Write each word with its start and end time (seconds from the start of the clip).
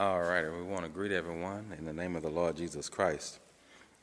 All 0.00 0.20
right, 0.20 0.42
we 0.52 0.60
want 0.62 0.82
to 0.82 0.88
greet 0.88 1.12
everyone 1.12 1.72
in 1.78 1.84
the 1.84 1.92
name 1.92 2.16
of 2.16 2.22
the 2.22 2.28
Lord 2.28 2.56
Jesus 2.56 2.88
Christ. 2.88 3.38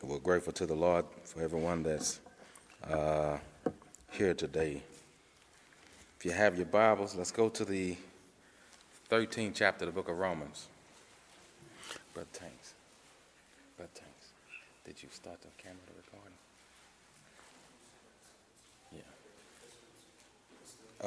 We're 0.01 0.19
grateful 0.19 0.53
to 0.53 0.65
the 0.65 0.73
Lord 0.73 1.03
for 1.25 1.41
everyone 1.41 1.83
that's 1.83 2.21
uh, 2.89 3.37
here 4.09 4.33
today. 4.33 4.81
If 6.17 6.23
you 6.23 6.31
have 6.31 6.55
your 6.55 6.67
Bibles, 6.67 7.13
let's 7.15 7.31
go 7.33 7.49
to 7.49 7.65
the 7.65 7.97
13th 9.09 9.51
chapter 9.53 9.83
of 9.83 9.93
the 9.93 10.01
book 10.01 10.07
of 10.07 10.17
Romans. 10.17 10.69
Brother 12.13 12.29
Tanks, 12.31 12.73
Brother 13.75 13.91
Tanks, 13.93 14.27
did 14.85 15.03
you 15.03 15.09
start 15.11 15.41
the 15.41 15.49
camera 15.61 15.77
recording? 15.97 16.37
Yeah. 18.93 19.01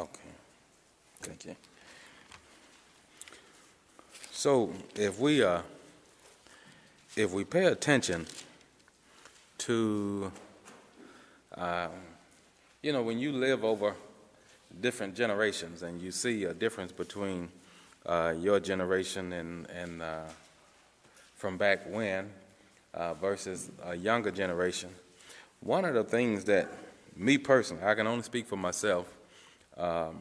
Okay. 0.02 0.30
Thank 1.22 1.46
you. 1.46 1.73
So 4.44 4.70
if 4.94 5.18
we 5.18 5.42
uh, 5.42 5.62
if 7.16 7.32
we 7.32 7.44
pay 7.44 7.64
attention 7.64 8.26
to 9.56 10.30
uh, 11.56 11.88
you 12.82 12.92
know 12.92 13.00
when 13.00 13.18
you 13.18 13.32
live 13.32 13.64
over 13.64 13.94
different 14.82 15.16
generations 15.16 15.82
and 15.82 15.98
you 15.98 16.10
see 16.10 16.44
a 16.44 16.52
difference 16.52 16.92
between 16.92 17.48
uh, 18.04 18.34
your 18.38 18.60
generation 18.60 19.32
and 19.32 19.66
and 19.70 20.02
uh, 20.02 20.24
from 21.36 21.56
back 21.56 21.88
when 21.88 22.30
uh, 22.92 23.14
versus 23.14 23.70
a 23.82 23.94
younger 23.94 24.30
generation, 24.30 24.90
one 25.60 25.86
of 25.86 25.94
the 25.94 26.04
things 26.04 26.44
that 26.44 26.68
me 27.16 27.38
personally, 27.38 27.82
I 27.82 27.94
can 27.94 28.06
only 28.06 28.24
speak 28.24 28.46
for 28.46 28.58
myself. 28.58 29.10
Um, 29.78 30.18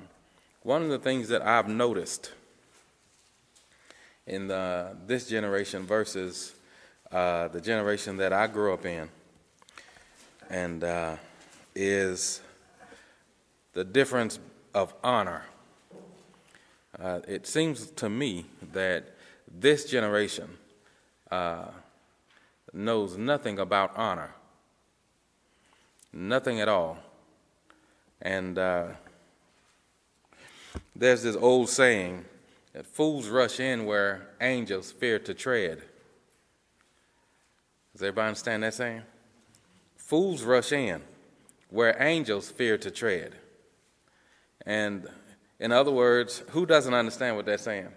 one 0.61 0.81
of 0.81 0.87
the 0.87 0.99
things 0.99 1.27
that 1.27 1.45
I've 1.45 1.67
noticed 1.67 2.31
in 4.25 4.47
the, 4.47 4.95
this 5.05 5.27
generation 5.27 5.85
versus 5.85 6.53
uh, 7.11 7.47
the 7.49 7.61
generation 7.61 8.17
that 8.17 8.33
I 8.33 8.47
grew 8.47 8.73
up 8.73 8.85
in, 8.85 9.09
and 10.49 10.83
uh, 10.83 11.15
is 11.75 12.41
the 13.73 13.83
difference 13.83 14.39
of 14.73 14.93
honor. 15.03 15.43
Uh, 16.99 17.19
it 17.27 17.47
seems 17.47 17.87
to 17.91 18.09
me 18.09 18.45
that 18.71 19.15
this 19.51 19.85
generation 19.85 20.49
uh, 21.31 21.65
knows 22.71 23.17
nothing 23.17 23.59
about 23.59 23.95
honor, 23.95 24.33
nothing 26.11 26.59
at 26.61 26.69
all. 26.69 26.97
And 28.21 28.57
uh, 28.57 28.85
there's 30.95 31.23
this 31.23 31.35
old 31.35 31.69
saying 31.69 32.25
that 32.73 32.85
fools 32.85 33.27
rush 33.27 33.59
in 33.59 33.85
where 33.85 34.29
angels 34.41 34.91
fear 34.91 35.19
to 35.19 35.33
tread. 35.33 35.81
Does 37.93 38.01
everybody 38.01 38.27
understand 38.27 38.63
that 38.63 38.73
saying? 38.73 39.03
Fools 39.95 40.43
rush 40.43 40.71
in 40.71 41.01
where 41.69 41.95
angels 42.01 42.49
fear 42.49 42.77
to 42.77 42.91
tread. 42.91 43.35
And 44.65 45.07
in 45.59 45.71
other 45.71 45.91
words, 45.91 46.43
who 46.49 46.65
doesn't 46.65 46.93
understand 46.93 47.35
what 47.35 47.45
that's 47.45 47.63
saying? 47.63 47.89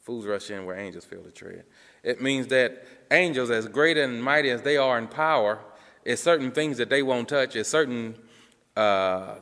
Fools 0.00 0.26
rush 0.26 0.50
in 0.50 0.64
where 0.64 0.76
angels 0.76 1.04
fear 1.04 1.20
to 1.20 1.30
tread. 1.30 1.64
It 2.02 2.22
means 2.22 2.46
that 2.48 2.86
angels, 3.10 3.50
as 3.50 3.68
great 3.68 3.98
and 3.98 4.22
mighty 4.22 4.50
as 4.50 4.62
they 4.62 4.78
are 4.78 4.98
in 4.98 5.06
power, 5.06 5.58
is 6.04 6.22
certain 6.22 6.50
things 6.50 6.78
that 6.78 6.88
they 6.88 7.02
won't 7.02 7.28
touch, 7.28 7.56
is 7.56 7.68
certain 7.68 8.16
uh, 8.76 9.36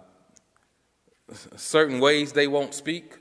certain 1.57 2.01
ways 2.01 2.33
they 2.33 2.47
won't 2.49 2.75
speak, 2.75 3.17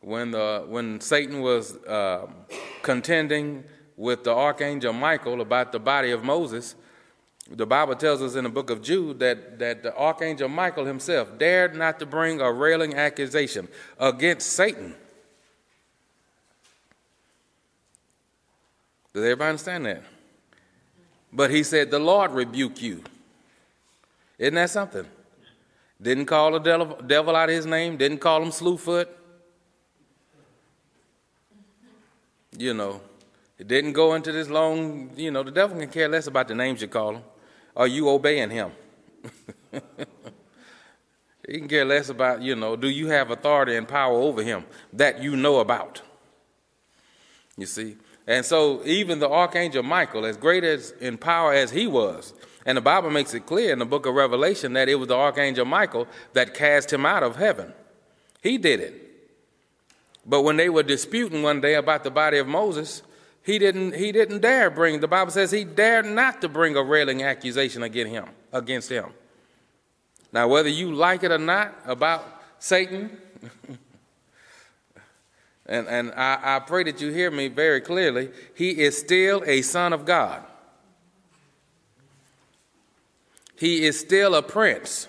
when, 0.00 0.30
the, 0.30 0.64
when 0.66 1.00
Satan 1.00 1.40
was 1.40 1.76
uh, 1.84 2.26
contending 2.82 3.64
with 3.96 4.24
the 4.24 4.34
archangel 4.34 4.92
Michael 4.92 5.40
about 5.40 5.72
the 5.72 5.78
body 5.78 6.10
of 6.10 6.24
Moses, 6.24 6.74
the 7.50 7.66
Bible 7.66 7.96
tells 7.96 8.22
us 8.22 8.34
in 8.34 8.44
the 8.44 8.50
book 8.50 8.70
of 8.70 8.80
Jude 8.80 9.18
that, 9.18 9.58
that 9.58 9.82
the 9.82 9.94
archangel 9.96 10.48
Michael 10.48 10.84
himself 10.84 11.36
dared 11.36 11.74
not 11.74 11.98
to 11.98 12.06
bring 12.06 12.40
a 12.40 12.50
railing 12.50 12.94
accusation 12.94 13.68
against 13.98 14.52
Satan. 14.52 14.94
Does 19.12 19.24
everybody 19.24 19.50
understand 19.50 19.86
that? 19.86 20.02
But 21.32 21.50
he 21.50 21.62
said, 21.64 21.90
The 21.90 21.98
Lord 21.98 22.30
rebuke 22.30 22.80
you. 22.80 23.02
Isn't 24.38 24.54
that 24.54 24.70
something? 24.70 25.06
Didn't 26.00 26.26
call 26.26 26.52
the 26.52 26.60
devil, 26.60 26.96
devil 27.06 27.36
out 27.36 27.50
of 27.50 27.54
his 27.54 27.66
name, 27.66 27.96
didn't 27.96 28.18
call 28.18 28.42
him 28.42 28.50
Slewfoot, 28.50 29.08
you 32.60 32.74
know, 32.74 33.00
it 33.58 33.66
didn't 33.68 33.94
go 33.94 34.14
into 34.14 34.32
this 34.32 34.48
long, 34.50 35.10
you 35.16 35.30
know, 35.30 35.42
the 35.42 35.50
devil 35.50 35.78
can 35.78 35.88
care 35.88 36.08
less 36.08 36.26
about 36.26 36.46
the 36.46 36.54
names 36.54 36.82
you 36.82 36.88
call 36.88 37.16
him. 37.16 37.22
Are 37.74 37.86
you 37.86 38.08
obeying 38.08 38.50
him? 38.50 38.72
he 41.46 41.58
can 41.58 41.68
care 41.68 41.86
less 41.86 42.10
about, 42.10 42.42
you 42.42 42.54
know, 42.54 42.76
do 42.76 42.88
you 42.88 43.08
have 43.08 43.30
authority 43.30 43.76
and 43.76 43.88
power 43.88 44.14
over 44.14 44.42
him 44.42 44.64
that 44.92 45.22
you 45.22 45.36
know 45.36 45.60
about? 45.60 46.02
You 47.56 47.66
see? 47.66 47.96
And 48.26 48.44
so 48.44 48.84
even 48.84 49.18
the 49.18 49.30
archangel 49.30 49.82
Michael, 49.82 50.26
as 50.26 50.36
great 50.36 50.62
as 50.62 50.90
in 51.00 51.16
power 51.16 51.54
as 51.54 51.70
he 51.70 51.86
was, 51.86 52.34
and 52.66 52.76
the 52.76 52.82
Bible 52.82 53.10
makes 53.10 53.32
it 53.32 53.46
clear 53.46 53.72
in 53.72 53.78
the 53.78 53.86
book 53.86 54.04
of 54.04 54.14
Revelation 54.14 54.74
that 54.74 54.88
it 54.88 54.96
was 54.96 55.08
the 55.08 55.16
archangel 55.16 55.64
Michael 55.64 56.06
that 56.34 56.52
cast 56.52 56.92
him 56.92 57.06
out 57.06 57.22
of 57.22 57.36
heaven. 57.36 57.72
He 58.42 58.58
did 58.58 58.80
it. 58.80 59.09
But 60.26 60.42
when 60.42 60.56
they 60.56 60.68
were 60.68 60.82
disputing 60.82 61.42
one 61.42 61.60
day 61.60 61.74
about 61.74 62.04
the 62.04 62.10
body 62.10 62.38
of 62.38 62.46
Moses, 62.46 63.02
he 63.42 63.58
didn't, 63.58 63.94
he 63.94 64.12
didn't 64.12 64.40
dare 64.40 64.70
bring, 64.70 65.00
the 65.00 65.08
Bible 65.08 65.30
says 65.30 65.50
he 65.50 65.64
dared 65.64 66.06
not 66.06 66.40
to 66.42 66.48
bring 66.48 66.76
a 66.76 66.82
railing 66.82 67.22
accusation 67.22 67.82
against 67.82 68.12
him, 68.12 68.26
against 68.52 68.90
him. 68.90 69.06
Now, 70.32 70.46
whether 70.48 70.68
you 70.68 70.92
like 70.92 71.22
it 71.24 71.32
or 71.32 71.38
not 71.38 71.74
about 71.86 72.24
Satan, 72.58 73.16
and, 75.66 75.88
and 75.88 76.12
I, 76.12 76.56
I 76.56 76.58
pray 76.60 76.84
that 76.84 77.00
you 77.00 77.10
hear 77.10 77.30
me 77.30 77.48
very 77.48 77.80
clearly, 77.80 78.30
he 78.54 78.70
is 78.70 78.96
still 78.98 79.42
a 79.46 79.62
son 79.62 79.92
of 79.92 80.04
God. 80.04 80.44
He 83.58 83.84
is 83.84 83.98
still 83.98 84.34
a 84.34 84.42
prince. 84.42 85.08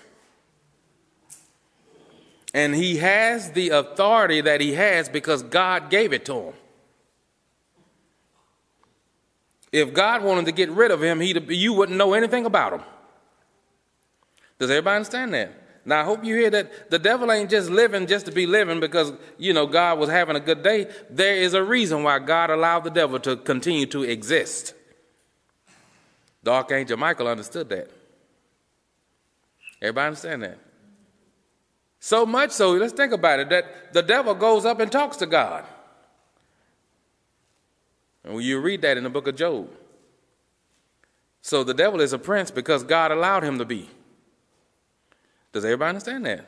And 2.54 2.74
he 2.74 2.98
has 2.98 3.52
the 3.52 3.70
authority 3.70 4.42
that 4.42 4.60
he 4.60 4.74
has 4.74 5.08
because 5.08 5.42
God 5.42 5.90
gave 5.90 6.12
it 6.12 6.24
to 6.26 6.34
him. 6.34 6.54
If 9.72 9.94
God 9.94 10.22
wanted 10.22 10.44
to 10.46 10.52
get 10.52 10.70
rid 10.70 10.90
of 10.90 11.02
him, 11.02 11.20
he'd, 11.20 11.50
you 11.50 11.72
wouldn't 11.72 11.96
know 11.96 12.12
anything 12.12 12.44
about 12.44 12.74
him. 12.74 12.82
Does 14.58 14.70
everybody 14.70 14.96
understand 14.96 15.32
that? 15.32 15.62
Now, 15.84 16.02
I 16.02 16.04
hope 16.04 16.24
you 16.24 16.36
hear 16.36 16.50
that 16.50 16.90
the 16.90 16.98
devil 16.98 17.32
ain't 17.32 17.50
just 17.50 17.70
living 17.70 18.06
just 18.06 18.26
to 18.26 18.32
be 18.32 18.46
living 18.46 18.78
because, 18.78 19.12
you 19.38 19.52
know, 19.52 19.66
God 19.66 19.98
was 19.98 20.08
having 20.10 20.36
a 20.36 20.40
good 20.40 20.62
day. 20.62 20.88
There 21.10 21.34
is 21.34 21.54
a 21.54 21.64
reason 21.64 22.04
why 22.04 22.18
God 22.20 22.50
allowed 22.50 22.84
the 22.84 22.90
devil 22.90 23.18
to 23.20 23.36
continue 23.36 23.86
to 23.86 24.02
exist. 24.04 24.74
The 26.44 26.52
Archangel 26.52 26.98
Michael 26.98 27.26
understood 27.26 27.68
that. 27.70 27.90
Everybody 29.80 30.06
understand 30.06 30.42
that? 30.44 30.58
So 32.04 32.26
much 32.26 32.50
so, 32.50 32.72
let's 32.72 32.92
think 32.92 33.12
about 33.12 33.38
it, 33.38 33.48
that 33.50 33.92
the 33.92 34.02
devil 34.02 34.34
goes 34.34 34.64
up 34.64 34.80
and 34.80 34.90
talks 34.90 35.18
to 35.18 35.26
God. 35.26 35.64
And 38.24 38.42
you 38.42 38.58
read 38.60 38.82
that 38.82 38.96
in 38.96 39.04
the 39.04 39.08
book 39.08 39.28
of 39.28 39.36
Job. 39.36 39.70
So 41.42 41.62
the 41.62 41.72
devil 41.72 42.00
is 42.00 42.12
a 42.12 42.18
prince 42.18 42.50
because 42.50 42.82
God 42.82 43.12
allowed 43.12 43.44
him 43.44 43.56
to 43.58 43.64
be. 43.64 43.88
Does 45.52 45.64
everybody 45.64 45.90
understand 45.90 46.26
that? 46.26 46.44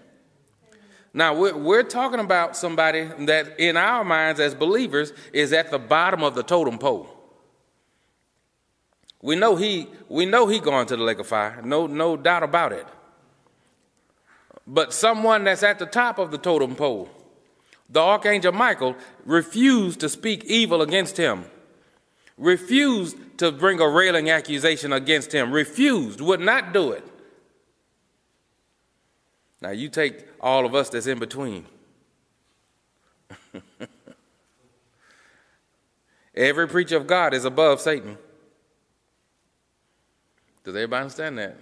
Now, 1.13 1.37
we're, 1.37 1.57
we're, 1.57 1.85
talking 1.85 2.19
about 2.19 2.57
somebody 2.57 3.09
that, 3.27 3.61
in 3.61 3.77
our 3.77 4.03
minds 4.03 4.41
as 4.41 4.57
believers, 4.57 5.13
is 5.33 5.53
at 5.53 5.71
the 5.71 5.79
bottom 5.79 6.25
of 6.25 6.35
the 6.35 6.43
totem 6.43 6.79
pole. 6.79 7.09
We 9.23 9.37
know 9.37 9.55
he, 9.55 9.87
we 10.09 10.27
know 10.27 10.49
he 10.49 10.59
going 10.59 10.89
to 10.89 10.97
the 10.97 11.05
lake 11.05 11.21
of 11.21 11.29
fire, 11.29 11.63
no, 11.65 11.87
no 11.87 12.17
doubt 12.17 12.43
about 12.43 12.73
it 12.73 12.89
but 14.67 14.93
someone 14.93 15.45
that's 15.45 15.63
at 15.63 15.79
the 15.79 15.87
top 15.87 16.19
of 16.19 16.31
the 16.31 16.39
totem 16.39 16.75
pole. 16.75 17.09
The 17.91 18.01
archangel 18.01 18.53
Michael 18.53 18.97
refused 19.25 20.01
to 20.01 20.09
speak 20.09 20.45
evil 20.45 20.83
against 20.83 21.17
him, 21.17 21.45
refused 22.39 23.17
to 23.39 23.53
bring 23.53 23.81
a 23.81 23.89
railing 23.89 24.31
accusation 24.31 24.93
against 24.93 25.33
him, 25.33 25.53
refused, 25.53 26.21
would 26.21 26.41
not 26.41 26.73
do 26.73 26.93
it. 26.93 27.05
Now, 29.61 29.71
you 29.71 29.89
take 29.89 30.27
all 30.41 30.67
of 30.67 30.75
us 30.75 30.91
that's 30.91 31.07
in 31.07 31.19
between. 31.19 31.67
Every 36.35 36.67
preacher 36.69 36.97
of 36.97 37.07
God 37.07 37.33
is 37.33 37.45
above 37.45 37.81
Satan. 37.81 38.19
Does 40.65 40.75
everybody 40.75 41.03
understand 41.03 41.39
that? 41.39 41.57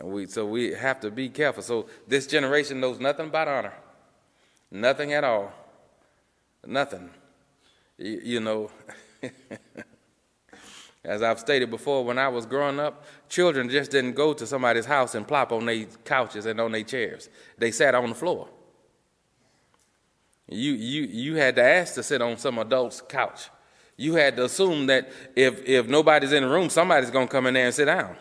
And 0.00 0.10
we, 0.10 0.26
so 0.26 0.46
we 0.46 0.72
have 0.72 0.98
to 1.00 1.10
be 1.10 1.28
careful. 1.28 1.62
So 1.62 1.86
this 2.08 2.26
generation 2.26 2.80
knows 2.80 2.98
nothing 2.98 3.26
about 3.26 3.48
honor, 3.48 3.74
nothing 4.70 5.12
at 5.12 5.24
all, 5.24 5.52
nothing. 6.66 7.10
you, 7.98 8.20
you 8.24 8.40
know, 8.40 8.70
as 11.04 11.22
I've 11.22 11.38
stated 11.38 11.70
before, 11.70 12.02
when 12.02 12.18
I 12.18 12.28
was 12.28 12.46
growing 12.46 12.80
up, 12.80 13.04
children 13.28 13.68
just 13.68 13.90
didn't 13.90 14.14
go 14.14 14.32
to 14.32 14.46
somebody's 14.46 14.86
house 14.86 15.14
and 15.14 15.28
plop 15.28 15.52
on 15.52 15.66
their 15.66 15.84
couches 16.06 16.46
and 16.46 16.58
on 16.60 16.72
their 16.72 16.82
chairs. 16.82 17.28
They 17.58 17.70
sat 17.70 17.94
on 17.94 18.08
the 18.08 18.14
floor. 18.14 18.48
You, 20.48 20.72
you, 20.72 21.02
you 21.02 21.34
had 21.34 21.56
to 21.56 21.62
ask 21.62 21.94
to 21.96 22.02
sit 22.02 22.22
on 22.22 22.38
some 22.38 22.58
adult's 22.58 23.02
couch. 23.02 23.50
You 23.98 24.14
had 24.14 24.36
to 24.38 24.46
assume 24.46 24.86
that 24.86 25.12
if, 25.36 25.62
if 25.68 25.88
nobody's 25.88 26.32
in 26.32 26.42
the 26.42 26.48
room, 26.48 26.70
somebody's 26.70 27.10
going 27.10 27.28
to 27.28 27.30
come 27.30 27.46
in 27.46 27.52
there 27.52 27.66
and 27.66 27.74
sit 27.74 27.84
down. 27.84 28.16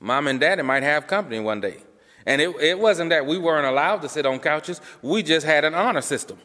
Mom 0.00 0.28
and 0.28 0.38
daddy 0.38 0.62
might 0.62 0.82
have 0.82 1.06
company 1.06 1.40
one 1.40 1.60
day. 1.60 1.78
And 2.26 2.40
it, 2.40 2.54
it 2.60 2.78
wasn't 2.78 3.10
that 3.10 3.26
we 3.26 3.38
weren't 3.38 3.66
allowed 3.66 4.02
to 4.02 4.08
sit 4.08 4.26
on 4.26 4.38
couches, 4.38 4.80
we 5.02 5.22
just 5.22 5.46
had 5.46 5.64
an 5.64 5.74
honor 5.74 6.02
system. 6.02 6.38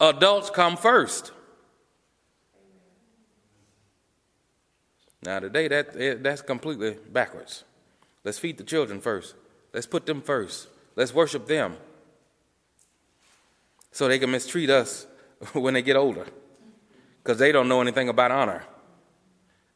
Adults 0.00 0.50
come 0.50 0.76
first. 0.76 1.32
Now, 5.22 5.38
today, 5.38 5.68
that, 5.68 6.22
that's 6.22 6.40
completely 6.40 6.96
backwards. 7.12 7.64
Let's 8.24 8.38
feed 8.38 8.56
the 8.58 8.64
children 8.64 9.00
first. 9.00 9.34
Let's 9.72 9.86
put 9.86 10.06
them 10.06 10.22
first. 10.22 10.68
Let's 10.96 11.14
worship 11.14 11.46
them 11.46 11.76
so 13.92 14.08
they 14.08 14.18
can 14.18 14.30
mistreat 14.30 14.70
us 14.70 15.06
when 15.52 15.74
they 15.74 15.82
get 15.82 15.96
older 15.96 16.26
because 17.22 17.38
they 17.38 17.52
don't 17.52 17.68
know 17.68 17.80
anything 17.80 18.08
about 18.08 18.30
honor. 18.30 18.64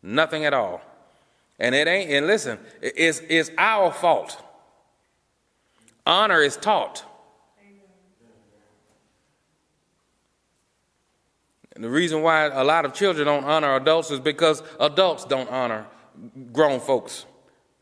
Nothing 0.02 0.44
at 0.44 0.54
all. 0.54 0.82
And 1.58 1.74
it 1.74 1.86
ain't, 1.86 2.10
and 2.10 2.26
listen, 2.26 2.58
it's, 2.82 3.20
it's 3.28 3.50
our 3.56 3.92
fault. 3.92 4.42
Honor 6.06 6.42
is 6.42 6.56
taught. 6.56 7.04
And 11.74 11.82
the 11.82 11.90
reason 11.90 12.22
why 12.22 12.44
a 12.44 12.62
lot 12.62 12.84
of 12.84 12.94
children 12.94 13.26
don't 13.26 13.44
honor 13.44 13.74
adults 13.74 14.10
is 14.10 14.20
because 14.20 14.62
adults 14.78 15.24
don't 15.24 15.50
honor 15.50 15.86
grown 16.52 16.78
folks, 16.78 17.26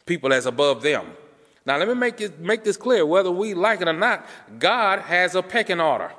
people 0.06 0.32
as 0.32 0.46
above 0.46 0.82
them. 0.82 1.06
Now, 1.64 1.76
let 1.76 1.86
me 1.86 1.94
make, 1.94 2.20
it, 2.20 2.40
make 2.40 2.64
this 2.64 2.76
clear 2.76 3.06
whether 3.06 3.30
we 3.30 3.54
like 3.54 3.80
it 3.82 3.88
or 3.88 3.92
not, 3.92 4.26
God 4.58 5.00
has 5.00 5.34
a 5.34 5.42
pecking 5.42 5.80
order. 5.80 6.10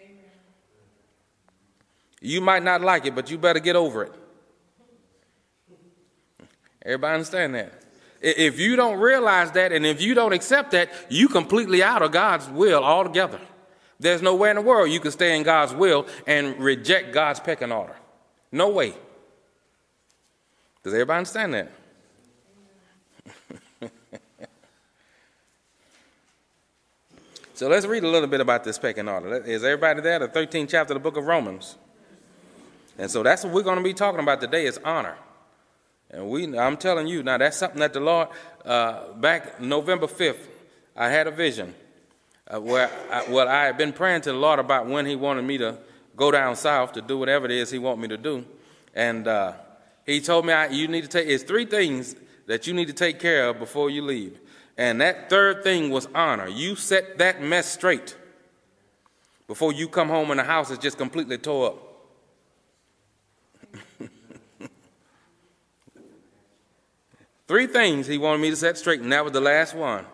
Amen. 0.00 0.16
You 2.20 2.40
might 2.40 2.62
not 2.62 2.80
like 2.80 3.04
it, 3.04 3.14
but 3.14 3.30
you 3.30 3.36
better 3.36 3.60
get 3.60 3.76
over 3.76 4.04
it. 4.04 4.14
Everybody 6.84 7.14
understand 7.14 7.54
that? 7.54 7.72
If 8.20 8.58
you 8.58 8.76
don't 8.76 8.98
realize 8.98 9.50
that 9.52 9.72
and 9.72 9.86
if 9.86 10.00
you 10.00 10.14
don't 10.14 10.32
accept 10.32 10.72
that, 10.72 10.90
you're 11.08 11.30
completely 11.30 11.82
out 11.82 12.02
of 12.02 12.12
God's 12.12 12.48
will 12.48 12.84
altogether. 12.84 13.40
There's 13.98 14.22
no 14.22 14.34
way 14.34 14.50
in 14.50 14.56
the 14.56 14.62
world 14.62 14.90
you 14.90 15.00
can 15.00 15.10
stay 15.10 15.36
in 15.36 15.42
God's 15.42 15.74
will 15.74 16.06
and 16.26 16.58
reject 16.58 17.12
God's 17.12 17.40
pecking 17.40 17.72
order. 17.72 17.96
No 18.52 18.70
way. 18.70 18.94
Does 20.82 20.94
everybody 20.94 21.18
understand 21.18 21.54
that? 21.54 21.72
So 27.60 27.68
let's 27.68 27.84
read 27.84 28.04
a 28.04 28.08
little 28.08 28.26
bit 28.26 28.40
about 28.40 28.64
this 28.64 28.78
pecking 28.78 29.06
order. 29.06 29.36
Is 29.44 29.62
everybody 29.64 30.00
there? 30.00 30.18
The 30.18 30.28
13th 30.28 30.70
chapter 30.70 30.94
of 30.94 31.02
the 31.02 31.10
book 31.10 31.18
of 31.18 31.26
Romans. 31.26 31.76
And 32.96 33.10
so 33.10 33.22
that's 33.22 33.44
what 33.44 33.52
we're 33.52 33.60
going 33.60 33.76
to 33.76 33.84
be 33.84 33.92
talking 33.92 34.20
about 34.20 34.40
today 34.40 34.64
is 34.64 34.80
honor. 34.82 35.18
And 36.12 36.28
we, 36.28 36.58
I'm 36.58 36.76
telling 36.76 37.06
you, 37.06 37.22
now 37.22 37.38
that's 37.38 37.56
something 37.56 37.80
that 37.80 37.92
the 37.92 38.00
Lord, 38.00 38.28
uh, 38.64 39.12
back 39.14 39.60
November 39.60 40.06
5th, 40.06 40.46
I 40.96 41.08
had 41.08 41.26
a 41.26 41.30
vision 41.30 41.74
uh, 42.48 42.60
where 42.60 42.90
I, 43.10 43.30
well, 43.30 43.48
I 43.48 43.66
had 43.66 43.78
been 43.78 43.92
praying 43.92 44.22
to 44.22 44.32
the 44.32 44.38
Lord 44.38 44.58
about 44.58 44.86
when 44.86 45.06
He 45.06 45.14
wanted 45.14 45.42
me 45.42 45.58
to 45.58 45.78
go 46.16 46.30
down 46.30 46.56
south 46.56 46.92
to 46.92 47.02
do 47.02 47.16
whatever 47.18 47.46
it 47.46 47.52
is 47.52 47.70
He 47.70 47.78
wanted 47.78 48.02
me 48.02 48.08
to 48.08 48.16
do. 48.16 48.44
And 48.94 49.28
uh, 49.28 49.52
He 50.04 50.20
told 50.20 50.46
me 50.46 50.52
I, 50.52 50.66
you 50.66 50.88
need 50.88 51.02
to 51.02 51.08
take, 51.08 51.28
it's 51.28 51.44
three 51.44 51.64
things 51.64 52.16
that 52.46 52.66
you 52.66 52.74
need 52.74 52.88
to 52.88 52.92
take 52.92 53.20
care 53.20 53.48
of 53.48 53.60
before 53.60 53.90
you 53.90 54.02
leave. 54.02 54.40
And 54.76 55.00
that 55.00 55.30
third 55.30 55.62
thing 55.62 55.90
was 55.90 56.08
honor. 56.14 56.48
You 56.48 56.74
set 56.74 57.18
that 57.18 57.42
mess 57.42 57.70
straight 57.70 58.16
before 59.46 59.72
you 59.72 59.88
come 59.88 60.08
home 60.08 60.30
and 60.30 60.40
the 60.40 60.44
house 60.44 60.70
is 60.70 60.78
just 60.78 60.98
completely 60.98 61.38
tore 61.38 61.68
up. 61.68 61.89
Three 67.50 67.66
things 67.66 68.06
he 68.06 68.16
wanted 68.16 68.40
me 68.42 68.50
to 68.50 68.54
set 68.54 68.78
straight, 68.78 69.00
and 69.00 69.12
that 69.12 69.24
was 69.24 69.32
the 69.32 69.40
last 69.40 69.74
one 69.74 70.06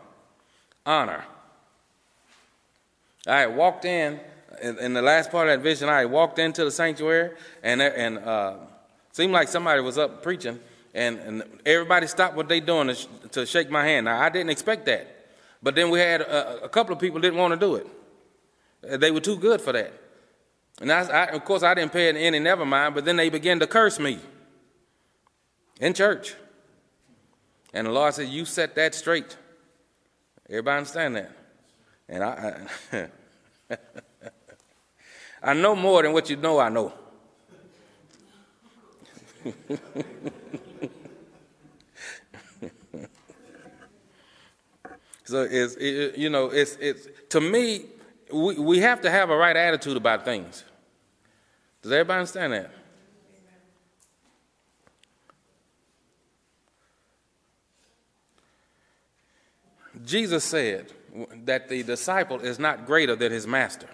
honor. 0.86 1.22
I 3.26 3.46
walked 3.46 3.84
in, 3.84 4.18
in, 4.62 4.78
in, 4.78 4.94
the 4.94 5.02
last 5.02 5.30
part 5.30 5.46
of 5.46 5.58
that 5.58 5.62
vision, 5.62 5.90
I 5.90 6.06
walked 6.06 6.38
into 6.38 6.64
the 6.64 6.70
sanctuary, 6.70 7.36
and, 7.62 7.82
and 7.82 8.16
uh, 8.20 8.54
seemed 9.12 9.34
like 9.34 9.48
somebody 9.48 9.82
was 9.82 9.98
up 9.98 10.22
preaching 10.22 10.58
and, 10.94 11.18
and 11.18 11.42
everybody 11.66 12.06
stopped 12.06 12.36
what 12.36 12.48
they 12.48 12.58
doing 12.58 12.86
to, 12.86 12.94
sh- 12.94 13.06
to, 13.32 13.44
shake 13.44 13.68
my 13.68 13.84
hand. 13.84 14.06
Now 14.06 14.18
I 14.18 14.30
didn't 14.30 14.48
expect 14.48 14.86
that, 14.86 15.26
but 15.62 15.74
then 15.74 15.90
we 15.90 15.98
had 15.98 16.22
a, 16.22 16.64
a 16.64 16.68
couple 16.70 16.94
of 16.94 16.98
people 16.98 17.20
didn't 17.20 17.38
want 17.38 17.52
to 17.52 17.60
do 17.60 17.74
it. 17.74 17.86
Uh, 18.90 18.96
they 18.96 19.10
were 19.10 19.20
too 19.20 19.36
good 19.36 19.60
for 19.60 19.74
that, 19.74 19.92
and 20.80 20.90
I, 20.90 21.02
I, 21.02 21.24
of 21.32 21.44
course 21.44 21.62
I 21.62 21.74
didn't 21.74 21.92
pay 21.92 22.08
it 22.08 22.16
any 22.16 22.38
never 22.38 22.64
mind. 22.64 22.94
But 22.94 23.04
then 23.04 23.16
they 23.16 23.28
began 23.28 23.60
to 23.60 23.66
curse 23.66 23.98
me 23.98 24.20
in 25.78 25.92
church, 25.92 26.34
and 27.72 27.86
the 27.86 27.90
Lord 27.90 28.14
said, 28.14 28.28
"You 28.28 28.44
set 28.44 28.74
that 28.76 28.94
straight." 28.94 29.36
Everybody 30.48 30.78
understand 30.78 31.16
that? 31.16 31.32
And 32.08 32.22
I, 32.22 32.68
I, 32.92 33.08
I 35.42 35.54
know 35.54 35.74
more 35.74 36.02
than 36.02 36.12
what 36.12 36.30
you 36.30 36.36
know 36.36 36.60
I 36.60 36.68
know. 36.68 36.92
So 45.26 45.42
it's 45.42 45.74
it, 45.74 46.16
you 46.16 46.30
know 46.30 46.46
it's 46.46 46.76
it's 46.76 47.08
to 47.30 47.40
me 47.40 47.86
we 48.32 48.54
we 48.58 48.78
have 48.78 49.00
to 49.02 49.10
have 49.10 49.28
a 49.28 49.36
right 49.36 49.56
attitude 49.56 49.96
about 49.96 50.24
things. 50.24 50.62
Does 51.82 51.90
everybody 51.90 52.20
understand 52.20 52.52
that? 52.52 52.70
Jesus 60.04 60.44
said 60.44 60.92
that 61.44 61.68
the 61.68 61.82
disciple 61.82 62.40
is 62.40 62.58
not 62.58 62.86
greater 62.86 63.16
than 63.16 63.32
his 63.32 63.46
master. 63.46 63.88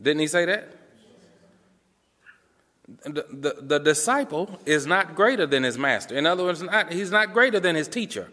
Didn't 0.00 0.20
he 0.20 0.26
say 0.26 0.44
that? 0.46 0.72
The, 3.04 3.26
the, 3.30 3.56
the 3.60 3.78
disciple 3.78 4.60
is 4.64 4.86
not 4.86 5.14
greater 5.14 5.46
than 5.46 5.64
his 5.64 5.76
master. 5.76 6.16
In 6.16 6.26
other 6.26 6.44
words, 6.44 6.62
not, 6.62 6.92
he's 6.92 7.10
not 7.10 7.32
greater 7.32 7.58
than 7.58 7.74
his 7.74 7.88
teacher. 7.88 8.30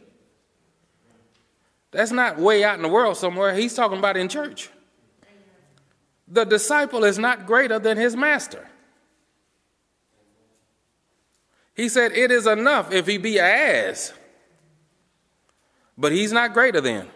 That's 1.92 2.12
not 2.12 2.40
way 2.40 2.64
out 2.64 2.76
in 2.76 2.82
the 2.82 2.90
world 2.90 3.18
somewhere. 3.18 3.54
He's 3.54 3.74
talking 3.74 3.98
about 3.98 4.18
in 4.18 4.30
church. 4.30 4.70
The 6.28 6.44
disciple 6.44 7.04
is 7.04 7.20
not 7.20 7.46
greater 7.46 7.80
than 7.80 7.98
his 7.98 8.16
master. 8.16 8.68
He 11.76 11.90
said, 11.90 12.12
It 12.12 12.32
is 12.32 12.48
enough 12.48 12.92
if 12.92 13.08
he 13.08 13.18
be 13.18 13.40
ass, 13.40 14.14
but 15.98 16.12
he's 16.12 16.32
not 16.32 16.54
greater 16.54 16.82
than. 16.82 17.08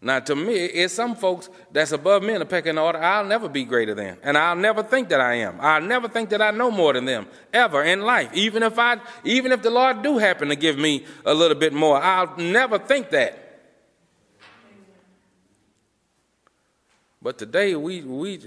Now, 0.00 0.20
to 0.20 0.36
me, 0.36 0.54
it's 0.54 0.92
some 0.92 1.16
folks 1.16 1.48
that's 1.72 1.92
above 1.92 2.22
me 2.22 2.34
in 2.34 2.40
the 2.40 2.44
pecking 2.44 2.76
order. 2.76 2.98
I'll 2.98 3.24
never 3.24 3.48
be 3.48 3.64
greater 3.64 3.94
than, 3.94 4.18
and 4.22 4.36
I'll 4.36 4.54
never 4.54 4.82
think 4.82 5.08
that 5.08 5.20
I 5.20 5.36
am. 5.36 5.58
I'll 5.60 5.80
never 5.80 6.08
think 6.08 6.28
that 6.28 6.42
I 6.42 6.50
know 6.50 6.70
more 6.70 6.92
than 6.92 7.06
them 7.06 7.26
ever 7.54 7.82
in 7.82 8.02
life. 8.02 8.30
Even 8.34 8.62
if 8.62 8.78
I, 8.78 8.98
even 9.24 9.50
if 9.50 9.62
the 9.62 9.70
Lord 9.70 10.02
do 10.02 10.18
happen 10.18 10.48
to 10.50 10.56
give 10.56 10.76
me 10.76 11.06
a 11.24 11.32
little 11.32 11.56
bit 11.56 11.72
more, 11.72 11.96
I'll 12.02 12.36
never 12.36 12.78
think 12.78 13.08
that. 13.10 13.40
But 17.22 17.38
today, 17.38 17.74
we, 17.74 18.02
we, 18.02 18.38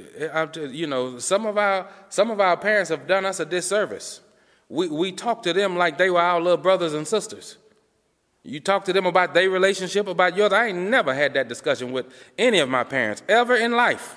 you 0.55 0.85
know, 0.85 1.17
some 1.17 1.47
of 1.47 1.57
our, 1.57 1.89
some 2.09 2.29
of 2.29 2.39
our 2.39 2.55
parents 2.55 2.91
have 2.91 3.07
done 3.07 3.25
us 3.25 3.39
a 3.39 3.45
disservice. 3.45 4.21
We, 4.69 4.89
we 4.89 5.11
talk 5.11 5.41
to 5.43 5.53
them 5.53 5.75
like 5.75 5.97
they 5.97 6.11
were 6.11 6.21
our 6.21 6.39
little 6.39 6.57
brothers 6.57 6.93
and 6.93 7.07
sisters. 7.07 7.57
You 8.43 8.59
talk 8.59 8.85
to 8.85 8.93
them 8.93 9.05
about 9.05 9.33
their 9.33 9.49
relationship, 9.49 10.07
about 10.07 10.37
yours. 10.37 10.53
I 10.53 10.67
ain't 10.67 10.77
never 10.77 11.13
had 11.13 11.33
that 11.33 11.47
discussion 11.47 11.91
with 11.91 12.05
any 12.37 12.59
of 12.59 12.69
my 12.69 12.83
parents 12.83 13.21
ever 13.27 13.55
in 13.55 13.73
life. 13.73 14.15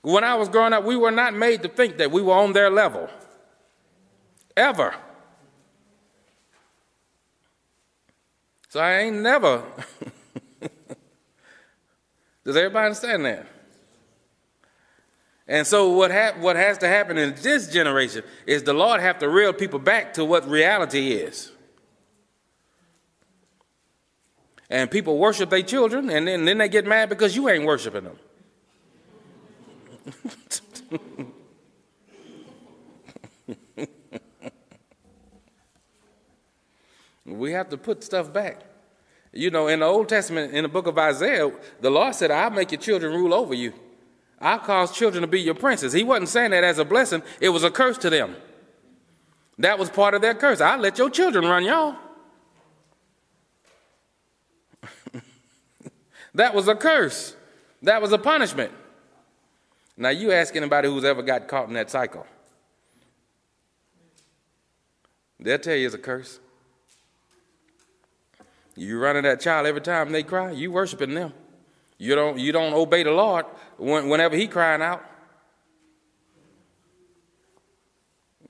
When 0.00 0.24
I 0.24 0.34
was 0.34 0.48
growing 0.48 0.72
up, 0.72 0.84
we 0.84 0.96
were 0.96 1.10
not 1.10 1.34
made 1.34 1.62
to 1.62 1.68
think 1.68 1.98
that 1.98 2.10
we 2.10 2.22
were 2.22 2.34
on 2.34 2.52
their 2.52 2.70
level. 2.70 3.08
Ever. 4.56 4.94
So 8.68 8.80
I 8.80 9.00
ain't 9.00 9.16
never 9.16 9.62
Does 12.44 12.56
everybody 12.56 12.86
understand 12.86 13.24
that? 13.24 13.46
And 15.46 15.66
so 15.66 15.90
what, 15.90 16.10
ha- 16.10 16.34
what 16.38 16.56
has 16.56 16.78
to 16.78 16.88
happen 16.88 17.18
in 17.18 17.34
this 17.40 17.68
generation 17.68 18.24
is 18.46 18.62
the 18.62 18.72
Lord 18.72 19.00
have 19.00 19.18
to 19.18 19.28
reel 19.28 19.52
people 19.52 19.78
back 19.78 20.14
to 20.14 20.24
what 20.24 20.48
reality 20.48 21.12
is. 21.12 21.52
And 24.72 24.90
people 24.90 25.18
worship 25.18 25.50
their 25.50 25.62
children, 25.62 26.08
and 26.08 26.26
then, 26.26 26.46
then 26.46 26.56
they 26.56 26.70
get 26.70 26.86
mad 26.86 27.10
because 27.10 27.36
you 27.36 27.46
ain't 27.50 27.66
worshiping 27.66 28.04
them. 28.04 28.18
we 37.26 37.52
have 37.52 37.68
to 37.68 37.76
put 37.76 38.02
stuff 38.02 38.32
back. 38.32 38.62
You 39.30 39.50
know, 39.50 39.66
in 39.68 39.80
the 39.80 39.86
Old 39.86 40.08
Testament, 40.08 40.54
in 40.54 40.62
the 40.62 40.70
book 40.70 40.86
of 40.86 40.96
Isaiah, 40.96 41.52
the 41.82 41.90
Lord 41.90 42.14
said, 42.14 42.30
I'll 42.30 42.48
make 42.48 42.72
your 42.72 42.80
children 42.80 43.12
rule 43.12 43.34
over 43.34 43.52
you. 43.52 43.74
I'll 44.40 44.58
cause 44.58 44.90
children 44.90 45.20
to 45.20 45.28
be 45.28 45.42
your 45.42 45.54
princes. 45.54 45.92
He 45.92 46.02
wasn't 46.02 46.30
saying 46.30 46.52
that 46.52 46.64
as 46.64 46.78
a 46.78 46.84
blessing, 46.86 47.22
it 47.42 47.50
was 47.50 47.62
a 47.62 47.70
curse 47.70 47.98
to 47.98 48.08
them. 48.08 48.36
That 49.58 49.78
was 49.78 49.90
part 49.90 50.14
of 50.14 50.22
their 50.22 50.34
curse. 50.34 50.62
I'll 50.62 50.78
let 50.78 50.96
your 50.96 51.10
children 51.10 51.44
run 51.44 51.62
y'all. 51.64 51.94
That 56.34 56.54
was 56.54 56.68
a 56.68 56.74
curse. 56.74 57.36
That 57.82 58.00
was 58.00 58.12
a 58.12 58.18
punishment. 58.18 58.72
Now, 59.96 60.10
you 60.10 60.32
ask 60.32 60.54
anybody 60.56 60.88
who's 60.88 61.04
ever 61.04 61.22
got 61.22 61.48
caught 61.48 61.68
in 61.68 61.74
that 61.74 61.90
cycle, 61.90 62.26
they'll 65.38 65.58
tell 65.58 65.76
you 65.76 65.86
it's 65.86 65.94
a 65.94 65.98
curse. 65.98 66.40
You 68.74 68.98
running 68.98 69.24
that 69.24 69.40
child 69.40 69.66
every 69.66 69.82
time 69.82 70.12
they 70.12 70.22
cry, 70.22 70.52
you 70.52 70.72
worshiping 70.72 71.14
them. 71.14 71.32
You 71.98 72.14
don't, 72.14 72.38
you 72.38 72.52
don't 72.52 72.72
obey 72.72 73.02
the 73.02 73.12
Lord 73.12 73.46
whenever 73.78 74.34
he 74.34 74.48
crying 74.48 74.82
out. 74.82 75.04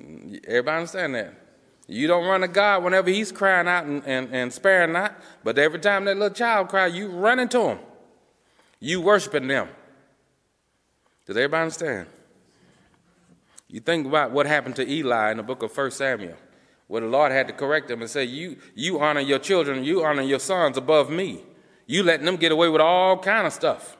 Mm, 0.01 0.43
everybody 0.47 0.77
understand 0.77 1.15
that? 1.17 1.42
You 1.89 2.07
don't 2.07 2.27
run 2.27 2.41
to 2.43 2.49
God 2.49 2.85
whenever 2.85 3.11
he's 3.11 3.33
crying 3.33 3.69
out 3.69 3.85
and, 3.85 4.03
and, 4.07 4.33
and 4.33 4.53
sparing 4.53 4.93
not, 4.93 5.21
but 5.45 5.59
every 5.59 5.79
time 5.79 6.05
that 6.07 6.17
little 6.17 6.35
child 6.35 6.69
cry, 6.69 6.87
you 6.87 7.09
run 7.09 7.39
into 7.39 7.61
him. 7.61 7.79
You 8.81 9.01
worshiping 9.01 9.49
them. 9.49 9.69
Does 11.27 11.37
everybody 11.37 11.63
understand? 11.63 12.07
You 13.69 13.81
think 13.81 14.07
about 14.07 14.33
what 14.33 14.47
happened 14.47 14.77
to 14.77 14.91
Eli 14.91 15.31
in 15.31 15.37
the 15.37 15.43
book 15.43 15.63
of 15.63 15.77
1 15.77 15.91
Samuel 15.91 16.37
where 16.93 17.01
the 17.01 17.07
Lord 17.07 17.33
had 17.33 17.47
to 17.47 17.55
correct 17.55 17.89
them 17.89 18.03
and 18.03 18.11
say, 18.11 18.25
you, 18.25 18.59
you 18.75 19.01
honor 19.01 19.21
your 19.21 19.39
children, 19.39 19.83
you 19.83 20.05
honor 20.05 20.21
your 20.21 20.39
sons 20.39 20.77
above 20.77 21.09
me. 21.09 21.43
You 21.87 22.03
letting 22.03 22.27
them 22.27 22.37
get 22.37 22.53
away 22.53 22.69
with 22.69 22.83
all 22.83 23.19
kind 23.19 23.47
of 23.47 23.53
stuff. 23.55 23.97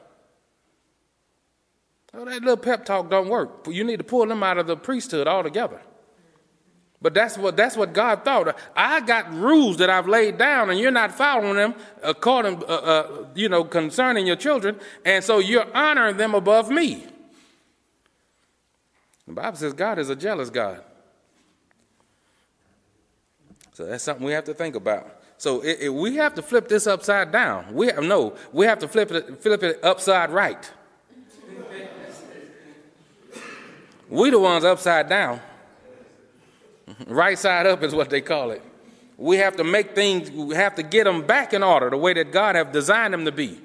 Oh, 2.13 2.23
that 2.23 2.41
little 2.41 2.55
pep 2.55 2.85
talk 2.85 3.09
don't 3.09 3.29
work. 3.29 3.65
You 3.67 3.83
need 3.83 3.97
to 3.97 4.03
pull 4.03 4.27
them 4.27 4.43
out 4.43 4.59
of 4.59 4.67
the 4.67 4.77
priesthood 4.77 5.27
altogether. 5.27 5.81
But 7.03 7.13
that's 7.13 7.37
what 7.37 7.57
that's 7.57 7.75
what 7.75 7.91
God 7.91 8.23
thought. 8.23 8.57
I 8.77 9.01
got 9.01 9.31
rules 9.33 9.75
that 9.77 9.89
I've 9.89 10.07
laid 10.07 10.37
down, 10.37 10.69
and 10.69 10.79
you're 10.79 10.89
not 10.89 11.11
following 11.11 11.57
them 11.57 11.75
according, 12.01 12.63
uh, 12.63 12.67
uh, 12.67 13.25
you 13.35 13.49
know, 13.49 13.65
concerning 13.65 14.25
your 14.25 14.37
children, 14.37 14.79
and 15.03 15.21
so 15.21 15.39
you're 15.39 15.67
honoring 15.75 16.15
them 16.15 16.33
above 16.33 16.69
me. 16.71 17.05
The 19.27 19.33
Bible 19.33 19.57
says 19.57 19.73
God 19.73 19.99
is 19.99 20.09
a 20.09 20.15
jealous 20.15 20.49
God. 20.49 20.81
So 23.73 23.85
that's 23.85 24.03
something 24.03 24.25
we 24.25 24.31
have 24.31 24.45
to 24.45 24.53
think 24.53 24.75
about. 24.75 25.21
So 25.37 25.59
it, 25.59 25.79
it, 25.81 25.89
we 25.89 26.15
have 26.15 26.35
to 26.35 26.41
flip 26.41 26.69
this 26.69 26.87
upside 26.87 27.33
down. 27.33 27.73
We 27.73 27.87
have, 27.87 28.03
no, 28.03 28.37
we 28.53 28.65
have 28.65 28.79
to 28.79 28.87
flip 28.87 29.11
it, 29.11 29.41
flip 29.41 29.61
it 29.61 29.83
upside 29.83 30.29
right. 30.29 30.71
we 34.09 34.29
the 34.29 34.39
ones 34.39 34.63
upside 34.63 35.09
down. 35.09 35.41
Right 37.07 37.37
side 37.37 37.65
up 37.65 37.83
is 37.83 37.95
what 37.95 38.09
they 38.09 38.21
call 38.21 38.51
it. 38.51 38.61
We 39.17 39.37
have 39.37 39.55
to 39.57 39.63
make 39.63 39.95
things, 39.95 40.31
we 40.31 40.55
have 40.55 40.75
to 40.75 40.83
get 40.83 41.05
them 41.05 41.25
back 41.25 41.53
in 41.53 41.63
order 41.63 41.89
the 41.89 41.97
way 41.97 42.13
that 42.13 42.31
God 42.31 42.55
have 42.55 42.71
designed 42.71 43.13
them 43.13 43.25
to 43.25 43.31
be. 43.31 43.61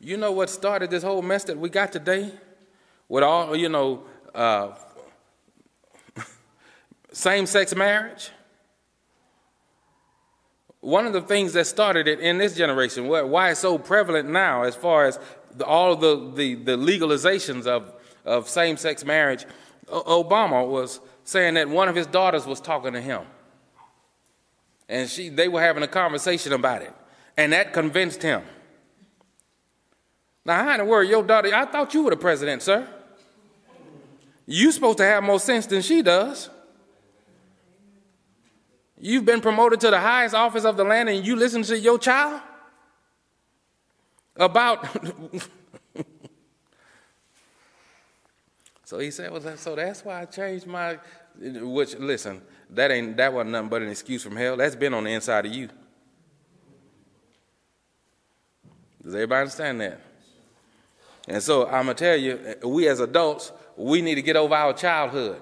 You 0.00 0.16
know 0.16 0.32
what 0.32 0.48
started 0.48 0.90
this 0.90 1.02
whole 1.02 1.22
mess 1.22 1.44
that 1.44 1.58
we 1.58 1.68
got 1.68 1.92
today? 1.92 2.32
With 3.08 3.24
all, 3.24 3.56
you 3.56 3.68
know, 3.68 4.04
uh, 4.34 4.74
same 7.12 7.46
sex 7.46 7.74
marriage. 7.74 8.30
One 10.80 11.06
of 11.06 11.12
the 11.12 11.20
things 11.20 11.52
that 11.54 11.66
started 11.66 12.06
it 12.06 12.20
in 12.20 12.38
this 12.38 12.54
generation, 12.54 13.08
why 13.08 13.50
it's 13.50 13.60
so 13.60 13.78
prevalent 13.78 14.28
now, 14.28 14.62
as 14.62 14.76
far 14.76 15.06
as 15.06 15.18
the, 15.56 15.64
all 15.64 15.96
the, 15.96 16.32
the, 16.34 16.54
the 16.54 16.76
legalizations 16.76 17.66
of, 17.66 17.92
of 18.24 18.48
same 18.48 18.76
sex 18.76 19.04
marriage, 19.04 19.46
Obama 19.86 20.66
was 20.68 21.00
saying 21.24 21.54
that 21.54 21.68
one 21.68 21.88
of 21.88 21.94
his 21.94 22.06
daughters 22.06 22.46
was 22.46 22.60
talking 22.60 22.92
to 22.92 23.00
him. 23.00 23.22
And 24.88 25.08
she, 25.08 25.28
they 25.28 25.48
were 25.48 25.60
having 25.60 25.82
a 25.82 25.88
conversation 25.88 26.52
about 26.52 26.82
it. 26.82 26.94
And 27.36 27.52
that 27.52 27.72
convinced 27.72 28.22
him. 28.22 28.42
Now, 30.44 30.64
how 30.64 30.72
in 30.72 30.78
the 30.78 30.84
world, 30.84 31.08
your 31.08 31.22
daughter, 31.22 31.54
I 31.54 31.66
thought 31.66 31.92
you 31.92 32.04
were 32.04 32.10
the 32.10 32.16
president, 32.16 32.62
sir. 32.62 32.88
You're 34.46 34.72
supposed 34.72 34.98
to 34.98 35.04
have 35.04 35.22
more 35.22 35.38
sense 35.38 35.66
than 35.66 35.82
she 35.82 36.00
does. 36.00 36.48
You've 38.98 39.26
been 39.26 39.42
promoted 39.42 39.80
to 39.80 39.90
the 39.90 40.00
highest 40.00 40.34
office 40.34 40.64
of 40.64 40.76
the 40.76 40.84
land 40.84 41.08
and 41.08 41.24
you 41.24 41.36
listen 41.36 41.62
to 41.64 41.78
your 41.78 41.98
child 41.98 42.40
about. 44.38 44.86
so 48.84 48.98
he 48.98 49.10
said, 49.10 49.30
well, 49.30 49.56
so 49.56 49.74
that's 49.74 50.04
why 50.04 50.22
I 50.22 50.24
changed 50.24 50.66
my. 50.66 50.98
Which, 51.40 51.96
listen, 51.96 52.42
that 52.70 52.90
ain't 52.90 53.16
that 53.16 53.32
wasn't 53.32 53.52
nothing 53.52 53.68
but 53.68 53.82
an 53.82 53.88
excuse 53.90 54.22
from 54.22 54.36
hell. 54.36 54.56
That's 54.56 54.76
been 54.76 54.94
on 54.94 55.04
the 55.04 55.10
inside 55.10 55.46
of 55.46 55.52
you. 55.52 55.68
Does 59.02 59.14
everybody 59.14 59.40
understand 59.40 59.80
that? 59.80 60.00
And 61.28 61.42
so 61.42 61.66
I'm 61.66 61.86
gonna 61.86 61.94
tell 61.94 62.16
you, 62.16 62.56
we 62.64 62.88
as 62.88 63.00
adults, 63.00 63.52
we 63.76 64.02
need 64.02 64.16
to 64.16 64.22
get 64.22 64.36
over 64.36 64.54
our 64.54 64.72
childhood. 64.72 65.40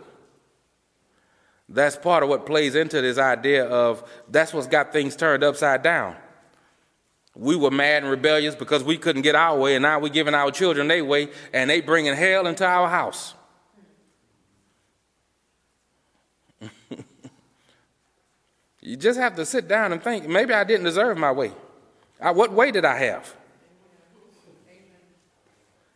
That's 1.69 1.97
part 1.97 2.23
of 2.23 2.29
what 2.29 2.47
plays 2.47 2.75
into 2.75 3.01
this 3.01 3.19
idea 3.19 3.65
of 3.65 4.09
that's 4.29 4.53
what's 4.53 4.67
got 4.67 4.93
things 4.93 5.17
turned 5.17 5.43
upside 5.43 5.83
down. 5.83 6.17
We 7.39 7.55
were 7.55 7.71
mad 7.71 8.03
and 8.03 8.11
rebellious 8.11 8.55
because 8.55 8.83
we 8.83 8.97
couldn't 8.97 9.21
get 9.23 9.35
our 9.35 9.59
way, 9.59 9.75
and 9.77 9.83
now 9.83 9.99
we're 9.99 10.09
giving 10.09 10.33
our 10.33 10.51
children 10.51 10.89
their 10.89 11.05
way, 11.05 11.29
and 11.53 11.69
they 11.69 11.83
bringing 11.83 12.15
hell 12.15 12.47
into 12.47 12.65
our 12.65 12.89
house. 12.89 13.35
you 18.81 18.97
just 18.97 19.19
have 19.19 19.37
to 19.37 19.45
sit 19.45 19.69
down 19.69 19.93
and 19.93 20.03
think 20.03 20.27
maybe 20.27 20.55
I 20.55 20.65
didn't 20.65 20.85
deserve 20.85 21.19
my 21.19 21.31
way. 21.31 21.53
I, 22.21 22.31
what 22.31 22.53
way 22.53 22.71
did 22.71 22.87
I 22.87 22.97
have? 22.97 23.37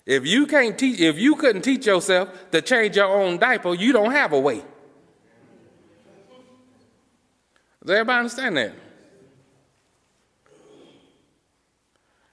If 0.04 0.26
you 0.26 0.46
can't 0.46 0.78
teach, 0.78 1.00
if 1.00 1.18
you 1.18 1.36
couldn't 1.36 1.62
teach 1.62 1.86
yourself 1.86 2.28
to 2.50 2.60
change 2.60 2.96
your 2.96 3.06
own 3.06 3.38
diaper, 3.38 3.74
you 3.74 3.92
don't 3.92 4.10
have 4.12 4.32
a 4.32 4.40
way. 4.40 4.62
Does 7.82 7.90
everybody 7.90 8.18
understand 8.18 8.56
that? 8.58 8.74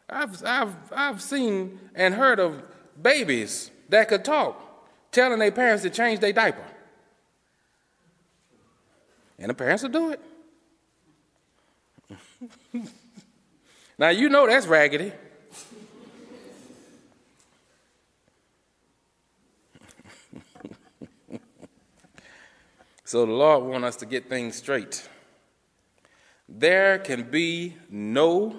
I've, 0.09 0.43
I've, 0.45 0.75
I've 0.91 1.21
seen 1.21 1.79
and 1.93 2.13
heard 2.13 2.39
of 2.39 2.63
babies 3.01 3.71
that 3.89 4.07
could 4.09 4.23
talk 4.23 4.61
telling 5.11 5.39
their 5.39 5.51
parents 5.51 5.83
to 5.83 5.89
change 5.89 6.19
their 6.19 6.33
diaper. 6.33 6.63
And 9.39 9.49
the 9.49 9.53
parents 9.53 9.83
will 9.83 9.89
do 9.89 10.11
it. 10.11 10.21
now, 13.97 14.09
you 14.09 14.29
know 14.29 14.47
that's 14.47 14.65
raggedy. 14.67 15.11
So 23.03 23.25
the 23.25 23.31
Lord 23.31 23.63
wants 23.63 23.87
us 23.87 23.95
to 23.97 24.05
get 24.05 24.27
things 24.27 24.57
straight. 24.57 25.07
There 26.49 26.99
can 26.99 27.23
be 27.23 27.77
no 27.89 28.53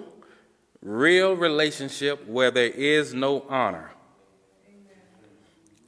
real 0.81 1.35
relationship 1.35 2.27
where 2.27 2.51
there 2.51 2.69
is 2.69 3.13
no 3.13 3.45
honor. 3.49 3.91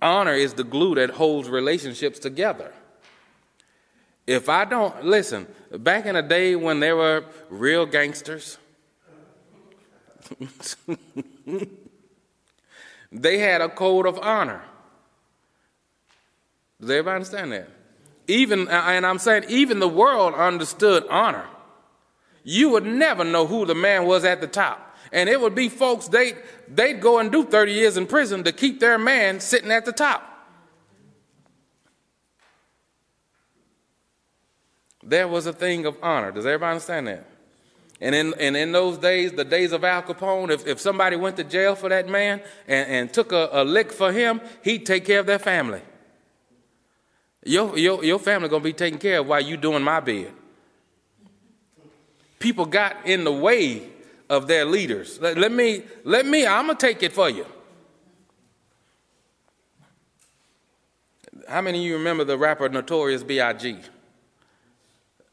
Honor 0.02 0.34
is 0.34 0.56
the 0.56 0.64
glue 0.64 0.96
that 0.96 1.12
holds 1.12 1.48
relationships 1.48 2.18
together. 2.20 2.74
If 4.26 4.50
I 4.50 4.66
don't, 4.66 5.06
listen, 5.06 5.48
back 5.72 6.06
in 6.06 6.16
the 6.16 6.22
day 6.22 6.56
when 6.56 6.80
there 6.80 6.96
were 6.96 7.26
real 7.50 7.86
gangsters, 7.86 8.58
they 13.12 13.38
had 13.38 13.62
a 13.62 13.70
code 13.70 14.06
of 14.06 14.18
honor. 14.20 14.62
Does 16.80 16.90
everybody 16.90 17.16
understand 17.16 17.52
that? 17.52 17.70
Even, 18.28 18.68
and 18.70 19.06
I'm 19.06 19.20
saying, 19.20 19.46
even 19.50 19.80
the 19.80 19.88
world 19.88 20.34
understood 20.34 21.06
honor. 21.10 21.46
You 22.44 22.70
would 22.70 22.86
never 22.86 23.24
know 23.24 23.46
who 23.46 23.66
the 23.66 23.76
man 23.76 24.06
was 24.06 24.24
at 24.24 24.42
the 24.42 24.48
top. 24.48 24.98
And 25.12 25.28
it 25.30 25.40
would 25.40 25.56
be 25.56 25.70
folks, 25.70 26.08
they, 26.08 26.34
they'd 26.68 27.02
go 27.02 27.20
and 27.20 27.32
do 27.32 27.44
30 27.44 27.74
years 27.74 27.98
in 27.98 28.08
prison 28.08 28.44
to 28.46 28.52
keep 28.52 28.80
their 28.80 28.98
man 28.98 29.40
sitting 29.40 29.72
at 29.72 29.86
the 29.86 29.92
top. 29.92 30.32
there 35.04 35.28
was 35.28 35.46
a 35.46 35.54
thing 35.54 35.86
of 35.86 35.98
honor. 36.02 36.32
Does 36.32 36.46
everybody 36.46 36.72
understand 36.72 37.08
that? 37.08 37.28
And 38.00 38.16
in, 38.16 38.34
and 38.40 38.58
in 38.58 38.72
those 38.72 38.98
days, 38.98 39.32
the 39.32 39.46
days 39.46 39.74
of 39.74 39.84
Al 39.84 40.02
Capone, 40.02 40.50
if, 40.50 40.66
if 40.66 40.80
somebody 40.80 41.16
went 41.16 41.38
to 41.38 41.44
jail 41.44 41.76
for 41.76 41.90
that 41.90 42.10
man 42.10 42.42
and, 42.68 42.90
and 42.90 43.14
took 43.14 43.32
a, 43.32 43.50
a 43.52 43.64
lick 43.64 43.92
for 43.92 44.12
him, 44.12 44.42
he'd 44.64 44.86
take 44.86 45.06
care 45.06 45.20
of 45.20 45.28
their 45.28 45.38
family. 45.38 45.82
Your, 47.44 47.78
your, 47.78 48.04
your 48.04 48.20
family 48.20 48.50
going 48.50 48.62
to 48.62 48.70
be 48.70 48.74
taken 48.74 49.00
care 49.00 49.20
of 49.20 49.28
while 49.28 49.42
you 49.42 49.58
doing 49.58 49.84
my 49.84 50.00
bid. 50.00 50.32
People 52.42 52.66
got 52.66 52.98
in 53.06 53.24
the 53.24 53.32
way 53.32 53.88
of 54.30 54.48
their 54.48 54.66
leaders. 54.66 55.20
Let, 55.22 55.38
let 55.38 55.52
me, 55.52 55.84
let 56.04 56.26
me, 56.26 56.46
I'm 56.46 56.66
going 56.66 56.78
to 56.78 56.88
take 56.88 57.04
it 57.04 57.14
for 57.14 57.30
you. 57.30 57.46
How 61.48 61.62
many 61.62 61.80
of 61.80 61.86
you 61.86 61.98
remember 61.98 62.24
the 62.24 62.38
rapper 62.38 62.68
Notorious 62.68 63.24
B.I.G.? 63.24 63.78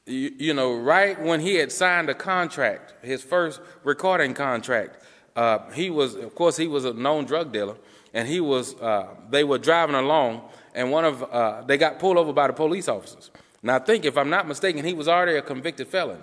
You, 0.07 0.33
you, 0.39 0.55
know, 0.55 0.75
right 0.75 1.21
when 1.21 1.41
he 1.41 1.55
had 1.55 1.73
signed 1.73 2.11
a 2.11 2.15
contract, 2.15 2.95
his 3.03 3.23
first 3.23 3.61
recording 3.85 4.35
contract, 4.35 5.03
uh, 5.37 5.71
he 5.71 5.91
was, 5.91 6.15
of 6.15 6.35
course, 6.35 6.57
he 6.57 6.67
was 6.67 6.85
a 6.85 6.93
known 6.93 7.25
drug 7.25 7.53
dealer, 7.53 7.77
and 8.13 8.29
he 8.29 8.41
was, 8.41 8.75
uh, 8.81 9.15
they 9.31 9.45
were 9.45 9.59
driving 9.59 9.95
along, 9.95 10.43
and 10.75 10.91
one 10.91 11.05
of, 11.05 11.23
uh, 11.23 11.63
they 11.63 11.79
got 11.79 11.99
pulled 11.99 12.17
over 12.17 12.33
by 12.33 12.49
the 12.49 12.53
police 12.53 12.89
officers. 12.89 13.31
Now, 13.63 13.77
I 13.77 13.79
think, 13.79 14.05
if 14.05 14.19
I'm 14.19 14.31
not 14.31 14.47
mistaken, 14.49 14.85
he 14.85 14.95
was 14.95 15.09
already 15.09 15.37
a 15.37 15.43
convicted 15.43 15.89
felon. 15.89 16.21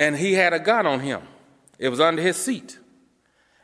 And 0.00 0.16
he 0.16 0.34
had 0.34 0.52
a 0.52 0.58
gun 0.58 0.86
on 0.86 1.00
him. 1.00 1.22
It 1.78 1.88
was 1.88 2.00
under 2.00 2.22
his 2.22 2.36
seat. 2.36 2.78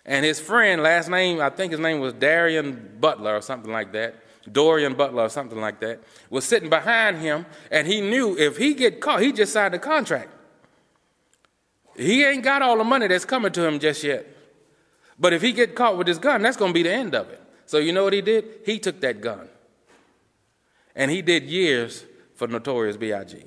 And 0.06 0.24
his 0.24 0.38
friend, 0.38 0.82
last 0.82 1.08
name, 1.08 1.40
I 1.40 1.50
think 1.50 1.72
his 1.72 1.80
name 1.80 2.00
was 2.00 2.12
Darian 2.12 2.96
Butler 3.00 3.36
or 3.36 3.40
something 3.40 3.72
like 3.72 3.92
that, 3.92 4.16
Dorian 4.50 4.94
Butler 4.94 5.22
or 5.22 5.28
something 5.30 5.60
like 5.60 5.80
that, 5.80 6.02
was 6.28 6.44
sitting 6.44 6.68
behind 6.68 7.18
him, 7.18 7.46
and 7.70 7.86
he 7.86 8.00
knew 8.00 8.36
if 8.36 8.58
he 8.58 8.74
get 8.74 9.00
caught, 9.00 9.22
he 9.22 9.32
just 9.32 9.52
signed 9.52 9.74
a 9.74 9.78
contract. 9.78 10.30
He 11.96 12.24
ain't 12.24 12.42
got 12.42 12.60
all 12.60 12.76
the 12.76 12.84
money 12.84 13.06
that's 13.06 13.24
coming 13.24 13.52
to 13.52 13.66
him 13.66 13.78
just 13.78 14.02
yet. 14.04 14.26
But 15.18 15.32
if 15.32 15.40
he 15.40 15.52
get 15.52 15.74
caught 15.74 15.96
with 15.96 16.08
his 16.08 16.18
gun, 16.18 16.42
that's 16.42 16.56
going 16.56 16.70
to 16.70 16.74
be 16.74 16.82
the 16.82 16.92
end 16.92 17.14
of 17.14 17.30
it. 17.30 17.40
So 17.66 17.78
you 17.78 17.92
know 17.92 18.04
what 18.04 18.12
he 18.12 18.20
did? 18.20 18.44
He 18.66 18.78
took 18.78 19.00
that 19.00 19.20
gun. 19.20 19.48
And 20.94 21.10
he 21.10 21.22
did 21.22 21.44
years 21.44 22.04
for 22.34 22.46
Notorious 22.46 22.96
B.I.G. 22.96 23.44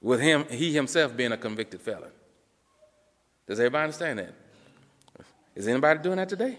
With 0.00 0.20
him, 0.20 0.46
he 0.48 0.72
himself 0.72 1.16
being 1.16 1.32
a 1.32 1.36
convicted 1.36 1.80
felon. 1.80 2.10
Does 3.46 3.58
everybody 3.58 3.84
understand 3.84 4.18
that? 4.20 4.34
Is 5.54 5.66
anybody 5.66 6.00
doing 6.00 6.16
that 6.16 6.28
today? 6.28 6.56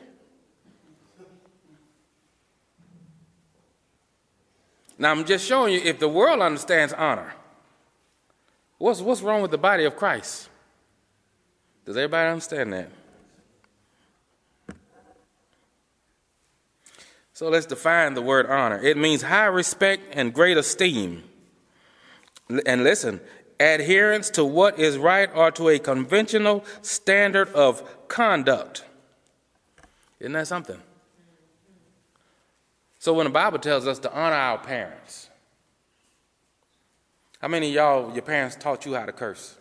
Now, 4.97 5.11
I'm 5.11 5.23
just 5.23 5.45
showing 5.45 5.73
you 5.73 5.79
if 5.79 5.97
the 5.97 6.09
world 6.09 6.41
understands 6.41 6.91
honor, 6.91 7.33
what's, 8.77 8.99
what's 8.99 9.21
wrong 9.21 9.41
with 9.41 9.51
the 9.51 9.57
body 9.57 9.85
of 9.85 9.95
Christ? 9.95 10.49
Does 11.85 11.95
everybody 11.95 12.29
understand 12.29 12.73
that? 12.73 12.91
So 17.31 17.47
let's 17.47 17.65
define 17.65 18.15
the 18.15 18.21
word 18.21 18.47
honor. 18.47 18.81
It 18.83 18.97
means 18.97 19.21
high 19.21 19.45
respect 19.45 20.03
and 20.11 20.33
great 20.33 20.57
esteem. 20.57 21.23
And 22.49 22.83
listen, 22.83 23.21
adherence 23.59 24.29
to 24.31 24.43
what 24.43 24.79
is 24.79 24.97
right 24.97 25.29
or 25.33 25.51
to 25.51 25.69
a 25.69 25.79
conventional 25.79 26.65
standard 26.81 27.49
of 27.49 28.07
conduct. 28.07 28.83
Isn't 30.19 30.33
that 30.33 30.47
something? 30.47 30.81
So 32.97 33.13
when 33.13 33.25
the 33.25 33.31
Bible 33.31 33.59
tells 33.59 33.87
us 33.87 33.99
to 33.99 34.13
honor 34.13 34.35
our 34.35 34.57
parents, 34.57 35.29
how 37.41 37.47
many 37.47 37.69
of 37.69 37.73
y'all, 37.73 38.13
your 38.13 38.21
parents 38.21 38.57
taught 38.57 38.85
you 38.85 38.95
how 38.95 39.05
to 39.05 39.13
curse? 39.13 39.55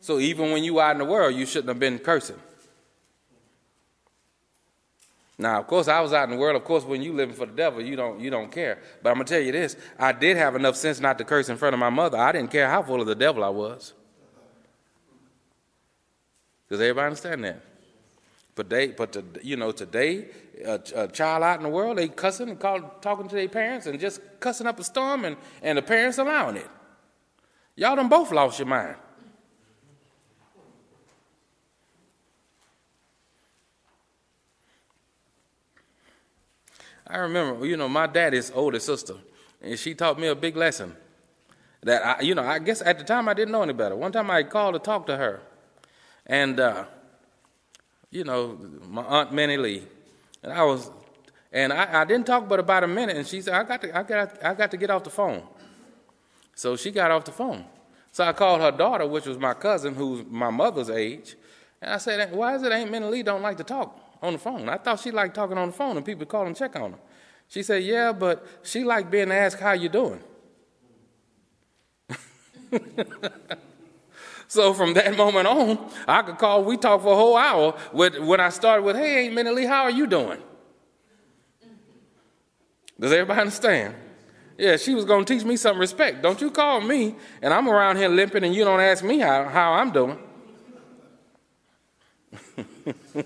So 0.00 0.18
even 0.18 0.50
when 0.50 0.64
you 0.64 0.80
out 0.80 0.92
in 0.92 0.98
the 0.98 1.04
world, 1.04 1.34
you 1.34 1.46
shouldn't 1.46 1.68
have 1.68 1.78
been 1.78 1.98
cursing. 1.98 2.40
Now, 5.40 5.58
of 5.58 5.66
course, 5.66 5.88
I 5.88 6.00
was 6.00 6.12
out 6.12 6.24
in 6.24 6.30
the 6.30 6.36
world. 6.36 6.54
Of 6.54 6.64
course, 6.64 6.84
when 6.84 7.00
you 7.00 7.14
living 7.14 7.34
for 7.34 7.46
the 7.46 7.52
devil, 7.52 7.80
you 7.80 7.96
don't 7.96 8.20
you 8.20 8.30
don't 8.30 8.52
care. 8.52 8.78
But 9.02 9.10
I'm 9.10 9.16
gonna 9.16 9.24
tell 9.24 9.40
you 9.40 9.52
this: 9.52 9.74
I 9.98 10.12
did 10.12 10.36
have 10.36 10.54
enough 10.54 10.76
sense 10.76 11.00
not 11.00 11.16
to 11.18 11.24
curse 11.24 11.48
in 11.48 11.56
front 11.56 11.72
of 11.72 11.80
my 11.80 11.88
mother. 11.88 12.18
I 12.18 12.30
didn't 12.32 12.50
care 12.50 12.68
how 12.68 12.82
full 12.82 13.00
of 13.00 13.06
the 13.06 13.14
devil 13.14 13.42
I 13.42 13.48
was. 13.48 13.94
Does 16.68 16.80
everybody 16.80 17.06
understand 17.06 17.44
that? 17.44 17.62
But 18.54 18.68
they, 18.68 18.88
but 18.88 19.12
to, 19.12 19.24
you 19.42 19.56
know, 19.56 19.72
today, 19.72 20.28
a, 20.64 20.78
a, 20.94 21.08
child 21.08 21.42
out 21.42 21.56
in 21.56 21.62
the 21.62 21.68
world, 21.68 21.96
they 21.96 22.08
cussing 22.08 22.50
and 22.50 22.60
call, 22.60 22.80
talking 23.00 23.26
to 23.26 23.34
their 23.34 23.48
parents 23.48 23.86
and 23.86 23.98
just 23.98 24.20
cussing 24.38 24.66
up 24.66 24.78
a 24.78 24.84
storm, 24.84 25.24
and, 25.24 25.36
and 25.62 25.78
the 25.78 25.82
parents 25.82 26.18
allowing 26.18 26.56
it. 26.56 26.68
Y'all 27.76 27.96
done 27.96 28.08
both 28.08 28.30
lost 28.30 28.58
your 28.58 28.68
mind. 28.68 28.96
I 37.10 37.18
remember, 37.18 37.66
you 37.66 37.76
know, 37.76 37.88
my 37.88 38.06
daddy's 38.06 38.52
older 38.54 38.78
sister, 38.78 39.14
and 39.60 39.76
she 39.78 39.94
taught 39.94 40.18
me 40.18 40.28
a 40.28 40.34
big 40.34 40.56
lesson. 40.56 40.94
That 41.82 42.04
I, 42.04 42.22
you 42.22 42.34
know, 42.34 42.42
I 42.42 42.58
guess 42.60 42.82
at 42.82 42.98
the 42.98 43.04
time 43.04 43.28
I 43.28 43.34
didn't 43.34 43.52
know 43.52 43.62
any 43.62 43.72
better. 43.72 43.96
One 43.96 44.12
time 44.12 44.30
I 44.30 44.42
called 44.44 44.74
to 44.74 44.78
talk 44.78 45.06
to 45.06 45.16
her, 45.16 45.40
and 46.26 46.60
uh, 46.60 46.84
you 48.10 48.22
know, 48.22 48.58
my 48.88 49.02
aunt 49.02 49.32
Minnie 49.32 49.56
Lee. 49.56 49.82
And 50.42 50.52
I 50.52 50.62
was, 50.62 50.90
and 51.52 51.72
I, 51.72 52.02
I, 52.02 52.04
didn't 52.04 52.26
talk 52.26 52.48
but 52.48 52.60
about 52.60 52.84
a 52.84 52.86
minute, 52.86 53.16
and 53.16 53.26
she 53.26 53.42
said, 53.42 53.54
I 53.54 53.62
got, 53.64 53.82
to, 53.82 53.98
I, 53.98 54.02
got, 54.02 54.44
I 54.44 54.54
got 54.54 54.70
to 54.70 54.76
get 54.76 54.88
off 54.88 55.04
the 55.04 55.10
phone. 55.10 55.42
So 56.54 56.76
she 56.76 56.90
got 56.90 57.10
off 57.10 57.24
the 57.24 57.32
phone. 57.32 57.64
So 58.12 58.24
I 58.24 58.32
called 58.32 58.60
her 58.60 58.70
daughter, 58.70 59.06
which 59.06 59.26
was 59.26 59.38
my 59.38 59.52
cousin, 59.52 59.94
who's 59.94 60.24
my 60.26 60.50
mother's 60.50 60.88
age, 60.88 61.36
and 61.82 61.92
I 61.92 61.98
said, 61.98 62.32
Why 62.32 62.54
is 62.54 62.62
it 62.62 62.72
Aunt 62.72 62.90
Minnie 62.90 63.06
Lee 63.06 63.22
don't 63.22 63.42
like 63.42 63.56
to 63.58 63.64
talk 63.64 64.09
on 64.22 64.34
the 64.34 64.38
phone? 64.38 64.68
I 64.68 64.76
thought 64.76 65.00
she 65.00 65.10
liked 65.10 65.34
talking 65.34 65.58
on 65.58 65.68
the 65.68 65.74
phone 65.74 65.96
and 65.96 66.06
people 66.06 66.26
call 66.26 66.46
and 66.46 66.56
check 66.56 66.76
on 66.76 66.92
her. 66.92 66.98
She 67.48 67.62
said, 67.62 67.82
Yeah, 67.82 68.12
but 68.12 68.46
she 68.62 68.84
liked 68.84 69.10
being 69.10 69.32
asked 69.32 69.60
how 69.60 69.72
you 69.72 69.88
doing. 69.88 70.20
So 74.50 74.74
from 74.74 74.94
that 74.94 75.16
moment 75.16 75.46
on, 75.46 75.78
I 76.08 76.22
could 76.22 76.36
call, 76.36 76.64
we 76.64 76.76
talked 76.76 77.04
for 77.04 77.12
a 77.12 77.16
whole 77.16 77.36
hour 77.36 77.78
with, 77.92 78.18
when 78.18 78.40
I 78.40 78.48
started 78.48 78.82
with, 78.82 78.96
hey, 78.96 79.28
Minnie 79.28 79.50
Lee, 79.52 79.64
how 79.64 79.84
are 79.84 79.92
you 79.92 80.08
doing? 80.08 80.38
Does 82.98 83.12
everybody 83.12 83.42
understand? 83.42 83.94
Yeah, 84.58 84.76
she 84.76 84.92
was 84.92 85.04
going 85.04 85.24
to 85.24 85.34
teach 85.34 85.44
me 85.44 85.56
some 85.56 85.78
respect. 85.78 86.20
Don't 86.20 86.40
you 86.40 86.50
call 86.50 86.80
me, 86.80 87.14
and 87.40 87.54
I'm 87.54 87.68
around 87.68 87.98
here 87.98 88.08
limping, 88.08 88.42
and 88.42 88.52
you 88.52 88.64
don't 88.64 88.80
ask 88.80 89.04
me 89.04 89.20
how, 89.20 89.44
how 89.44 89.74
I'm 89.74 89.92
doing. 89.92 90.18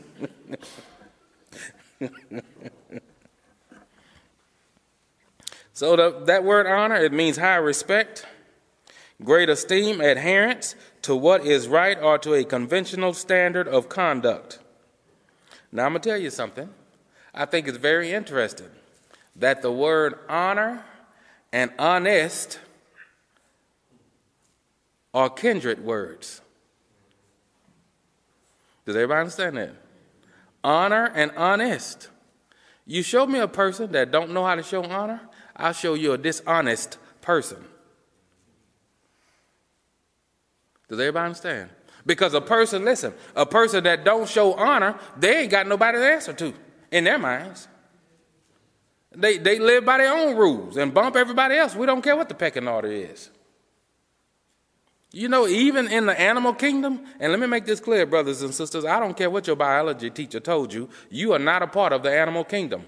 so 5.73 5.97
the, 5.97 6.25
that 6.27 6.45
word 6.45 6.67
honor, 6.67 6.97
it 6.97 7.13
means 7.13 7.37
high 7.37 7.57
respect, 7.57 8.27
great 9.23 9.49
esteem, 9.49 10.01
adherence, 10.01 10.75
to 11.03 11.15
what 11.15 11.47
is 11.47 11.69
right 11.69 11.99
or 12.01 12.19
to 12.19 12.35
a 12.35 12.45
conventional 12.45 13.13
standard 13.13 13.69
of 13.69 13.89
conduct. 13.89 14.59
Now, 15.71 15.87
I'm 15.87 15.93
going 15.93 16.03
to 16.03 16.09
tell 16.09 16.19
you 16.19 16.31
something. 16.31 16.69
I 17.35 17.45
think 17.47 17.67
it's 17.69 17.79
very 17.79 18.13
interesting 18.13 18.71
that 19.37 19.63
the 19.63 19.73
word 19.73 20.19
honor 20.29 20.85
and 21.53 21.73
honest 21.79 22.61
are 25.13 25.31
kindred 25.31 25.85
words. 25.85 26.41
Does 28.85 28.97
everybody 28.97 29.21
understand 29.21 29.57
that? 29.57 29.84
Honor 30.65 31.13
and 31.15 31.31
honest. 31.37 32.09
You 32.87 33.03
show 33.03 33.27
me 33.27 33.39
a 33.39 33.49
person 33.49 33.93
that 33.93 34.11
don't 34.11 34.33
know 34.33 34.45
how 34.45 34.55
to 34.55 34.63
show 34.63 34.83
honor, 34.83 35.21
I'll 35.55 35.73
show 35.73 35.95
you 35.95 36.13
a 36.13 36.19
dishonest 36.19 36.99
person. 37.21 37.65
Does 40.89 40.99
everybody 40.99 41.27
understand? 41.27 41.71
Because 42.07 42.35
a 42.35 42.41
person, 42.41 42.85
listen, 42.85 43.15
a 43.37 43.47
person 43.47 43.85
that 43.85 44.05
don't 44.05 44.29
show 44.29 44.55
honor, 44.55 44.99
they 45.17 45.43
ain't 45.43 45.51
got 45.51 45.67
nobody 45.67 45.99
to 45.99 46.05
answer 46.05 46.33
to 46.35 46.53
in 46.91 47.05
their 47.05 47.19
minds. 47.19 47.69
They, 49.17 49.39
they 49.39 49.59
live 49.59 49.85
by 49.85 49.99
their 49.99 50.13
own 50.13 50.37
rules 50.37 50.77
and 50.77 50.93
bump 50.93 51.17
everybody 51.17 51.57
else. 51.57 51.75
We 51.75 51.87
don't 51.87 52.03
care 52.03 52.17
what 52.17 52.29
the 52.29 52.35
pecking 52.35 52.69
order 52.69 52.89
is. 52.89 53.31
You 55.15 55.29
know, 55.29 55.47
even 55.47 55.87
in 55.87 56.07
the 56.07 56.21
animal 56.21 56.53
kingdom, 56.53 57.07
and 57.21 57.31
let 57.31 57.39
me 57.41 57.47
make 57.47 57.65
this 57.67 57.79
clear, 57.79 58.05
brothers 58.05 58.43
and 58.43 58.53
sisters, 58.53 58.85
I 58.85 58.99
don't 58.99 59.17
care 59.17 59.31
what 59.31 59.47
your 59.47 59.55
biology 59.55 60.11
teacher 60.11 60.41
told 60.41 60.75
you, 60.75 60.89
you 61.09 61.33
are 61.33 61.39
not 61.39 61.63
a 61.63 61.69
part 61.69 61.93
of 61.93 62.03
the 62.03 62.11
animal 62.11 62.43
kingdom. 62.43 62.85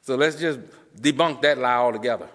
so 0.03 0.17
let's 0.17 0.35
just 0.35 0.59
debunk 1.01 1.41
that 1.43 1.59
lie 1.59 1.77
altogether. 1.77 2.29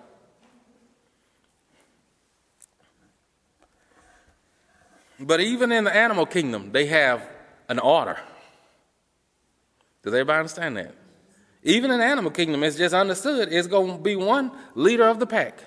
But 5.20 5.42
even 5.42 5.74
in 5.74 5.84
the 5.84 5.94
animal 5.94 6.26
kingdom, 6.26 6.72
they 6.72 6.86
have 6.86 7.28
an 7.68 7.80
order. 7.80 8.18
Does 10.02 10.14
everybody 10.14 10.40
understand 10.40 10.78
that? 10.78 11.05
Even 11.66 11.90
in 11.90 12.00
animal 12.00 12.30
kingdom, 12.30 12.64
it's 12.64 12.78
just 12.78 12.94
understood 12.94 13.52
it's 13.52 13.68
going 13.68 13.92
to 13.92 13.98
be 13.98 14.16
one 14.16 14.52
leader 14.76 15.08
of 15.08 15.20
the 15.20 15.26
pack. 15.26 15.60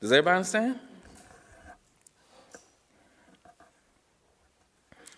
Does 0.00 0.10
everybody 0.10 0.38
understand? 0.38 0.80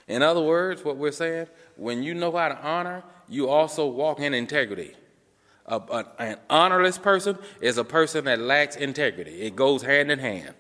In 0.07 0.22
other 0.22 0.42
words, 0.42 0.85
what 0.85 0.98
we're 0.98 1.11
saying, 1.11 1.46
when 1.77 2.03
you 2.03 2.12
know 2.12 2.31
how 2.37 2.48
to 2.48 2.62
honor, 2.62 3.03
you 3.31 3.48
also 3.48 3.87
walk 3.87 4.20
in 4.20 4.35
integrity. 4.35 4.94
A, 5.64 5.77
a, 5.77 6.07
an 6.18 6.37
honorless 6.51 6.98
person 6.98 7.38
is 7.62 7.79
a 7.79 7.85
person 7.85 8.27
that 8.27 8.40
lacks 8.40 8.77
integrity. 8.77 9.40
It 9.40 9.57
goes 9.57 9.81
hand 9.81 10.11
in 10.11 10.18
hand. 10.18 10.55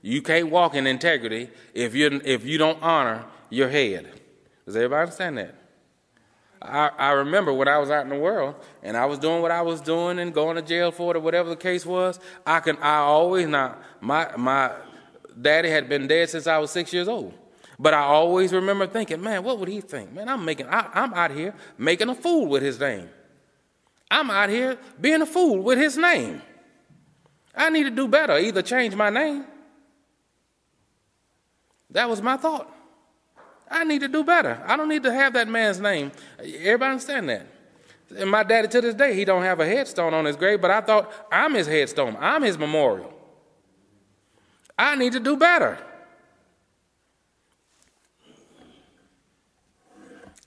You 0.00 0.22
can't 0.22 0.48
walk 0.48 0.74
in 0.74 0.86
integrity 0.86 1.50
if 1.74 1.94
you 1.94 2.22
if 2.24 2.46
you 2.46 2.56
don't 2.56 2.82
honor 2.82 3.26
your 3.50 3.68
head. 3.68 4.10
Does 4.64 4.76
everybody 4.76 5.02
understand 5.02 5.36
that? 5.36 5.59
I, 6.62 6.90
I 6.98 7.10
remember 7.12 7.52
when 7.52 7.68
I 7.68 7.78
was 7.78 7.90
out 7.90 8.02
in 8.04 8.10
the 8.10 8.18
world 8.18 8.54
and 8.82 8.96
I 8.96 9.06
was 9.06 9.18
doing 9.18 9.40
what 9.40 9.50
I 9.50 9.62
was 9.62 9.80
doing 9.80 10.18
and 10.18 10.32
going 10.32 10.56
to 10.56 10.62
jail 10.62 10.90
for 10.90 11.12
it 11.12 11.16
or 11.16 11.20
whatever 11.20 11.48
the 11.48 11.56
case 11.56 11.86
was. 11.86 12.20
I 12.46 12.60
can 12.60 12.76
I 12.78 12.96
always 12.96 13.46
now 13.46 13.76
my 14.00 14.36
my 14.36 14.72
daddy 15.40 15.70
had 15.70 15.88
been 15.88 16.06
dead 16.06 16.28
since 16.28 16.46
I 16.46 16.58
was 16.58 16.70
six 16.70 16.92
years 16.92 17.08
old. 17.08 17.32
But 17.78 17.94
I 17.94 18.00
always 18.00 18.52
remember 18.52 18.86
thinking, 18.86 19.22
man, 19.22 19.42
what 19.42 19.58
would 19.58 19.68
he 19.68 19.80
think? 19.80 20.12
Man, 20.12 20.28
I'm 20.28 20.44
making 20.44 20.66
I, 20.66 20.90
I'm 20.92 21.14
out 21.14 21.30
here 21.30 21.54
making 21.78 22.10
a 22.10 22.14
fool 22.14 22.46
with 22.46 22.62
his 22.62 22.78
name. 22.78 23.08
I'm 24.10 24.30
out 24.30 24.50
here 24.50 24.76
being 25.00 25.22
a 25.22 25.26
fool 25.26 25.62
with 25.62 25.78
his 25.78 25.96
name. 25.96 26.42
I 27.54 27.70
need 27.70 27.84
to 27.84 27.90
do 27.90 28.06
better, 28.06 28.36
either 28.36 28.60
change 28.60 28.94
my 28.94 29.08
name. 29.08 29.46
That 31.90 32.08
was 32.08 32.20
my 32.20 32.36
thought. 32.36 32.72
I 33.70 33.84
need 33.84 34.00
to 34.00 34.08
do 34.08 34.24
better. 34.24 34.60
I 34.66 34.76
don't 34.76 34.88
need 34.88 35.04
to 35.04 35.12
have 35.12 35.32
that 35.34 35.46
man's 35.46 35.78
name. 35.78 36.10
Everybody 36.38 36.90
understand 36.90 37.28
that? 37.28 37.46
And 38.16 38.28
my 38.28 38.42
daddy 38.42 38.66
to 38.66 38.80
this 38.80 38.94
day, 38.94 39.14
he 39.14 39.24
don't 39.24 39.42
have 39.42 39.60
a 39.60 39.66
headstone 39.66 40.12
on 40.12 40.24
his 40.24 40.34
grave, 40.34 40.60
but 40.60 40.70
I 40.72 40.80
thought 40.80 41.12
I'm 41.30 41.54
his 41.54 41.68
headstone. 41.68 42.16
I'm 42.18 42.42
his 42.42 42.58
memorial. 42.58 43.14
I 44.76 44.96
need 44.96 45.12
to 45.12 45.20
do 45.20 45.36
better. 45.36 45.78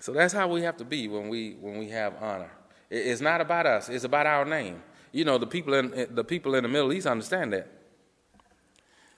So 0.02 0.12
that's 0.12 0.34
how 0.34 0.50
we 0.50 0.64
have 0.64 0.76
to 0.78 0.84
be 0.84 1.08
when 1.08 1.30
we 1.30 1.54
when 1.62 1.78
we 1.78 1.88
have 1.90 2.16
honor. 2.22 2.52
It's 2.90 3.22
not 3.22 3.40
about 3.40 3.66
us. 3.66 3.88
It's 3.88 4.04
about 4.04 4.26
our 4.26 4.44
name. 4.44 4.84
You 5.14 5.24
know, 5.24 5.38
the 5.38 5.48
people 5.48 5.74
in 5.76 5.94
eh, 5.94 6.08
the 6.10 6.26
people 6.26 6.56
in 6.56 6.64
the 6.64 6.70
Middle 6.70 6.92
East 6.92 7.08
understand 7.08 7.54
that. 7.54 7.70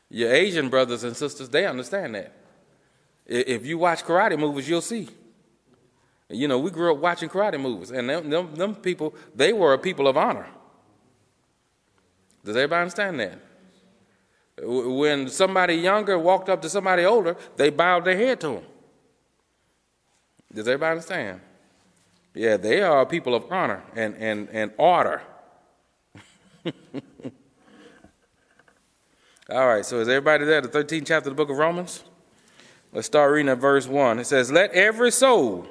Your 0.09 0.31
Asian 0.31 0.69
brothers 0.69 1.03
and 1.03 1.17
sisters, 1.17 1.49
they 1.49 1.65
understand 1.65 2.13
that. 2.13 2.44
If 3.25 3.65
you 3.65 3.77
watch 3.77 4.03
karate 4.03 4.37
movies, 4.37 4.69
you'll 4.69 4.81
see. 4.81 5.09
You 6.29 6.47
know, 6.47 6.59
we 6.59 6.71
grew 6.71 6.93
up 6.93 6.99
watching 6.99 7.29
karate 7.29 7.59
movies, 7.59 7.91
and 7.91 8.09
them, 8.09 8.29
them, 8.29 8.55
them 8.55 8.75
people, 8.75 9.13
they 9.35 9.53
were 9.53 9.73
a 9.73 9.77
people 9.77 10.07
of 10.07 10.17
honor. 10.17 10.47
Does 12.43 12.55
everybody 12.55 12.81
understand 12.81 13.19
that? 13.19 13.39
When 14.63 15.27
somebody 15.27 15.75
younger 15.75 16.17
walked 16.17 16.49
up 16.49 16.61
to 16.61 16.69
somebody 16.69 17.03
older, 17.03 17.35
they 17.57 17.69
bowed 17.69 18.05
their 18.05 18.15
head 18.15 18.39
to 18.41 18.47
them. 18.47 18.63
Does 20.53 20.67
everybody 20.67 20.91
understand? 20.91 21.41
Yeah, 22.33 22.57
they 22.57 22.81
are 22.81 23.05
people 23.05 23.35
of 23.35 23.51
honor 23.51 23.83
and, 23.95 24.15
and, 24.15 24.49
and 24.51 24.71
order. 24.77 25.21
All 29.49 29.67
right, 29.67 29.85
so 29.85 29.99
is 29.99 30.07
everybody 30.07 30.45
there? 30.45 30.61
The 30.61 30.69
13th 30.69 31.05
chapter 31.05 31.29
of 31.29 31.35
the 31.35 31.43
book 31.43 31.49
of 31.49 31.57
Romans? 31.57 32.03
Let's 32.95 33.07
start 33.07 33.33
reading 33.33 33.49
at 33.49 33.57
verse 33.57 33.87
1. 33.87 34.19
It 34.19 34.25
says, 34.25 34.49
Let 34.49 34.71
every 34.71 35.11
soul, 35.11 35.67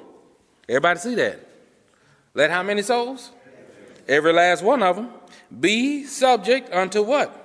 everybody 0.69 0.99
see 0.99 1.15
that? 1.15 1.39
Let 2.35 2.51
how 2.51 2.61
many 2.61 2.83
souls? 2.83 3.31
Every 4.07 4.31
last 4.31 4.61
one 4.61 4.83
of 4.83 4.95
them 4.95 5.09
be 5.59 6.03
subject 6.03 6.71
unto 6.71 7.01
what? 7.01 7.41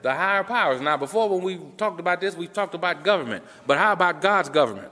The 0.00 0.14
higher 0.14 0.42
powers. 0.42 0.80
Now, 0.80 0.96
before 0.96 1.28
when 1.28 1.42
we 1.42 1.60
talked 1.76 2.00
about 2.00 2.22
this, 2.22 2.34
we 2.34 2.46
talked 2.46 2.74
about 2.74 3.04
government. 3.04 3.44
But 3.66 3.76
how 3.76 3.92
about 3.92 4.22
God's 4.22 4.48
government? 4.48 4.90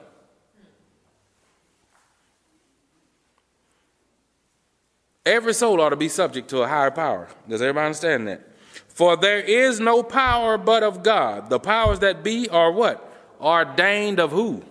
Every 5.25 5.55
soul 5.55 5.81
ought 5.81 5.91
to 5.91 5.97
be 5.97 6.11
subject 6.11 6.51
to 6.51 6.61
a 6.61 6.69
higher 6.69 6.91
power. 6.91 7.29
Does 7.49 7.63
everybody 7.63 7.87
understand 7.87 8.29
that? 8.29 8.47
For 8.89 9.17
there 9.17 9.41
is 9.41 9.81
no 9.81 10.03
power 10.03 10.59
but 10.59 10.83
of 10.83 11.03
God. 11.03 11.49
The 11.49 11.59
powers 11.59 12.01
that 12.01 12.23
be 12.23 12.47
are 12.51 12.71
what? 12.71 13.09
Ordained 13.43 14.21
of 14.21 14.31
who? 14.31 14.63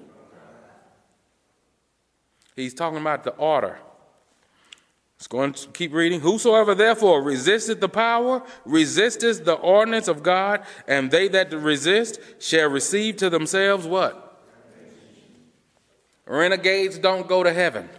He's 2.55 2.73
talking 2.73 2.99
about 2.99 3.23
the 3.23 3.31
order. 3.31 3.79
Let's 5.17 5.27
go 5.27 5.41
and 5.41 5.67
keep 5.73 5.93
reading. 5.93 6.21
Whosoever 6.21 6.73
therefore 6.73 7.21
resisteth 7.21 7.79
the 7.79 7.89
power, 7.89 8.41
resisteth 8.65 9.45
the 9.45 9.53
ordinance 9.53 10.07
of 10.07 10.23
God, 10.23 10.65
and 10.87 11.11
they 11.11 11.27
that 11.27 11.53
resist 11.53 12.19
shall 12.39 12.69
receive 12.69 13.17
to 13.17 13.29
themselves 13.29 13.85
what? 13.85 14.41
Renegades 16.25 16.97
don't 16.97 17.27
go 17.27 17.43
to 17.43 17.53
heaven. 17.53 17.89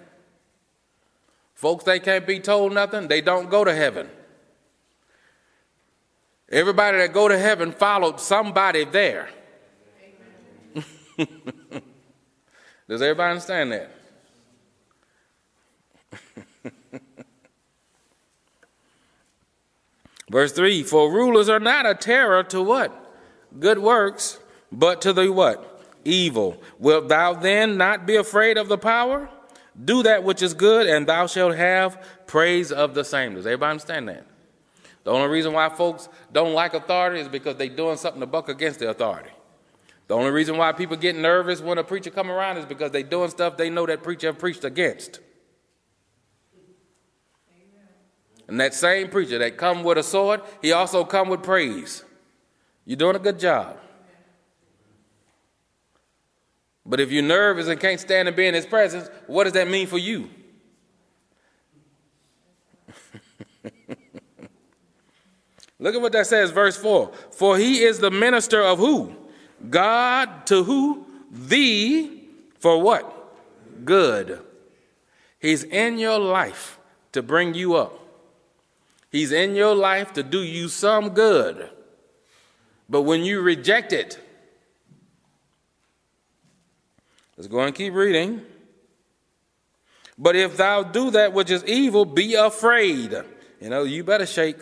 Folks, 1.55 1.85
they 1.85 2.01
can't 2.01 2.27
be 2.27 2.41
told 2.41 2.73
nothing, 2.73 3.07
they 3.07 3.21
don't 3.21 3.51
go 3.51 3.63
to 3.63 3.75
heaven. 3.75 4.09
Everybody 6.51 6.99
that 6.99 7.13
go 7.13 7.29
to 7.29 7.39
heaven 7.39 7.71
followed 7.73 8.21
somebody 8.21 8.85
there. 8.85 9.29
Does 12.89 13.03
everybody 13.03 13.31
understand 13.31 13.73
that? 13.73 13.91
Verse 20.31 20.53
3 20.53 20.83
For 20.83 21.13
rulers 21.13 21.49
are 21.49 21.61
not 21.61 21.87
a 21.87 21.95
terror 21.95 22.43
to 22.45 22.63
what? 22.63 22.99
Good 23.59 23.79
works, 23.79 24.39
but 24.71 25.03
to 25.03 25.13
the 25.13 25.31
what? 25.31 25.69
Evil. 26.05 26.61
Wilt 26.79 27.09
thou 27.09 27.35
then 27.35 27.77
not 27.77 28.07
be 28.07 28.17
afraid 28.17 28.57
of 28.59 28.69
the 28.69 28.79
power? 28.79 29.29
Do 29.85 30.03
that 30.03 30.25
which 30.25 30.43
is 30.43 30.55
good, 30.55 30.87
and 30.87 31.07
thou 31.07 31.27
shalt 31.27 31.55
have 31.55 32.05
praise 32.27 32.73
of 32.73 32.95
the 32.95 33.05
same. 33.05 33.35
Does 33.35 33.47
everybody 33.47 33.71
understand 33.71 34.09
that? 34.09 34.27
The 35.05 35.11
only 35.11 35.29
reason 35.29 35.53
why 35.53 35.69
folks 35.69 36.09
don't 36.33 36.53
like 36.53 36.75
authority 36.75 37.21
is 37.21 37.29
because 37.29 37.57
they're 37.57 37.69
doing 37.69 37.97
something 37.97 38.21
to 38.21 38.27
buck 38.27 38.49
against 38.49 38.79
the 38.79 38.91
authority. 38.91 39.31
The 40.13 40.19
only 40.19 40.31
reason 40.31 40.59
why 40.59 40.73
people 40.73 40.99
get 40.99 41.17
nervous 41.17 41.63
when 41.63 41.79
a 41.79 41.85
preacher 41.85 42.11
come 42.11 42.31
around 42.31 42.59
is 42.59 42.67
because 42.67 42.91
they're 42.91 43.03
doing 43.03 43.31
stuff 43.31 43.57
they 43.57 43.71
know 43.71 43.87
that 43.87 44.03
preacher 44.03 44.27
have 44.27 44.39
preached 44.39 44.63
against. 44.63 45.21
And 48.47 48.61
that 48.61 48.75
same 48.75 49.09
preacher 49.09 49.39
that 49.39 49.57
come 49.57 49.83
with 49.83 49.97
a 49.97 50.03
sword, 50.03 50.43
he 50.61 50.73
also 50.73 51.03
come 51.07 51.31
with 51.31 51.43
praise. 51.43 52.05
You're 52.85 52.99
doing 52.99 53.17
a 53.17 53.19
good 53.19 53.39
job. 53.39 53.79
But 56.85 57.01
if 57.01 57.11
you're 57.11 57.23
nervous 57.23 57.69
and 57.69 57.81
can't 57.81 57.99
stand 57.99 58.27
to 58.27 58.33
be 58.33 58.47
in 58.47 58.53
his 58.53 58.67
presence, 58.67 59.09
what 59.27 59.45
does 59.45 59.55
that 59.55 59.67
mean 59.67 59.87
for 59.87 59.97
you? 59.97 60.29
Look 65.79 65.95
at 65.95 66.03
what 66.03 66.13
that 66.13 66.27
says, 66.27 66.51
verse 66.51 66.77
4. 66.77 67.13
For 67.31 67.57
he 67.57 67.83
is 67.83 67.99
the 67.99 68.11
minister 68.11 68.61
of 68.61 68.79
who? 68.79 69.22
God 69.71 70.47
to 70.47 70.65
who? 70.65 71.07
Thee 71.31 72.29
for 72.59 72.81
what? 72.81 73.85
Good. 73.85 74.41
He's 75.39 75.65
in 75.65 75.99
your 75.99 76.19
life 76.19 76.79
to 77.13 77.23
bring 77.23 77.55
you 77.55 77.75
up. 77.75 77.99
He's 79.11 79.33
in 79.33 79.55
your 79.55 79.75
life 79.75 80.13
to 80.15 80.23
do 80.23 80.43
you 80.43 80.69
some 80.69 81.11
good. 81.11 81.71
But 82.89 83.03
when 83.03 83.25
you 83.25 83.41
reject 83.41 83.93
it, 83.93 84.19
Let's 87.43 87.51
go 87.51 87.61
and 87.61 87.75
keep 87.75 87.95
reading. 87.95 88.43
But 90.17 90.37
if 90.37 90.57
thou 90.57 90.85
do 90.85 91.11
that 91.11 91.33
which 91.33 91.51
is 91.51 91.65
evil, 91.65 92.05
be 92.05 92.35
afraid. 92.35 93.17
You 93.61 93.69
know, 93.69 93.83
you 93.83 94.05
better 94.05 94.27
shake. 94.27 94.59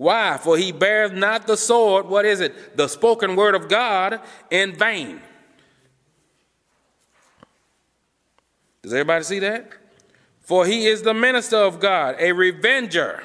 Why? 0.00 0.38
For 0.38 0.56
he 0.56 0.72
beareth 0.72 1.12
not 1.12 1.46
the 1.46 1.58
sword, 1.58 2.06
what 2.06 2.24
is 2.24 2.40
it? 2.40 2.74
The 2.74 2.88
spoken 2.88 3.36
word 3.36 3.54
of 3.54 3.68
God 3.68 4.20
in 4.50 4.74
vain. 4.74 5.20
Does 8.80 8.94
everybody 8.94 9.24
see 9.24 9.40
that? 9.40 9.70
For 10.40 10.64
he 10.64 10.86
is 10.86 11.02
the 11.02 11.12
minister 11.12 11.58
of 11.58 11.80
God, 11.80 12.16
a 12.18 12.32
revenger 12.32 13.24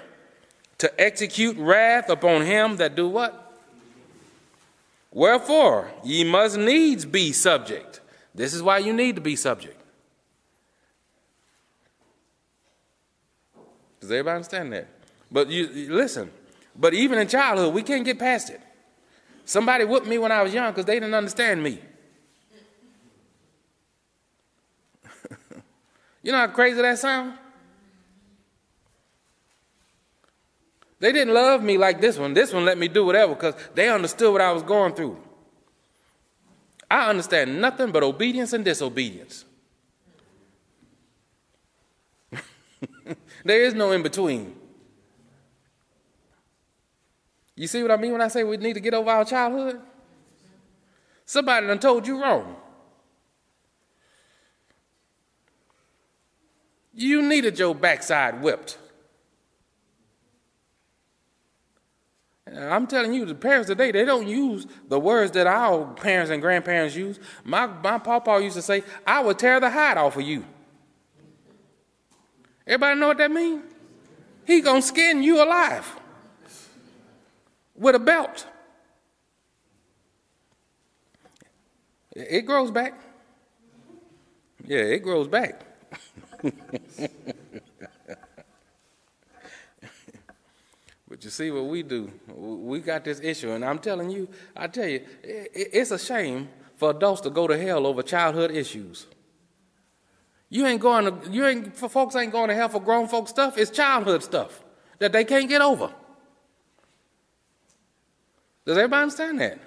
to 0.80 1.02
execute 1.02 1.56
wrath 1.56 2.10
upon 2.10 2.42
him 2.42 2.76
that 2.76 2.94
do 2.94 3.08
what? 3.08 3.58
Wherefore, 5.14 5.90
ye 6.04 6.26
must 6.26 6.58
needs 6.58 7.06
be 7.06 7.32
subject. 7.32 8.02
This 8.34 8.54
is 8.54 8.62
why 8.62 8.80
you 8.80 8.92
need 8.92 9.16
to 9.16 9.22
be 9.22 9.38
subject. 9.38 9.82
Does 14.02 14.12
everybody 14.12 14.36
understand 14.36 14.74
that? 14.74 14.90
But 15.32 15.48
you 15.48 15.94
listen, 15.96 16.32
but 16.78 16.94
even 16.94 17.18
in 17.20 17.28
childhood, 17.28 17.74
we 17.74 17.84
can't 17.84 18.04
get 18.04 18.20
past 18.20 18.50
it. 18.50 18.62
Somebody 19.46 19.86
whipped 19.86 20.08
me 20.08 20.18
when 20.18 20.32
I 20.32 20.42
was 20.44 20.54
young 20.54 20.72
because 20.72 20.86
they 20.86 20.96
didn't 20.96 21.14
understand 21.14 21.62
me. 21.64 21.80
you 26.24 26.32
know 26.32 26.40
how 26.40 26.48
crazy 26.48 26.82
that 26.82 26.98
sounds? 27.00 27.38
They 31.00 31.12
didn't 31.12 31.34
love 31.34 31.62
me 31.62 31.78
like 31.78 32.02
this 32.02 32.18
one. 32.18 32.34
This 32.34 32.52
one 32.52 32.66
let 32.66 32.78
me 32.78 32.88
do 32.88 33.06
whatever 33.06 33.36
because 33.36 33.54
they 33.76 33.90
understood 33.90 34.32
what 34.32 34.42
I 34.42 34.52
was 34.52 34.64
going 34.64 34.96
through. 34.96 35.20
I 36.90 37.10
understand 37.10 37.62
nothing 37.62 37.92
but 37.92 38.02
obedience 38.04 38.54
and 38.54 38.66
disobedience. 38.66 39.46
there 43.44 43.62
is 43.62 43.74
no 43.74 43.92
in 43.92 44.02
between. 44.02 44.56
You 47.56 47.68
see 47.68 47.82
what 47.82 47.92
I 47.92 47.98
mean 47.98 48.12
when 48.12 48.22
I 48.22 48.28
say 48.28 48.44
we 48.44 48.58
need 48.58 48.74
to 48.74 48.82
get 48.82 48.94
over 48.94 49.10
our 49.10 49.24
childhood? 49.24 49.82
Somebody 51.26 51.68
done 51.68 51.80
told 51.80 52.06
you 52.06 52.22
wrong. 52.22 52.56
You 56.94 57.22
needed 57.22 57.58
your 57.58 57.74
backside 57.74 58.42
whipped. 58.42 58.78
I'm 62.54 62.88
telling 62.88 63.14
you, 63.14 63.26
the 63.26 63.36
parents 63.36 63.68
today, 63.68 63.92
they 63.92 64.06
don't 64.06 64.28
use 64.28 64.66
the 64.88 65.00
words 65.00 65.32
that 65.32 65.48
our 65.48 65.86
parents 65.96 66.32
and 66.32 66.42
grandparents 66.42 66.96
use. 66.96 67.20
My, 67.44 67.66
my 67.68 67.98
papa 67.98 68.40
used 68.42 68.56
to 68.56 68.62
say, 68.62 68.84
I 69.06 69.22
will 69.22 69.34
tear 69.34 69.60
the 69.60 69.70
hide 69.70 69.98
off 69.98 70.16
of 70.16 70.22
you. 70.22 70.46
Everybody 72.68 73.00
know 73.00 73.08
what 73.08 73.18
that 73.18 73.32
means? 73.32 73.64
He 74.46 74.62
gonna 74.62 74.82
skin 74.82 75.24
you 75.24 75.44
alive 75.44 76.00
with 77.76 77.96
a 77.96 78.00
belt. 78.00 78.48
It 82.16 82.46
grows 82.46 82.72
back. 82.72 82.94
Yeah, 84.66 84.80
it 84.80 85.04
grows 85.04 85.28
back. 85.28 85.62
but 91.08 91.24
you 91.24 91.30
see 91.30 91.52
what 91.52 91.66
we 91.66 91.84
do? 91.84 92.12
We 92.34 92.80
got 92.80 93.04
this 93.04 93.20
issue, 93.20 93.52
and 93.52 93.66
I'm 93.66 93.80
telling 93.80 94.10
you, 94.10 94.30
I 94.56 94.68
tell 94.68 94.88
you, 94.88 95.02
it's 95.24 95.92
a 95.92 96.00
shame 96.00 96.48
for 96.78 96.92
adults 96.92 97.22
to 97.22 97.30
go 97.30 97.48
to 97.48 97.58
hell 97.58 97.86
over 97.86 98.02
childhood 98.02 98.52
issues. 98.52 99.08
You 100.50 100.66
ain't 100.66 100.82
going 100.82 101.06
to, 101.06 101.30
you 101.30 101.46
ain't, 101.46 101.76
folks 101.76 102.16
ain't 102.16 102.32
going 102.32 102.48
to 102.48 102.56
hell 102.56 102.70
for 102.70 102.80
grown 102.80 103.08
folks 103.08 103.32
stuff. 103.32 103.58
It's 103.58 103.72
childhood 103.72 104.24
stuff 104.24 104.64
that 105.00 105.12
they 105.12 105.26
can't 105.26 105.50
get 105.50 105.62
over. 105.62 105.92
Does 108.66 108.78
everybody 108.78 109.04
understand 109.04 109.40
that? 109.42 109.60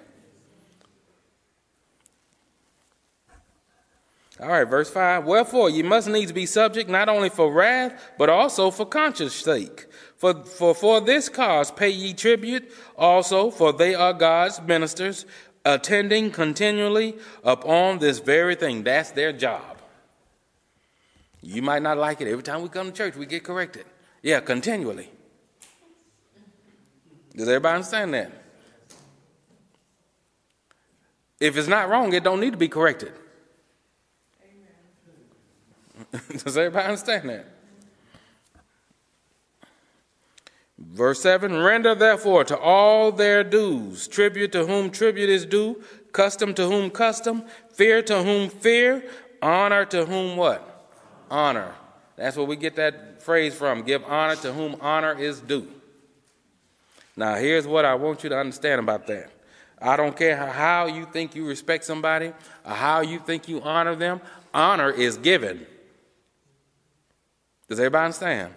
All 4.41 4.47
right, 4.47 4.63
verse 4.63 4.89
5. 4.89 5.25
Wherefore, 5.25 5.69
ye 5.69 5.83
must 5.83 6.07
needs 6.07 6.31
be 6.31 6.45
subject 6.45 6.89
not 6.89 7.09
only 7.09 7.29
for 7.29 7.51
wrath, 7.51 8.11
but 8.17 8.29
also 8.29 8.71
for 8.71 8.85
conscience 8.85 9.35
sake. 9.35 9.87
For, 10.15 10.33
for, 10.45 10.73
for 10.73 11.01
this 11.01 11.27
cause 11.27 11.71
pay 11.71 11.89
ye 11.89 12.13
tribute 12.13 12.71
also, 12.97 13.51
for 13.51 13.73
they 13.73 13.95
are 13.95 14.13
God's 14.13 14.61
ministers, 14.61 15.25
attending 15.65 16.31
continually 16.31 17.17
upon 17.43 17.99
this 17.99 18.19
very 18.19 18.55
thing. 18.55 18.83
That's 18.83 19.11
their 19.11 19.33
job. 19.33 19.77
You 21.41 21.61
might 21.61 21.81
not 21.81 21.97
like 21.97 22.21
it. 22.21 22.27
Every 22.27 22.43
time 22.43 22.61
we 22.61 22.69
come 22.69 22.91
to 22.91 22.93
church, 22.93 23.15
we 23.15 23.25
get 23.25 23.43
corrected. 23.43 23.85
Yeah, 24.21 24.39
continually. 24.39 25.09
Does 27.35 27.47
everybody 27.47 27.75
understand 27.75 28.13
that? 28.13 28.38
If 31.39 31.57
it's 31.57 31.67
not 31.67 31.89
wrong, 31.89 32.13
it 32.13 32.23
don't 32.23 32.39
need 32.39 32.51
to 32.51 32.57
be 32.57 32.67
corrected. 32.67 33.13
Does 36.11 36.57
everybody 36.57 36.85
understand 36.85 37.29
that? 37.29 37.45
Verse 40.77 41.21
7 41.21 41.57
Render 41.57 41.93
therefore 41.93 42.43
to 42.45 42.57
all 42.57 43.11
their 43.11 43.43
dues, 43.43 44.07
tribute 44.07 44.51
to 44.53 44.65
whom 44.65 44.89
tribute 44.89 45.29
is 45.29 45.45
due, 45.45 45.83
custom 46.11 46.53
to 46.55 46.67
whom 46.67 46.89
custom, 46.89 47.43
fear 47.73 48.01
to 48.03 48.23
whom 48.23 48.49
fear, 48.49 49.03
honor 49.41 49.85
to 49.85 50.05
whom 50.05 50.37
what? 50.37 50.65
Honor. 51.29 51.73
That's 52.15 52.35
where 52.35 52.45
we 52.45 52.55
get 52.55 52.75
that 52.77 53.21
phrase 53.21 53.55
from. 53.55 53.83
Give 53.83 54.03
honor 54.05 54.35
to 54.37 54.51
whom 54.51 54.75
honor 54.81 55.17
is 55.17 55.39
due. 55.39 55.67
Now, 57.15 57.35
here's 57.35 57.67
what 57.67 57.85
I 57.85 57.95
want 57.95 58.23
you 58.23 58.29
to 58.29 58.37
understand 58.37 58.79
about 58.79 59.07
that. 59.07 59.29
I 59.81 59.95
don't 59.95 60.15
care 60.15 60.35
how 60.35 60.87
you 60.87 61.05
think 61.05 61.35
you 61.35 61.47
respect 61.47 61.85
somebody 61.85 62.33
or 62.65 62.71
how 62.73 63.01
you 63.01 63.19
think 63.19 63.47
you 63.47 63.61
honor 63.61 63.95
them, 63.95 64.21
honor 64.53 64.89
is 64.89 65.17
given. 65.17 65.65
Does 67.67 67.79
everybody 67.79 68.05
understand? 68.05 68.53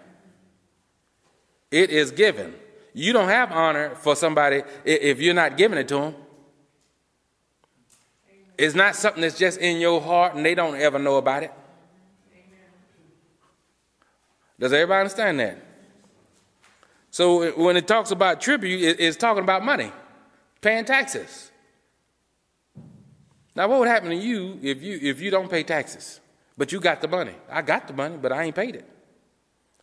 It 1.71 1.89
is 1.89 2.11
given. 2.11 2.53
You 2.93 3.13
don't 3.13 3.29
have 3.29 3.51
honor 3.51 3.95
for 3.95 4.15
somebody 4.15 4.63
if 4.83 5.19
you're 5.19 5.33
not 5.33 5.57
giving 5.57 5.77
it 5.77 5.87
to 5.89 5.95
them. 5.95 6.15
It's 8.57 8.75
not 8.75 8.95
something 8.95 9.21
that's 9.21 9.37
just 9.37 9.59
in 9.59 9.77
your 9.77 9.99
heart 9.99 10.35
and 10.35 10.45
they 10.45 10.55
don't 10.55 10.75
ever 10.75 10.99
know 10.99 11.17
about 11.17 11.43
it. 11.43 11.51
Does 14.59 14.71
everybody 14.71 14.99
understand 14.99 15.39
that? 15.39 15.57
So 17.09 17.51
when 17.51 17.77
it 17.77 17.87
talks 17.87 18.11
about 18.11 18.41
tribute, 18.41 18.97
it's 18.99 19.17
talking 19.17 19.43
about 19.43 19.63
money, 19.63 19.91
paying 20.63 20.85
taxes. 20.85 21.51
Now, 23.55 23.67
what 23.67 23.79
would 23.79 23.87
happen 23.87 24.09
to 24.09 24.15
you 24.15 24.59
if 24.63 24.81
you 24.81 24.99
if 25.01 25.21
you 25.21 25.29
don't 25.29 25.49
pay 25.49 25.63
taxes, 25.63 26.19
but 26.57 26.71
you 26.71 26.79
got 26.79 27.01
the 27.01 27.07
money? 27.07 27.35
I 27.49 27.61
got 27.61 27.87
the 27.87 27.93
money, 27.93 28.17
but 28.17 28.31
I 28.31 28.43
ain't 28.43 28.55
paid 28.55 28.75
it. 28.75 28.89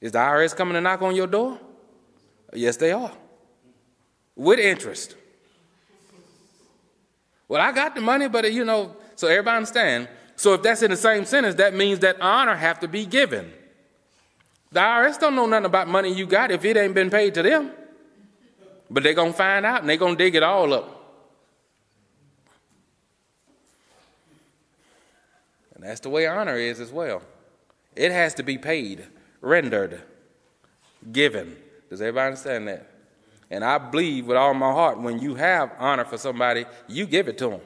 Is 0.00 0.12
the 0.12 0.18
IRS 0.18 0.56
coming 0.56 0.74
to 0.74 0.80
knock 0.80 1.02
on 1.02 1.14
your 1.14 1.26
door? 1.26 1.60
Yes, 2.52 2.76
they 2.76 2.90
are. 2.90 3.12
With 4.34 4.58
interest. 4.58 5.14
Well, 7.46 7.60
I 7.60 7.72
got 7.72 7.94
the 7.94 8.00
money, 8.00 8.28
but 8.28 8.52
you 8.52 8.64
know, 8.64 8.96
so 9.14 9.28
everybody 9.28 9.56
understand. 9.58 10.08
So 10.36 10.54
if 10.54 10.62
that's 10.62 10.82
in 10.82 10.90
the 10.90 10.96
same 10.96 11.24
sentence, 11.24 11.56
that 11.56 11.74
means 11.74 11.98
that 12.00 12.20
honor 12.20 12.56
have 12.56 12.80
to 12.80 12.88
be 12.88 13.04
given. 13.04 13.52
The 14.72 14.80
IRS 14.80 15.18
don't 15.18 15.34
know 15.34 15.46
nothing 15.46 15.66
about 15.66 15.88
money 15.88 16.12
you 16.14 16.26
got 16.26 16.50
if 16.50 16.64
it 16.64 16.76
ain't 16.76 16.94
been 16.94 17.10
paid 17.10 17.34
to 17.34 17.42
them. 17.42 17.72
But 18.90 19.04
they're 19.04 19.14
gonna 19.14 19.32
find 19.32 19.64
out 19.64 19.80
and 19.80 19.88
they're 19.88 19.96
gonna 19.96 20.16
dig 20.16 20.34
it 20.34 20.42
all 20.42 20.72
up. 20.74 20.96
And 25.74 25.84
that's 25.84 26.00
the 26.00 26.10
way 26.10 26.26
honor 26.26 26.56
is 26.56 26.80
as 26.80 26.92
well. 26.92 27.22
It 27.96 28.12
has 28.12 28.34
to 28.34 28.42
be 28.42 28.58
paid 28.58 29.06
rendered, 29.40 30.02
given. 31.12 31.56
Does 31.88 32.00
everybody 32.00 32.26
understand 32.26 32.68
that? 32.68 32.90
And 33.50 33.64
I 33.64 33.78
believe 33.78 34.26
with 34.26 34.36
all 34.36 34.54
my 34.54 34.70
heart, 34.72 35.00
when 35.00 35.18
you 35.18 35.34
have 35.34 35.72
honor 35.78 36.04
for 36.04 36.18
somebody, 36.18 36.66
you 36.86 37.06
give 37.06 37.28
it 37.28 37.38
to 37.38 37.50
them. 37.50 37.60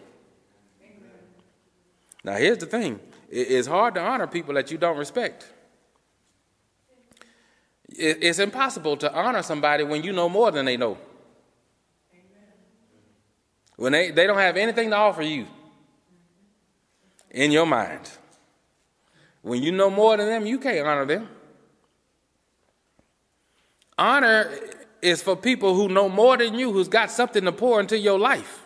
Now, 2.22 2.36
here's 2.36 2.58
the 2.58 2.66
thing 2.66 3.00
it's 3.28 3.66
hard 3.66 3.94
to 3.94 4.00
honor 4.00 4.26
people 4.26 4.54
that 4.54 4.70
you 4.70 4.78
don't 4.78 4.96
respect. 4.96 5.46
It's 7.88 8.38
impossible 8.38 8.96
to 8.98 9.12
honor 9.12 9.42
somebody 9.42 9.84
when 9.84 10.02
you 10.02 10.12
know 10.12 10.28
more 10.28 10.50
than 10.50 10.64
they 10.64 10.76
know. 10.76 10.98
When 13.76 13.92
they, 13.92 14.10
they 14.10 14.26
don't 14.26 14.38
have 14.38 14.56
anything 14.56 14.90
to 14.90 14.96
offer 14.96 15.22
you 15.22 15.46
in 17.30 17.50
your 17.50 17.66
mind. 17.66 18.10
When 19.42 19.62
you 19.62 19.72
know 19.72 19.90
more 19.90 20.16
than 20.16 20.26
them, 20.26 20.46
you 20.46 20.58
can't 20.58 20.86
honor 20.86 21.04
them. 21.04 21.28
Honor 23.98 24.50
is 25.02 25.22
for 25.22 25.36
people 25.36 25.74
who 25.74 25.88
know 25.88 26.08
more 26.08 26.36
than 26.36 26.54
you, 26.54 26.72
who's 26.72 26.88
got 26.88 27.10
something 27.10 27.44
to 27.44 27.52
pour 27.52 27.80
into 27.80 27.98
your 27.98 28.18
life. 28.18 28.64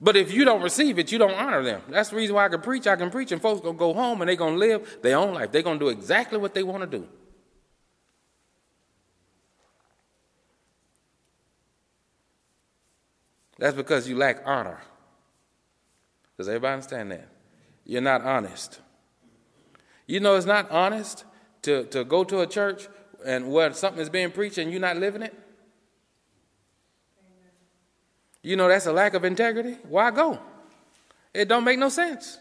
But 0.00 0.16
if 0.16 0.32
you 0.32 0.44
don't 0.44 0.62
receive 0.62 0.98
it, 0.98 1.12
you 1.12 1.18
don't 1.18 1.34
honor 1.34 1.62
them. 1.62 1.82
That's 1.88 2.08
the 2.08 2.16
reason 2.16 2.34
why 2.34 2.46
I 2.46 2.48
can 2.48 2.62
preach. 2.62 2.86
I 2.86 2.96
can 2.96 3.10
preach, 3.10 3.32
and 3.32 3.40
folks 3.40 3.60
gonna 3.60 3.76
go 3.76 3.92
home 3.92 4.22
and 4.22 4.28
they're 4.28 4.36
gonna 4.36 4.56
live 4.56 4.98
their 5.02 5.18
own 5.18 5.34
life. 5.34 5.52
They're 5.52 5.62
gonna 5.62 5.78
do 5.78 5.88
exactly 5.88 6.38
what 6.38 6.54
they 6.54 6.62
want 6.62 6.90
to 6.90 6.98
do. 6.98 7.06
That's 13.60 13.76
because 13.76 14.08
you 14.08 14.16
lack 14.16 14.40
honor. 14.46 14.80
Does 16.38 16.48
everybody 16.48 16.72
understand 16.72 17.12
that? 17.12 17.28
You're 17.84 18.00
not 18.00 18.22
honest. 18.22 18.80
You 20.06 20.18
know, 20.18 20.34
it's 20.34 20.46
not 20.46 20.70
honest 20.70 21.24
to, 21.62 21.84
to 21.84 22.02
go 22.04 22.24
to 22.24 22.40
a 22.40 22.46
church 22.46 22.88
and 23.24 23.52
where 23.52 23.70
something 23.74 24.00
is 24.00 24.08
being 24.08 24.30
preached 24.30 24.56
and 24.56 24.70
you're 24.70 24.80
not 24.80 24.96
living 24.96 25.20
it? 25.20 25.34
You 28.42 28.56
know 28.56 28.66
that's 28.66 28.86
a 28.86 28.92
lack 28.92 29.12
of 29.12 29.26
integrity. 29.26 29.76
Why 29.86 30.10
go? 30.10 30.38
It 31.34 31.46
don't 31.46 31.62
make 31.62 31.78
no 31.78 31.90
sense. 31.90 32.38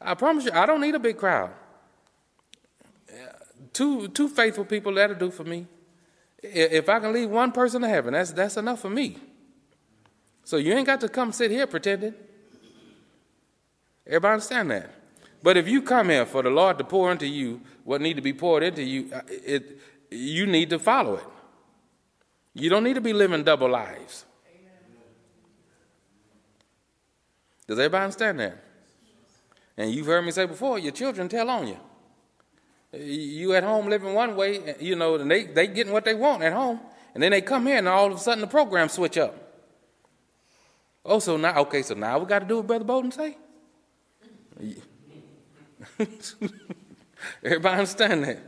I 0.00 0.14
promise 0.14 0.44
you, 0.44 0.52
I 0.52 0.66
don't 0.66 0.80
need 0.80 0.94
a 0.94 1.00
big 1.00 1.18
crowd. 1.18 1.50
Two 3.72 4.06
two 4.06 4.28
faithful 4.28 4.64
people 4.64 4.94
that'll 4.94 5.16
do 5.16 5.32
for 5.32 5.42
me. 5.42 5.66
If 6.42 6.88
I 6.88 7.00
can 7.00 7.12
leave 7.12 7.30
one 7.30 7.52
person 7.52 7.82
to 7.82 7.88
heaven, 7.88 8.12
that's 8.12 8.32
that's 8.32 8.56
enough 8.56 8.80
for 8.80 8.90
me. 8.90 9.18
So 10.44 10.58
you 10.58 10.72
ain't 10.74 10.86
got 10.86 11.00
to 11.00 11.08
come 11.08 11.32
sit 11.32 11.50
here 11.50 11.66
pretending. 11.66 12.14
Everybody 14.06 14.32
understand 14.34 14.70
that? 14.70 14.90
But 15.42 15.56
if 15.56 15.68
you 15.68 15.82
come 15.82 16.10
here 16.10 16.26
for 16.26 16.42
the 16.42 16.50
Lord 16.50 16.78
to 16.78 16.84
pour 16.84 17.10
into 17.10 17.26
you 17.26 17.60
what 17.84 18.00
need 18.00 18.14
to 18.14 18.22
be 18.22 18.32
poured 18.32 18.62
into 18.62 18.82
you, 18.82 19.10
uh, 19.12 19.22
it, 19.28 19.78
you 20.10 20.46
need 20.46 20.70
to 20.70 20.78
follow 20.78 21.16
it. 21.16 21.24
You 22.54 22.70
don't 22.70 22.84
need 22.84 22.94
to 22.94 23.00
be 23.00 23.12
living 23.12 23.44
double 23.44 23.68
lives. 23.68 24.24
Does 27.66 27.78
everybody 27.78 28.04
understand 28.04 28.40
that? 28.40 28.62
And 29.76 29.90
you've 29.90 30.06
heard 30.06 30.24
me 30.24 30.30
say 30.30 30.46
before, 30.46 30.78
your 30.78 30.92
children 30.92 31.28
tell 31.28 31.50
on 31.50 31.68
you. 31.68 31.78
You 32.92 33.54
at 33.54 33.64
home 33.64 33.88
living 33.88 34.14
one 34.14 34.36
way, 34.36 34.76
you 34.80 34.96
know, 34.96 35.16
and 35.16 35.30
they, 35.30 35.44
they 35.44 35.66
getting 35.66 35.92
what 35.92 36.04
they 36.04 36.14
want 36.14 36.42
at 36.42 36.52
home. 36.52 36.80
And 37.14 37.22
then 37.22 37.32
they 37.32 37.40
come 37.40 37.66
here 37.66 37.78
and 37.78 37.88
all 37.88 38.06
of 38.06 38.16
a 38.16 38.18
sudden 38.18 38.40
the 38.40 38.46
program 38.46 38.88
switch 38.88 39.18
up. 39.18 39.34
Oh, 41.04 41.18
so 41.18 41.36
now, 41.36 41.60
okay, 41.60 41.82
so 41.82 41.94
now 41.94 42.18
we 42.18 42.26
got 42.26 42.40
to 42.40 42.46
do 42.46 42.56
what 42.56 42.66
Brother 42.66 42.84
Bowden 42.84 43.12
say? 43.12 43.36
Everybody 47.42 47.78
understand 47.78 48.24
that? 48.24 48.42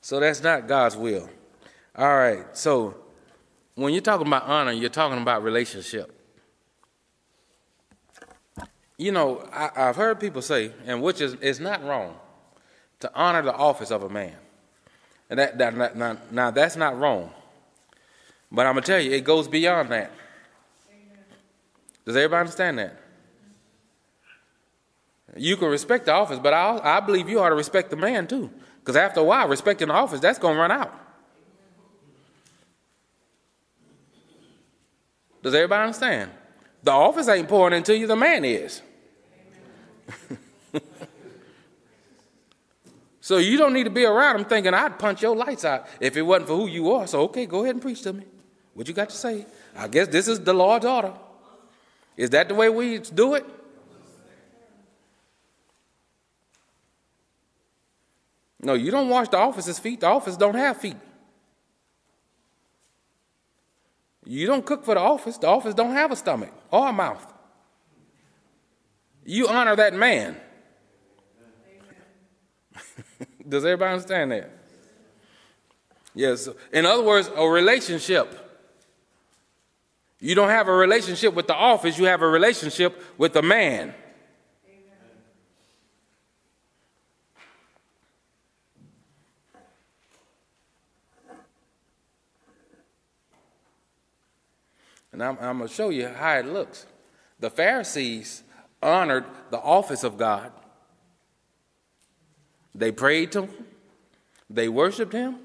So 0.00 0.20
that's 0.20 0.42
not 0.42 0.66
God's 0.66 0.96
will. 0.96 1.28
All 1.96 2.16
right, 2.16 2.56
so 2.56 2.94
when 3.74 3.92
you're 3.92 4.02
talking 4.02 4.26
about 4.26 4.44
honor, 4.44 4.72
you're 4.72 4.90
talking 4.90 5.20
about 5.20 5.42
relationship. 5.42 6.19
You 9.00 9.12
know, 9.12 9.48
I, 9.50 9.70
have 9.74 9.96
heard 9.96 10.20
people 10.20 10.42
say, 10.42 10.72
and 10.84 11.00
which 11.00 11.22
is, 11.22 11.32
is 11.36 11.58
not 11.58 11.82
wrong, 11.82 12.16
to 12.98 13.10
honor 13.14 13.40
the 13.40 13.54
office 13.54 13.90
of 13.90 14.02
a 14.02 14.10
man. 14.10 14.34
And 15.30 15.38
that, 15.38 15.56
that, 15.56 15.96
now, 15.96 16.18
now, 16.30 16.50
that's 16.50 16.76
not 16.76 16.98
wrong. 16.98 17.30
But 18.52 18.66
I'm 18.66 18.74
to 18.74 18.82
tell 18.82 19.00
you, 19.00 19.12
it 19.12 19.24
goes 19.24 19.48
beyond 19.48 19.88
that. 19.88 20.12
Does 22.04 22.14
everybody 22.14 22.40
understand 22.40 22.78
that? 22.78 23.00
You 25.34 25.56
can 25.56 25.68
respect 25.68 26.04
the 26.04 26.12
office, 26.12 26.38
but 26.38 26.52
I, 26.52 26.98
I 26.98 27.00
believe 27.00 27.26
you 27.26 27.40
ought 27.40 27.48
to 27.48 27.54
respect 27.54 27.88
the 27.88 27.96
man 27.96 28.26
too. 28.26 28.50
Because 28.80 28.96
after 28.96 29.20
a 29.20 29.24
while, 29.24 29.48
respecting 29.48 29.88
the 29.88 29.94
office, 29.94 30.20
that's 30.20 30.38
to 30.38 30.46
run 30.46 30.70
out. 30.70 30.94
Does 35.42 35.54
everybody 35.54 35.84
understand? 35.84 36.32
The 36.82 36.90
office 36.90 37.28
ain't 37.28 37.48
pouring 37.48 37.72
into 37.72 37.96
you, 37.96 38.06
the 38.06 38.14
man 38.14 38.44
is. 38.44 38.82
so 43.20 43.38
you 43.38 43.56
don't 43.56 43.72
need 43.72 43.84
to 43.84 43.90
be 43.90 44.04
around 44.04 44.40
him 44.40 44.44
thinking 44.44 44.74
I'd 44.74 44.98
punch 44.98 45.22
your 45.22 45.36
lights 45.36 45.64
out 45.64 45.86
if 46.00 46.16
it 46.16 46.22
wasn't 46.22 46.48
for 46.48 46.56
who 46.56 46.66
you 46.66 46.92
are. 46.92 47.06
So, 47.06 47.22
okay, 47.22 47.46
go 47.46 47.62
ahead 47.62 47.74
and 47.74 47.82
preach 47.82 48.02
to 48.02 48.12
me. 48.12 48.24
What 48.74 48.88
you 48.88 48.94
got 48.94 49.10
to 49.10 49.16
say? 49.16 49.46
I 49.76 49.88
guess 49.88 50.08
this 50.08 50.28
is 50.28 50.40
the 50.40 50.54
Lord's 50.54 50.84
order. 50.84 51.12
Is 52.16 52.30
that 52.30 52.48
the 52.48 52.54
way 52.54 52.68
we 52.68 52.98
do 52.98 53.34
it? 53.34 53.46
No, 58.62 58.74
you 58.74 58.90
don't 58.90 59.08
wash 59.08 59.28
the 59.28 59.38
office's 59.38 59.78
feet. 59.78 60.00
The 60.00 60.06
office 60.06 60.36
don't 60.36 60.54
have 60.54 60.76
feet. 60.76 60.96
You 64.26 64.46
don't 64.46 64.64
cook 64.64 64.84
for 64.84 64.94
the 64.94 65.00
office. 65.00 65.38
The 65.38 65.46
office 65.46 65.74
don't 65.74 65.92
have 65.92 66.12
a 66.12 66.16
stomach 66.16 66.52
or 66.70 66.88
a 66.88 66.92
mouth. 66.92 67.26
You 69.30 69.46
honor 69.46 69.76
that 69.76 69.94
man. 69.94 70.36
Does 73.48 73.64
everybody 73.64 73.92
understand 73.92 74.32
that? 74.32 74.50
Yes. 76.16 76.48
In 76.72 76.84
other 76.84 77.04
words, 77.04 77.30
a 77.36 77.46
relationship. 77.46 78.36
You 80.18 80.34
don't 80.34 80.48
have 80.48 80.66
a 80.66 80.72
relationship 80.72 81.32
with 81.34 81.46
the 81.46 81.54
office, 81.54 81.96
you 81.96 82.06
have 82.06 82.22
a 82.22 82.26
relationship 82.26 83.00
with 83.18 83.32
the 83.32 83.42
man. 83.42 83.94
And 95.12 95.22
I'm, 95.22 95.38
I'm 95.40 95.58
going 95.58 95.68
to 95.68 95.74
show 95.74 95.90
you 95.90 96.08
how 96.08 96.38
it 96.38 96.46
looks. 96.46 96.84
The 97.38 97.48
Pharisees 97.48 98.42
honored 98.82 99.24
the 99.50 99.58
office 99.58 100.04
of 100.04 100.16
God, 100.16 100.52
they 102.74 102.92
prayed 102.92 103.32
to 103.32 103.42
him, 103.42 103.66
they 104.48 104.68
worshiped 104.68 105.12
him. 105.12 105.38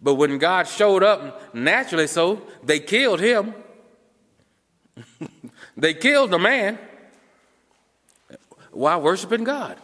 But 0.00 0.14
when 0.14 0.36
God 0.38 0.68
showed 0.68 1.02
up, 1.02 1.54
naturally 1.54 2.06
so, 2.06 2.42
they 2.62 2.78
killed 2.78 3.20
him. 3.20 3.54
they 5.76 5.94
killed 5.94 6.30
the 6.30 6.38
man 6.38 6.78
while 8.70 9.00
worshiping 9.00 9.44
God. 9.44 9.78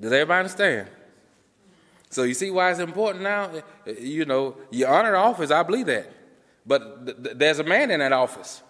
Does 0.00 0.12
everybody 0.12 0.38
understand? 0.40 0.88
So 2.10 2.22
you 2.22 2.34
see 2.34 2.50
why 2.50 2.70
it's 2.70 2.80
important 2.80 3.22
now? 3.22 3.50
You 3.86 4.24
know, 4.24 4.56
you 4.70 4.86
honor 4.86 5.12
the 5.12 5.18
office, 5.18 5.50
I 5.50 5.62
believe 5.62 5.86
that. 5.86 6.10
But 6.66 7.06
th- 7.06 7.22
th- 7.22 7.36
there's 7.36 7.58
a 7.58 7.64
man 7.64 7.90
in 7.90 8.00
that 8.00 8.12
office. 8.12 8.62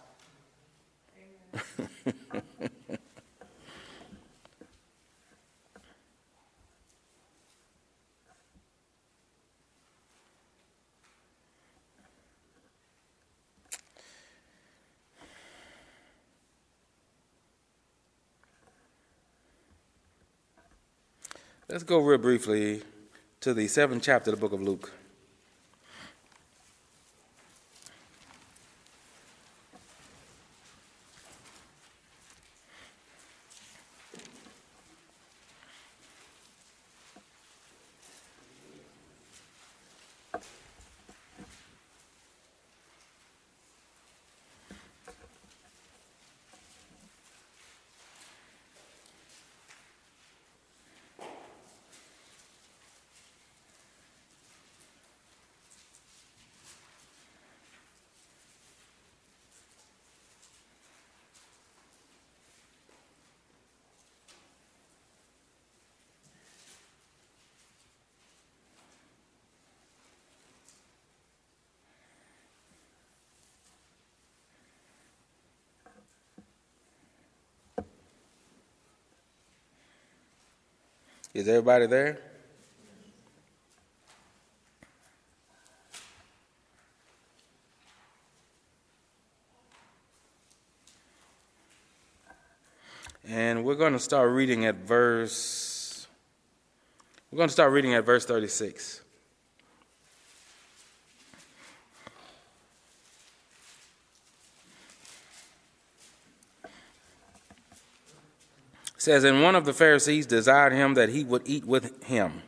Let's 21.68 21.82
go 21.82 21.98
real 21.98 22.18
briefly 22.18 22.82
to 23.40 23.52
the 23.52 23.66
seventh 23.66 24.04
chapter 24.04 24.30
of 24.30 24.36
the 24.36 24.40
book 24.40 24.52
of 24.52 24.62
Luke. 24.62 24.92
Is 81.36 81.46
everybody 81.48 81.84
there? 81.84 82.18
And 93.28 93.66
we're 93.66 93.74
going 93.74 93.92
to 93.92 93.98
start 93.98 94.30
reading 94.30 94.64
at 94.64 94.76
verse 94.76 96.06
We're 97.30 97.36
going 97.36 97.50
to 97.50 97.52
start 97.52 97.70
reading 97.70 97.92
at 97.92 98.06
verse 98.06 98.24
36. 98.24 99.02
Says, 109.06 109.22
And 109.22 109.40
one 109.40 109.54
of 109.54 109.64
the 109.64 109.72
Pharisees 109.72 110.26
desired 110.26 110.72
him 110.72 110.94
that 110.94 111.10
he 111.10 111.22
would 111.22 111.42
eat 111.46 111.64
with 111.64 112.02
him. 112.04 112.42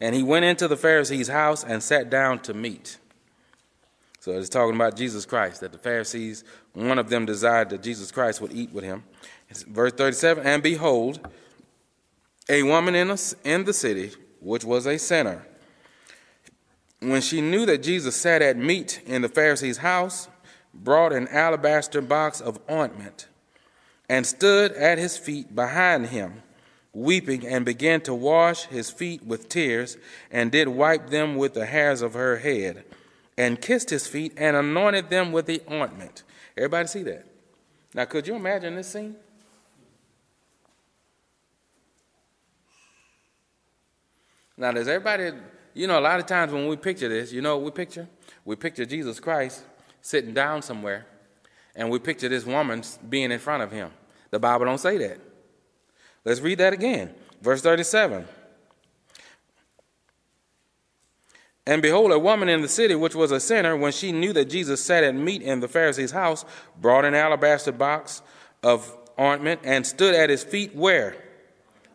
And 0.00 0.14
he 0.16 0.22
went 0.22 0.44
into 0.44 0.66
the 0.66 0.76
Pharisee's 0.76 1.28
house 1.28 1.62
and 1.62 1.80
sat 1.80 2.10
down 2.10 2.40
to 2.40 2.52
meat. 2.52 2.98
So 4.18 4.32
it's 4.32 4.48
talking 4.48 4.74
about 4.74 4.96
Jesus 4.96 5.24
Christ, 5.24 5.60
that 5.60 5.70
the 5.70 5.78
Pharisees, 5.78 6.42
one 6.72 6.98
of 6.98 7.08
them 7.08 7.24
desired 7.24 7.70
that 7.70 7.84
Jesus 7.84 8.10
Christ 8.10 8.40
would 8.40 8.52
eat 8.52 8.72
with 8.72 8.82
him. 8.82 9.04
It's 9.48 9.62
verse 9.62 9.92
37 9.92 10.44
And 10.44 10.60
behold, 10.60 11.20
a 12.48 12.64
woman 12.64 12.96
in, 12.96 13.08
a, 13.08 13.16
in 13.44 13.64
the 13.64 13.72
city, 13.72 14.10
which 14.40 14.64
was 14.64 14.86
a 14.86 14.98
sinner, 14.98 15.46
when 16.98 17.20
she 17.20 17.40
knew 17.40 17.64
that 17.64 17.84
Jesus 17.84 18.16
sat 18.16 18.42
at 18.42 18.56
meat 18.56 19.02
in 19.06 19.22
the 19.22 19.28
Pharisee's 19.28 19.78
house, 19.78 20.28
brought 20.74 21.12
an 21.12 21.28
alabaster 21.28 22.02
box 22.02 22.40
of 22.40 22.58
ointment 22.68 23.28
and 24.08 24.26
stood 24.26 24.72
at 24.72 24.98
his 24.98 25.16
feet 25.16 25.54
behind 25.54 26.06
him, 26.06 26.42
weeping, 26.92 27.46
and 27.46 27.64
began 27.64 28.00
to 28.02 28.14
wash 28.14 28.66
his 28.66 28.90
feet 28.90 29.24
with 29.24 29.48
tears, 29.48 29.96
and 30.30 30.52
did 30.52 30.68
wipe 30.68 31.10
them 31.10 31.36
with 31.36 31.54
the 31.54 31.66
hairs 31.66 32.02
of 32.02 32.14
her 32.14 32.36
head, 32.38 32.84
and 33.36 33.60
kissed 33.60 33.90
his 33.90 34.06
feet, 34.06 34.32
and 34.36 34.56
anointed 34.56 35.10
them 35.10 35.32
with 35.32 35.46
the 35.46 35.60
ointment. 35.70 36.22
Everybody 36.56 36.88
see 36.88 37.02
that? 37.02 37.26
Now, 37.94 38.04
could 38.04 38.26
you 38.26 38.34
imagine 38.34 38.76
this 38.76 38.88
scene? 38.88 39.16
Now, 44.56 44.72
does 44.72 44.88
everybody, 44.88 45.32
you 45.74 45.86
know, 45.86 45.98
a 45.98 46.00
lot 46.00 46.18
of 46.18 46.26
times 46.26 46.52
when 46.52 46.66
we 46.66 46.76
picture 46.76 47.08
this, 47.08 47.32
you 47.32 47.42
know 47.42 47.58
we 47.58 47.70
picture? 47.70 48.08
We 48.44 48.56
picture 48.56 48.86
Jesus 48.86 49.20
Christ 49.20 49.64
sitting 50.00 50.32
down 50.32 50.62
somewhere, 50.62 51.06
and 51.76 51.90
we 51.90 51.98
picture 51.98 52.28
this 52.28 52.44
woman 52.44 52.82
being 53.08 53.30
in 53.30 53.38
front 53.38 53.62
of 53.62 53.70
him. 53.70 53.90
The 54.30 54.38
Bible 54.38 54.64
don't 54.64 54.78
say 54.78 54.98
that. 54.98 55.18
Let's 56.24 56.40
read 56.40 56.58
that 56.58 56.72
again. 56.72 57.14
Verse 57.40 57.62
37. 57.62 58.26
And 61.68 61.82
behold, 61.82 62.12
a 62.12 62.18
woman 62.18 62.48
in 62.48 62.62
the 62.62 62.68
city, 62.68 62.94
which 62.94 63.14
was 63.14 63.32
a 63.32 63.40
sinner, 63.40 63.76
when 63.76 63.92
she 63.92 64.12
knew 64.12 64.32
that 64.32 64.46
Jesus 64.46 64.82
sat 64.82 65.04
at 65.04 65.14
meat 65.14 65.42
in 65.42 65.60
the 65.60 65.68
Pharisee's 65.68 66.12
house, 66.12 66.44
brought 66.80 67.04
an 67.04 67.14
alabaster 67.14 67.72
box 67.72 68.22
of 68.62 68.96
ointment 69.18 69.60
and 69.64 69.86
stood 69.86 70.14
at 70.14 70.30
his 70.30 70.44
feet 70.44 70.74
where? 70.74 71.16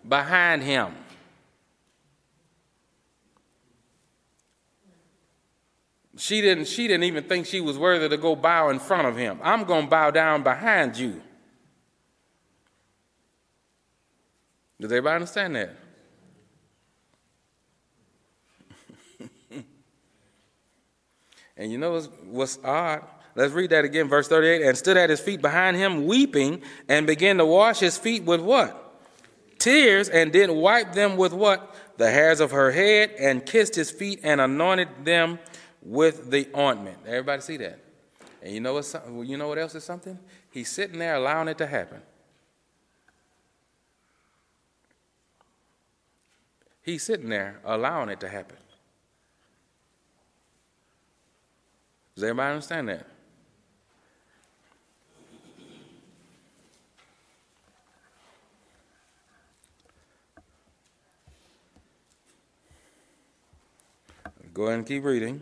Behind 0.08 0.62
him. 0.64 0.96
She 6.18 6.42
didn't, 6.42 6.66
she 6.66 6.88
didn't 6.88 7.06
even 7.06 7.24
think 7.24 7.46
she 7.46 7.62
was 7.62 7.78
worthy 7.78 8.10
to 8.10 8.18
go 8.18 8.36
bow 8.36 8.70
in 8.70 8.80
front 8.80 9.08
of 9.08 9.16
him. 9.16 9.40
I'm 9.42 9.64
going 9.64 9.86
to 9.86 9.90
bow 9.90 10.12
down 10.12 10.44
behind 10.44 10.98
you. 10.98 11.22
Does 14.80 14.92
everybody 14.92 15.16
understand 15.16 15.56
that? 15.56 15.76
and 21.56 21.72
you 21.72 21.78
know 21.78 21.92
what's, 21.92 22.10
what's 22.26 22.60
odd? 22.64 23.04
Let's 23.36 23.54
read 23.54 23.70
that 23.70 23.86
again, 23.86 24.10
verse 24.10 24.28
38. 24.28 24.64
And 24.64 24.78
stood 24.78 24.98
at 24.98 25.10
his 25.10 25.22
feet 25.22 25.42
behind 25.42 25.78
him, 25.78 26.06
weeping, 26.06 26.62
and 26.90 27.08
began 27.08 27.38
to 27.38 27.46
wash 27.46 27.80
his 27.80 27.98
feet 27.98 28.24
with 28.24 28.42
what? 28.42 28.78
Tears, 29.60 30.10
and 30.10 30.34
did 30.34 30.50
wipe 30.50 30.94
them 30.94 31.16
with 31.16 31.32
what? 31.32 31.74
The 31.98 32.10
hairs 32.10 32.40
of 32.42 32.52
her 32.52 32.72
head, 32.72 33.12
and 33.20 33.46
kissed 33.46 33.76
his 33.76 33.92
feet, 33.92 34.20
and 34.24 34.42
anointed 34.42 35.06
them 35.06 35.40
with 35.82 36.30
the 36.30 36.48
ointment. 36.56 36.98
Everybody 37.06 37.42
see 37.42 37.58
that? 37.58 37.80
And 38.42 38.54
you 38.54 38.60
know 38.60 38.74
what? 38.74 39.04
You 39.24 39.38
know 39.38 39.48
what 39.48 39.58
else 39.58 39.76
is 39.76 39.84
something? 39.84 40.18
He's 40.52 40.70
sitting 40.70 41.00
there 41.00 41.16
allowing 41.16 41.48
it 41.48 41.58
to 41.60 41.68
happen. 41.68 42.02
He's 46.84 47.04
sitting 47.04 47.30
there 47.30 47.60
allowing 47.64 48.10
it 48.10 48.20
to 48.22 48.30
happen. 48.30 48.58
Does 52.16 52.24
everybody 52.24 52.54
understand 52.54 52.90
that? 52.90 53.08
Go 64.54 64.64
ahead 64.64 64.80
and 64.80 64.86
keep 64.86 65.06
reading. 65.06 65.42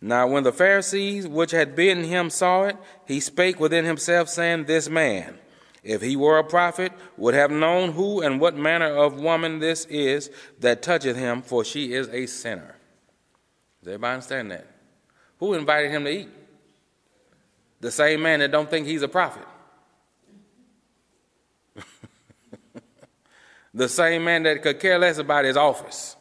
Now, 0.00 0.26
when 0.26 0.44
the 0.44 0.52
Pharisees 0.52 1.26
which 1.26 1.52
had 1.52 1.74
bidden 1.74 2.04
him 2.04 2.28
saw 2.30 2.64
it, 2.64 2.76
he 3.06 3.18
spake 3.20 3.58
within 3.58 3.84
himself, 3.84 4.28
saying, 4.28 4.64
This 4.64 4.88
man, 4.88 5.38
if 5.82 6.02
he 6.02 6.16
were 6.16 6.38
a 6.38 6.44
prophet, 6.44 6.92
would 7.16 7.34
have 7.34 7.50
known 7.50 7.92
who 7.92 8.20
and 8.20 8.40
what 8.40 8.56
manner 8.56 8.94
of 8.94 9.18
woman 9.18 9.58
this 9.58 9.86
is 9.86 10.30
that 10.60 10.82
toucheth 10.82 11.16
him, 11.16 11.40
for 11.40 11.64
she 11.64 11.94
is 11.94 12.08
a 12.08 12.26
sinner. 12.26 12.76
Does 13.82 13.94
everybody 13.94 14.14
understand 14.14 14.50
that? 14.50 14.66
Who 15.38 15.54
invited 15.54 15.90
him 15.90 16.04
to 16.04 16.10
eat? 16.10 16.28
The 17.80 17.90
same 17.90 18.20
man 18.22 18.40
that 18.40 18.50
don't 18.50 18.68
think 18.68 18.86
he's 18.86 19.02
a 19.02 19.08
prophet. 19.08 19.46
the 23.74 23.88
same 23.88 24.24
man 24.24 24.42
that 24.42 24.62
could 24.62 24.78
care 24.78 24.98
less 24.98 25.16
about 25.18 25.46
his 25.46 25.56
office, 25.56 26.16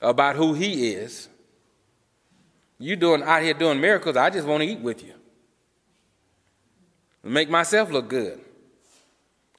about 0.00 0.36
who 0.36 0.52
he 0.54 0.92
is, 0.92 1.29
you 2.80 2.96
doing 2.96 3.22
out 3.22 3.42
here 3.42 3.54
doing 3.54 3.80
miracles, 3.80 4.16
I 4.16 4.30
just 4.30 4.48
want 4.48 4.62
to 4.62 4.68
eat 4.68 4.80
with 4.80 5.04
you. 5.04 5.12
Make 7.22 7.50
myself 7.50 7.90
look 7.90 8.08
good. 8.08 8.40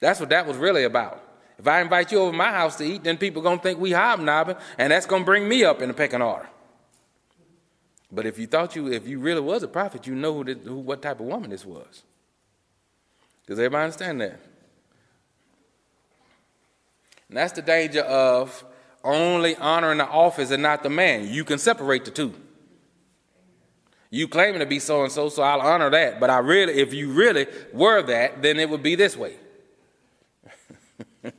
That's 0.00 0.18
what 0.18 0.30
that 0.30 0.46
was 0.46 0.56
really 0.56 0.82
about. 0.82 1.22
If 1.56 1.68
I 1.68 1.80
invite 1.80 2.10
you 2.10 2.18
over 2.18 2.32
my 2.32 2.50
house 2.50 2.74
to 2.76 2.84
eat, 2.84 3.04
then 3.04 3.16
people 3.16 3.46
are 3.46 3.56
to 3.56 3.62
think 3.62 3.78
we 3.78 3.92
hobnobbing, 3.92 4.56
and 4.76 4.90
that's 4.90 5.06
to 5.06 5.20
bring 5.20 5.48
me 5.48 5.62
up 5.62 5.80
in 5.80 5.88
the 5.88 5.94
pecking 5.94 6.20
order. 6.20 6.48
But 8.10 8.26
if 8.26 8.36
you 8.38 8.48
thought 8.48 8.74
you, 8.74 8.92
if 8.92 9.06
you 9.06 9.20
really 9.20 9.40
was 9.40 9.62
a 9.62 9.68
prophet, 9.68 10.08
you 10.08 10.16
know 10.16 10.34
who, 10.34 10.44
this, 10.44 10.58
who 10.64 10.78
what 10.78 11.00
type 11.00 11.20
of 11.20 11.26
woman 11.26 11.50
this 11.50 11.64
was. 11.64 12.02
Does 13.46 13.58
everybody 13.58 13.84
understand 13.84 14.20
that? 14.20 14.40
And 17.28 17.38
that's 17.38 17.52
the 17.52 17.62
danger 17.62 18.02
of 18.02 18.64
only 19.04 19.54
honoring 19.56 19.98
the 19.98 20.06
office 20.06 20.50
and 20.50 20.62
not 20.62 20.82
the 20.82 20.90
man. 20.90 21.28
You 21.28 21.44
can 21.44 21.58
separate 21.58 22.04
the 22.04 22.10
two. 22.10 22.34
You 24.14 24.28
claiming 24.28 24.60
to 24.60 24.66
be 24.66 24.78
so 24.78 25.02
and 25.04 25.10
so, 25.10 25.30
so 25.30 25.42
I'll 25.42 25.62
honor 25.62 25.88
that. 25.88 26.20
But 26.20 26.28
I 26.28 26.40
really, 26.40 26.74
if 26.74 26.92
you 26.92 27.10
really 27.12 27.46
were 27.72 28.02
that, 28.02 28.42
then 28.42 28.60
it 28.60 28.68
would 28.68 28.82
be 28.82 28.94
this 28.94 29.16
way. 29.16 29.36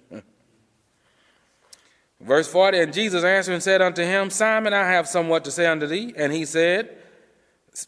Verse 2.19 2.47
40 2.47 2.79
And 2.79 2.91
Jesus 2.91 3.23
answered 3.23 3.53
and 3.53 3.61
said 3.61 3.83
unto 3.83 4.01
him, 4.01 4.31
Simon, 4.31 4.73
I 4.73 4.87
have 4.87 5.07
somewhat 5.07 5.43
to 5.45 5.51
say 5.51 5.67
unto 5.67 5.85
thee. 5.85 6.15
And 6.17 6.33
he 6.33 6.45
said, 6.45 6.97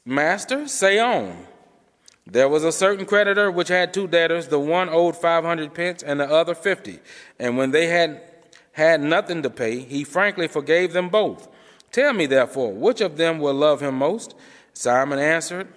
Master, 0.06 0.68
say 0.68 1.00
on. 1.00 1.48
There 2.28 2.48
was 2.48 2.64
a 2.64 2.72
certain 2.72 3.08
creditor 3.08 3.50
which 3.50 3.70
had 3.70 3.92
two 3.92 4.08
debtors. 4.08 4.50
The 4.50 4.60
one 4.60 4.90
owed 4.90 5.16
500 5.16 5.74
pence 5.74 6.04
and 6.04 6.20
the 6.20 6.30
other 6.30 6.54
50. 6.54 7.00
And 7.40 7.58
when 7.58 7.72
they 7.72 7.88
had 7.88 8.22
had 8.74 9.02
nothing 9.02 9.42
to 9.42 9.50
pay, 9.50 9.80
he 9.80 10.04
frankly 10.04 10.48
forgave 10.48 10.94
them 10.94 11.10
both. 11.10 11.48
Tell 11.92 12.14
me, 12.14 12.28
therefore, 12.28 12.72
which 12.72 13.02
of 13.02 13.18
them 13.18 13.40
will 13.40 13.56
love 13.56 13.82
him 13.82 13.96
most? 13.96 14.36
Simon 14.76 15.20
answered 15.20 15.70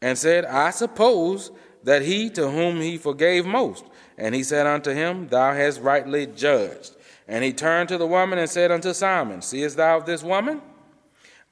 and 0.00 0.16
said, 0.16 0.44
I 0.44 0.70
suppose 0.70 1.50
that 1.82 2.02
he 2.02 2.30
to 2.30 2.50
whom 2.50 2.80
he 2.80 2.98
forgave 2.98 3.44
most. 3.44 3.84
And 4.16 4.34
he 4.34 4.44
said 4.44 4.66
unto 4.66 4.92
him, 4.92 5.28
Thou 5.28 5.54
hast 5.54 5.80
rightly 5.80 6.26
judged. 6.26 6.94
And 7.26 7.42
he 7.42 7.52
turned 7.52 7.88
to 7.88 7.98
the 7.98 8.06
woman 8.06 8.38
and 8.38 8.48
said 8.48 8.70
unto 8.70 8.92
Simon, 8.92 9.42
Seest 9.42 9.78
thou 9.78 10.00
this 10.00 10.22
woman? 10.22 10.60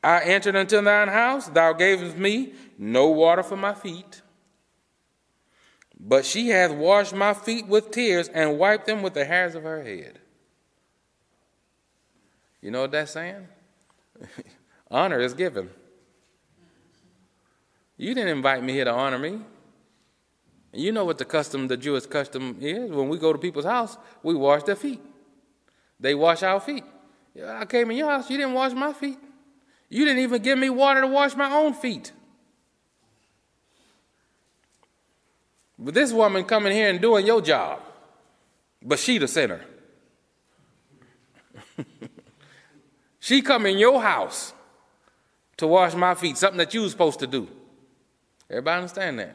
I 0.04 0.20
entered 0.20 0.54
into 0.54 0.80
thine 0.82 1.08
house, 1.08 1.48
thou 1.48 1.72
gavest 1.72 2.16
me 2.16 2.52
no 2.76 3.08
water 3.08 3.42
for 3.42 3.56
my 3.56 3.74
feet. 3.74 4.20
But 5.98 6.26
she 6.26 6.48
hath 6.48 6.72
washed 6.72 7.14
my 7.14 7.32
feet 7.32 7.68
with 7.68 7.90
tears 7.90 8.28
and 8.28 8.58
wiped 8.58 8.86
them 8.86 9.02
with 9.02 9.14
the 9.14 9.24
hairs 9.24 9.54
of 9.54 9.62
her 9.62 9.82
head. 9.82 10.18
You 12.60 12.70
know 12.70 12.82
what 12.82 12.90
that's 12.90 13.12
saying? 13.12 13.46
Honor 14.90 15.20
is 15.20 15.34
given. 15.34 15.70
You 18.02 18.14
didn't 18.14 18.36
invite 18.36 18.64
me 18.64 18.72
here 18.72 18.84
to 18.84 18.90
honor 18.90 19.20
me. 19.20 19.38
You 20.72 20.90
know 20.90 21.04
what 21.04 21.18
the 21.18 21.24
custom, 21.24 21.68
the 21.68 21.76
Jewish 21.76 22.04
custom 22.06 22.56
is. 22.60 22.90
When 22.90 23.08
we 23.08 23.16
go 23.16 23.32
to 23.32 23.38
people's 23.38 23.64
house, 23.64 23.96
we 24.24 24.34
wash 24.34 24.64
their 24.64 24.74
feet. 24.74 25.00
They 26.00 26.12
wash 26.16 26.42
our 26.42 26.58
feet. 26.58 26.82
I 27.46 27.64
came 27.64 27.92
in 27.92 27.98
your 27.98 28.10
house, 28.10 28.28
you 28.28 28.38
didn't 28.38 28.54
wash 28.54 28.72
my 28.72 28.92
feet. 28.92 29.20
You 29.88 30.04
didn't 30.04 30.20
even 30.20 30.42
give 30.42 30.58
me 30.58 30.68
water 30.68 31.02
to 31.02 31.06
wash 31.06 31.36
my 31.36 31.48
own 31.52 31.74
feet. 31.74 32.10
But 35.78 35.94
this 35.94 36.12
woman 36.12 36.42
coming 36.42 36.72
here 36.72 36.90
and 36.90 37.00
doing 37.00 37.24
your 37.24 37.40
job, 37.40 37.82
but 38.82 38.98
she 38.98 39.18
the 39.18 39.28
sinner. 39.28 39.60
she 43.20 43.42
come 43.42 43.64
in 43.66 43.78
your 43.78 44.02
house 44.02 44.54
to 45.58 45.68
wash 45.68 45.94
my 45.94 46.16
feet, 46.16 46.36
something 46.36 46.58
that 46.58 46.74
you 46.74 46.80
was 46.82 46.90
supposed 46.90 47.20
to 47.20 47.28
do. 47.28 47.46
Everybody 48.52 48.82
understand 48.82 49.18
that? 49.18 49.34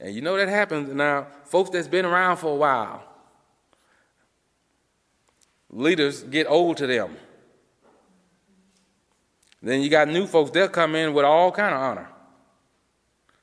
And 0.00 0.12
you 0.12 0.20
know 0.20 0.36
that 0.36 0.48
happens 0.48 0.92
now, 0.92 1.28
folks 1.44 1.70
that's 1.70 1.86
been 1.86 2.04
around 2.04 2.38
for 2.38 2.52
a 2.52 2.56
while. 2.56 3.02
Leaders 5.70 6.24
get 6.24 6.48
old 6.48 6.76
to 6.78 6.86
them. 6.88 7.16
Then 9.62 9.82
you 9.82 9.88
got 9.88 10.08
new 10.08 10.26
folks, 10.26 10.50
they'll 10.50 10.68
come 10.68 10.96
in 10.96 11.14
with 11.14 11.24
all 11.24 11.52
kind 11.52 11.74
of 11.74 11.80
honor. 11.80 12.08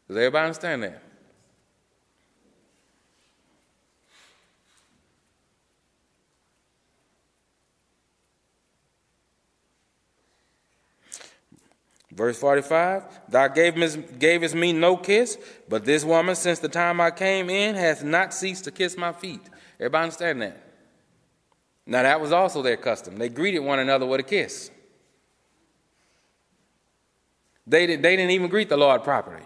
Does 0.07 0.17
everybody 0.17 0.45
understand 0.45 0.83
that? 0.83 1.02
Verse 12.13 12.37
45 12.37 13.29
Thou 13.29 13.47
gavest 13.47 14.55
me 14.55 14.71
no 14.71 14.97
kiss, 14.97 15.37
but 15.67 15.85
this 15.85 16.03
woman, 16.03 16.35
since 16.35 16.59
the 16.59 16.69
time 16.69 17.01
I 17.01 17.11
came 17.11 17.49
in, 17.49 17.75
hath 17.75 18.03
not 18.03 18.33
ceased 18.33 18.65
to 18.65 18.71
kiss 18.71 18.95
my 18.97 19.11
feet. 19.11 19.41
Everybody 19.79 20.03
understand 20.03 20.41
that? 20.41 20.57
Now, 21.85 22.03
that 22.03 22.21
was 22.21 22.31
also 22.31 22.61
their 22.61 22.77
custom. 22.77 23.17
They 23.17 23.29
greeted 23.29 23.59
one 23.59 23.79
another 23.79 24.05
with 24.05 24.21
a 24.21 24.23
kiss. 24.23 24.71
They, 27.65 27.87
did, 27.87 28.01
they 28.01 28.15
didn't 28.15 28.31
even 28.31 28.49
greet 28.49 28.69
the 28.69 28.77
Lord 28.77 29.03
properly. 29.03 29.43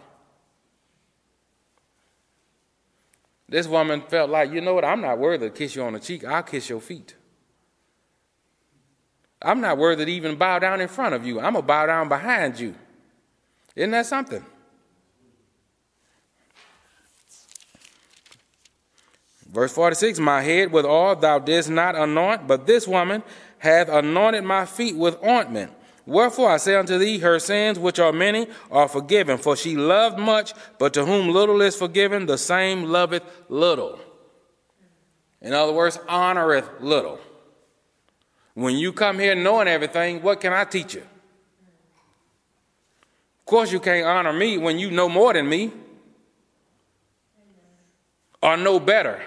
This 3.49 3.65
woman 3.65 4.01
felt 4.01 4.29
like, 4.29 4.51
you 4.51 4.59
know 4.59 4.73
what, 4.73 4.83
I'm 4.83 5.01
not 5.01 5.19
worthy 5.19 5.49
to 5.49 5.55
kiss 5.55 5.75
you 5.75 5.83
on 5.83 5.93
the 5.93 5.99
cheek, 5.99 6.25
I'll 6.25 6.43
kiss 6.43 6.69
your 6.69 6.81
feet. 6.81 7.15
I'm 9.47 9.61
not 9.61 9.77
worthy 9.77 10.03
to 10.03 10.11
even 10.11 10.35
bow 10.35 10.59
down 10.59 10.81
in 10.81 10.89
front 10.89 11.15
of 11.15 11.25
you. 11.25 11.37
I'm 11.39 11.53
going 11.53 11.63
to 11.63 11.67
bow 11.67 11.85
down 11.85 12.09
behind 12.09 12.59
you. 12.59 12.75
Isn't 13.77 13.91
that 13.91 14.05
something? 14.05 14.45
Verse 19.49 19.71
46 19.71 20.19
My 20.19 20.41
head 20.41 20.73
with 20.73 20.85
oil 20.85 21.15
thou 21.15 21.39
didst 21.39 21.69
not 21.69 21.95
anoint, 21.95 22.45
but 22.45 22.67
this 22.67 22.85
woman 22.89 23.23
hath 23.59 23.87
anointed 23.87 24.43
my 24.43 24.65
feet 24.65 24.97
with 24.97 25.17
ointment. 25.23 25.71
Wherefore 26.05 26.51
I 26.51 26.57
say 26.57 26.75
unto 26.75 26.97
thee, 26.97 27.19
her 27.19 27.39
sins, 27.39 27.79
which 27.79 27.99
are 27.99 28.11
many, 28.11 28.47
are 28.69 28.89
forgiven. 28.89 29.37
For 29.37 29.55
she 29.55 29.77
loved 29.77 30.19
much, 30.19 30.53
but 30.77 30.93
to 30.95 31.05
whom 31.05 31.29
little 31.29 31.61
is 31.61 31.77
forgiven, 31.77 32.25
the 32.25 32.37
same 32.37 32.83
loveth 32.83 33.23
little. 33.47 33.97
In 35.41 35.53
other 35.53 35.71
words, 35.71 35.97
honoreth 36.09 36.81
little. 36.81 37.21
When 38.57 38.75
you 38.75 38.91
come 38.91 39.19
here 39.19 39.35
knowing 39.35 39.67
everything, 39.67 40.23
what 40.23 40.41
can 40.41 40.51
I 40.51 40.63
teach 40.63 40.95
you? 40.95 41.01
Of 41.01 41.07
course, 43.45 43.71
you 43.71 43.79
can't 43.79 44.03
honor 44.03 44.33
me 44.33 44.57
when 44.57 44.79
you 44.79 44.89
know 44.89 45.07
more 45.07 45.31
than 45.31 45.47
me 45.47 45.71
or 48.41 48.57
know 48.57 48.79
better. 48.79 49.21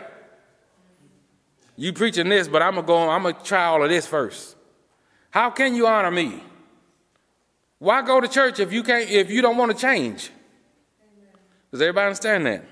You 1.77 1.93
preaching 1.93 2.29
this, 2.29 2.49
but 2.49 2.61
I'm 2.61 2.75
gonna 2.75 2.87
go. 2.89 3.09
I'm 3.09 3.23
gonna 3.23 3.39
try 3.45 3.67
all 3.67 3.85
of 3.85 3.89
this 3.89 4.05
first. 4.05 4.57
How 5.31 5.51
can 5.51 5.77
you 5.77 5.87
honor 5.87 6.11
me? 6.11 6.43
Why 7.79 8.03
go 8.03 8.21
to 8.21 8.27
church 8.27 8.59
if 8.59 8.73
you 8.73 8.83
can't? 8.83 9.09
If 9.09 9.31
you 9.31 9.43
don't 9.43 9.57
want 9.57 9.71
to 9.71 9.79
change? 9.79 10.33
Does 11.71 11.81
everybody 11.81 12.07
understand 12.07 12.47
that? 12.47 12.65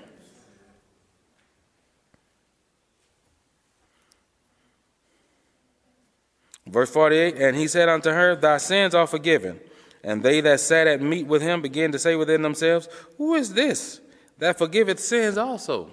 Verse 6.69 6.91
48 6.91 7.35
And 7.37 7.57
he 7.57 7.67
said 7.67 7.89
unto 7.89 8.11
her, 8.11 8.35
Thy 8.35 8.57
sins 8.57 8.93
are 8.95 9.07
forgiven. 9.07 9.59
And 10.03 10.23
they 10.23 10.39
that 10.41 10.59
sat 10.59 10.87
at 10.87 11.01
meat 11.01 11.27
with 11.27 11.41
him 11.41 11.61
began 11.61 11.91
to 11.91 11.99
say 11.99 12.15
within 12.15 12.41
themselves, 12.41 12.87
Who 13.17 13.35
is 13.35 13.53
this 13.53 13.99
that 14.37 14.57
forgiveth 14.57 14.99
sins 14.99 15.37
also? 15.37 15.89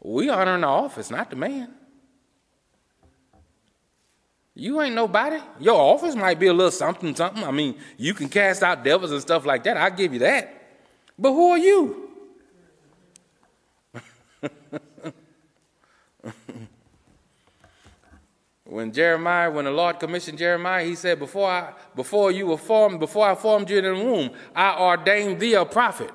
We 0.00 0.28
honor 0.28 0.60
the 0.60 0.66
office, 0.66 1.10
not 1.10 1.30
the 1.30 1.36
man. 1.36 1.72
You 4.54 4.80
ain't 4.82 4.94
nobody. 4.94 5.40
Your 5.58 5.80
office 5.80 6.14
might 6.14 6.38
be 6.38 6.46
a 6.46 6.52
little 6.52 6.70
something, 6.70 7.16
something. 7.16 7.42
I 7.42 7.50
mean, 7.50 7.76
you 7.96 8.14
can 8.14 8.28
cast 8.28 8.62
out 8.62 8.84
devils 8.84 9.10
and 9.10 9.20
stuff 9.20 9.44
like 9.44 9.64
that. 9.64 9.76
I'll 9.76 9.90
give 9.90 10.12
you 10.12 10.20
that. 10.20 10.78
But 11.18 11.32
who 11.32 11.50
are 11.50 11.58
you? 11.58 12.10
when 18.74 18.90
Jeremiah, 18.92 19.48
when 19.48 19.66
the 19.66 19.70
Lord 19.70 20.00
commissioned 20.00 20.36
Jeremiah, 20.36 20.84
he 20.84 20.96
said, 20.96 21.20
Before 21.20 21.48
I 21.48 21.74
before 21.94 22.32
you 22.32 22.48
were 22.48 22.58
formed, 22.58 22.98
before 22.98 23.24
I 23.24 23.36
formed 23.36 23.70
you 23.70 23.78
in 23.78 23.84
the 23.84 23.94
womb, 23.94 24.30
I 24.52 24.76
ordained 24.76 25.38
thee 25.38 25.54
a 25.54 25.64
prophet. 25.64 26.10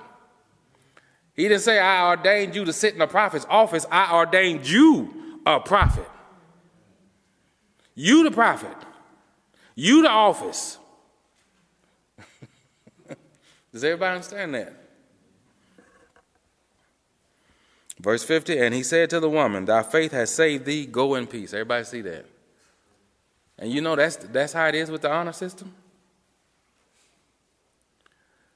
He 1.37 1.43
didn't 1.43 1.61
say 1.61 1.79
I 1.79 2.09
ordained 2.09 2.55
you 2.55 2.65
to 2.65 2.73
sit 2.73 2.93
in 2.93 3.01
a 3.01 3.07
prophet's 3.07 3.45
office. 3.49 3.85
I 3.89 4.13
ordained 4.13 4.67
you 4.67 5.39
a 5.45 5.61
prophet. 5.61 6.05
You 7.95 8.23
the 8.23 8.31
prophet. 8.31 8.75
You 9.73 10.01
the 10.01 10.09
office. 10.09 10.79
Does 13.71 13.85
everybody 13.85 14.15
understand 14.15 14.53
that? 14.55 14.73
Verse 18.01 18.25
50, 18.25 18.59
and 18.59 18.75
he 18.75 18.83
said 18.83 19.09
to 19.11 19.21
the 19.21 19.29
woman, 19.29 19.63
Thy 19.63 19.81
faith 19.81 20.11
has 20.11 20.29
saved 20.29 20.65
thee, 20.65 20.85
go 20.85 21.15
in 21.15 21.25
peace. 21.25 21.53
Everybody 21.53 21.85
see 21.85 22.01
that? 22.01 22.25
And 23.59 23.71
you 23.71 23.81
know 23.81 23.95
that's 23.95 24.15
that's 24.15 24.53
how 24.53 24.67
it 24.67 24.75
is 24.75 24.89
with 24.89 25.01
the 25.01 25.11
honor 25.11 25.33
system. 25.33 25.73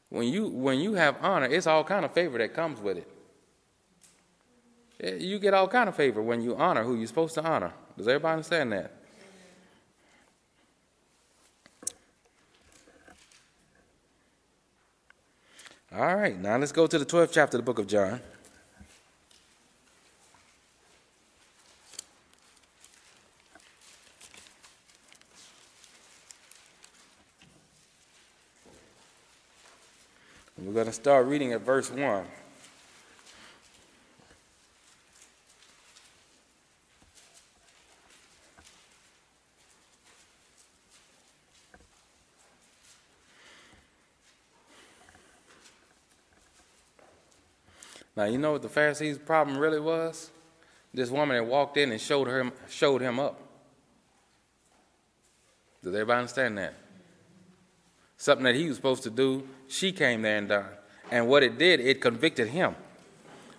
When 0.09 0.27
you 0.27 0.47
when 0.47 0.79
you 0.79 0.93
have 0.93 1.17
honor, 1.21 1.47
it's 1.47 1.67
all 1.67 1.83
kind 1.83 2.05
of 2.05 2.13
favor 2.13 2.37
that 2.37 2.53
comes 2.53 2.79
with 2.79 2.97
it. 2.97 3.09
You 5.21 5.39
get 5.39 5.53
all 5.53 5.67
kind 5.67 5.89
of 5.89 5.95
favor 5.95 6.21
when 6.21 6.41
you 6.41 6.55
honor 6.55 6.83
who 6.83 6.95
you're 6.95 7.07
supposed 7.07 7.35
to 7.35 7.43
honor. 7.43 7.73
Does 7.97 8.07
everybody 8.07 8.33
understand 8.33 8.71
that? 8.71 8.93
All 15.95 16.15
right, 16.15 16.39
now 16.39 16.57
let's 16.57 16.71
go 16.71 16.87
to 16.87 16.97
the 16.97 17.05
12th 17.05 17.33
chapter 17.33 17.57
of 17.57 17.63
the 17.63 17.65
book 17.65 17.77
of 17.77 17.85
John. 17.85 18.19
We're 30.73 30.85
going 30.85 30.87
to 30.87 30.93
start 30.93 31.27
reading 31.27 31.53
at 31.53 31.61
verse 31.61 31.91
1. 31.91 32.25
Now 48.15 48.23
you 48.23 48.39
know 48.39 48.53
what 48.53 48.63
the 48.63 48.67
Pharisees' 48.67 49.19
problem 49.19 49.59
really 49.59 49.79
was? 49.79 50.31
This 50.91 51.11
woman 51.11 51.37
that 51.37 51.45
walked 51.45 51.77
in 51.77 51.91
and 51.91 52.01
showed 52.01 52.27
him 52.27 52.51
showed 52.67 53.01
him 53.01 53.19
up. 53.19 53.39
Does 55.83 55.93
everybody 55.93 56.17
understand 56.17 56.57
that? 56.57 56.82
Something 58.23 58.45
that 58.45 58.55
he 58.55 58.69
was 58.69 58.77
supposed 58.77 59.03
to 59.03 59.09
do, 59.09 59.45
she 59.67 59.91
came 59.91 60.21
there 60.21 60.37
and 60.37 60.47
done. 60.47 60.65
And 61.11 61.27
what 61.27 61.43
it 61.43 61.57
did, 61.57 61.81
it 61.81 61.99
convicted 61.99 62.47
him. 62.47 62.73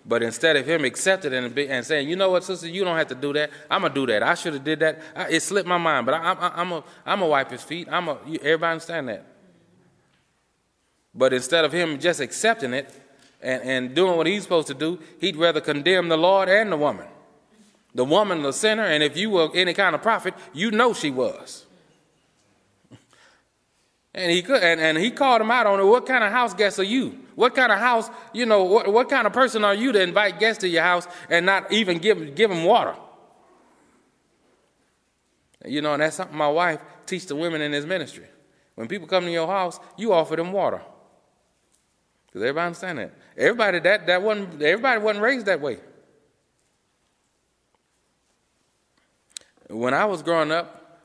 But 0.06 0.22
instead 0.22 0.56
of 0.56 0.64
him 0.64 0.86
accepting 0.86 1.34
it 1.34 1.68
and, 1.68 1.84
saying, 1.84 2.08
you 2.08 2.16
know 2.16 2.30
what, 2.30 2.44
sister, 2.44 2.66
you 2.66 2.82
don't 2.82 2.96
have 2.96 3.08
to 3.08 3.14
do 3.14 3.34
that. 3.34 3.50
I'm 3.70 3.82
gonna 3.82 3.92
do 3.92 4.06
that. 4.06 4.22
I 4.22 4.32
should 4.32 4.54
have 4.54 4.64
did 4.64 4.80
that. 4.80 5.02
I, 5.14 5.28
it 5.28 5.40
slipped 5.40 5.68
my 5.68 5.76
mind, 5.76 6.06
but 6.06 6.14
I, 6.14 6.32
I, 6.32 6.62
I'm 6.62 6.72
a, 6.72 6.84
I'm 7.04 7.20
a 7.20 7.26
wipe 7.26 7.50
his 7.50 7.62
feet. 7.62 7.88
I'm 7.90 8.08
a. 8.08 8.12
Everybody 8.40 8.72
understand 8.72 9.10
that? 9.10 9.26
But 11.14 11.34
instead 11.34 11.66
of 11.66 11.72
him 11.72 11.98
just 11.98 12.20
accepting 12.20 12.72
it 12.72 12.90
and, 13.42 13.62
and 13.64 13.94
doing 13.94 14.16
what 14.16 14.26
he's 14.26 14.44
supposed 14.44 14.68
to 14.68 14.74
do, 14.74 14.98
he'd 15.20 15.36
rather 15.36 15.60
condemn 15.60 16.08
the 16.08 16.16
Lord 16.16 16.48
and 16.48 16.72
the 16.72 16.78
woman. 16.78 17.08
The 17.94 18.06
woman, 18.06 18.40
the 18.40 18.52
sinner, 18.54 18.84
and 18.84 19.02
if 19.02 19.14
you 19.14 19.28
were 19.28 19.50
any 19.54 19.74
kind 19.74 19.94
of 19.94 20.00
prophet, 20.00 20.32
you 20.54 20.70
know 20.70 20.94
she 20.94 21.10
was. 21.10 21.66
And 24.14 24.30
he 24.30 24.42
could, 24.42 24.62
and, 24.62 24.80
and 24.80 24.96
he 24.96 25.10
called 25.10 25.40
him 25.40 25.50
out 25.50 25.66
on 25.66 25.80
it. 25.80 25.84
What 25.84 26.06
kind 26.06 26.22
of 26.22 26.30
house 26.30 26.54
guest 26.54 26.78
are 26.78 26.84
you? 26.84 27.18
What 27.34 27.54
kind 27.54 27.72
of 27.72 27.78
house, 27.78 28.08
you 28.32 28.46
know, 28.46 28.62
what, 28.62 28.92
what 28.92 29.08
kind 29.08 29.26
of 29.26 29.32
person 29.32 29.64
are 29.64 29.74
you 29.74 29.90
to 29.90 30.00
invite 30.00 30.38
guests 30.38 30.60
to 30.60 30.68
your 30.68 30.84
house 30.84 31.08
and 31.28 31.44
not 31.44 31.72
even 31.72 31.98
give, 31.98 32.36
give 32.36 32.48
them 32.48 32.62
water? 32.62 32.94
You 35.64 35.82
know, 35.82 35.94
and 35.94 36.02
that's 36.02 36.16
something 36.16 36.36
my 36.36 36.48
wife 36.48 36.80
teaches 37.06 37.26
the 37.26 37.34
women 37.34 37.60
in 37.60 37.72
this 37.72 37.84
ministry. 37.84 38.26
When 38.76 38.86
people 38.86 39.08
come 39.08 39.24
to 39.24 39.32
your 39.32 39.48
house, 39.48 39.80
you 39.96 40.12
offer 40.12 40.36
them 40.36 40.52
water. 40.52 40.80
Does 42.32 42.42
everybody 42.42 42.66
understand 42.66 42.98
that? 42.98 43.12
Everybody 43.36 43.78
that 43.80 44.06
that 44.08 44.22
wasn't 44.22 44.60
everybody 44.60 45.00
wasn't 45.00 45.22
raised 45.22 45.46
that 45.46 45.60
way. 45.60 45.78
When 49.70 49.94
I 49.94 50.04
was 50.04 50.22
growing 50.22 50.50
up, 50.50 51.00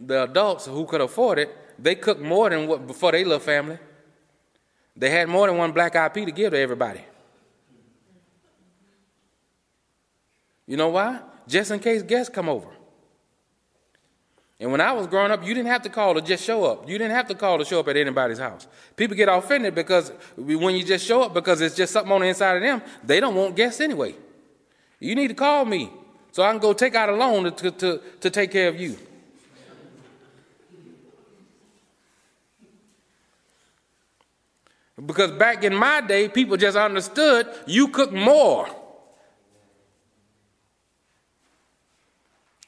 the 0.00 0.24
adults 0.24 0.66
who 0.66 0.84
could 0.86 1.00
afford 1.00 1.38
it 1.38 1.56
they 1.78 1.94
cooked 1.94 2.20
more 2.20 2.50
than 2.50 2.66
what 2.66 2.86
before 2.86 3.12
they 3.12 3.24
little 3.24 3.40
family. 3.40 3.78
They 4.96 5.10
had 5.10 5.28
more 5.28 5.46
than 5.46 5.56
one 5.56 5.72
black 5.72 5.92
pea 6.14 6.24
to 6.24 6.32
give 6.32 6.52
to 6.52 6.58
everybody. 6.58 7.00
You 10.66 10.76
know 10.76 10.88
why? 10.88 11.20
Just 11.46 11.70
in 11.70 11.80
case 11.80 12.02
guests 12.02 12.32
come 12.32 12.48
over. 12.48 12.68
And 14.60 14.70
when 14.70 14.80
I 14.80 14.92
was 14.92 15.06
growing 15.08 15.32
up, 15.32 15.44
you 15.44 15.52
didn't 15.52 15.68
have 15.68 15.82
to 15.82 15.88
call 15.88 16.14
to 16.14 16.22
just 16.22 16.44
show 16.44 16.64
up. 16.64 16.88
You 16.88 16.96
didn't 16.96 17.14
have 17.14 17.26
to 17.28 17.34
call 17.34 17.58
to 17.58 17.64
show 17.64 17.80
up 17.80 17.88
at 17.88 17.96
anybody's 17.96 18.38
house. 18.38 18.66
People 18.96 19.16
get 19.16 19.28
offended 19.28 19.74
because 19.74 20.12
when 20.36 20.76
you 20.76 20.84
just 20.84 21.04
show 21.04 21.22
up 21.22 21.34
because 21.34 21.60
it's 21.60 21.74
just 21.74 21.92
something 21.92 22.12
on 22.12 22.20
the 22.20 22.28
inside 22.28 22.56
of 22.56 22.62
them, 22.62 22.80
they 23.02 23.20
don't 23.20 23.34
want 23.34 23.56
guests 23.56 23.80
anyway. 23.80 24.14
You 25.00 25.14
need 25.16 25.28
to 25.28 25.34
call 25.34 25.64
me 25.64 25.90
so 26.30 26.42
I 26.42 26.50
can 26.50 26.60
go 26.60 26.72
take 26.72 26.94
out 26.94 27.08
a 27.08 27.14
loan 27.14 27.52
to, 27.52 27.70
to, 27.70 28.00
to 28.20 28.30
take 28.30 28.52
care 28.52 28.68
of 28.68 28.80
you. 28.80 28.96
Because 35.04 35.32
back 35.32 35.64
in 35.64 35.74
my 35.74 36.00
day, 36.00 36.28
people 36.28 36.56
just 36.56 36.76
understood 36.76 37.48
you 37.66 37.88
cook 37.88 38.12
more. 38.12 38.68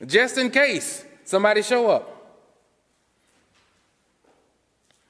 Just 0.04 0.36
in 0.36 0.50
case 0.50 1.04
somebody 1.24 1.62
show 1.62 1.88
up. 1.88 2.12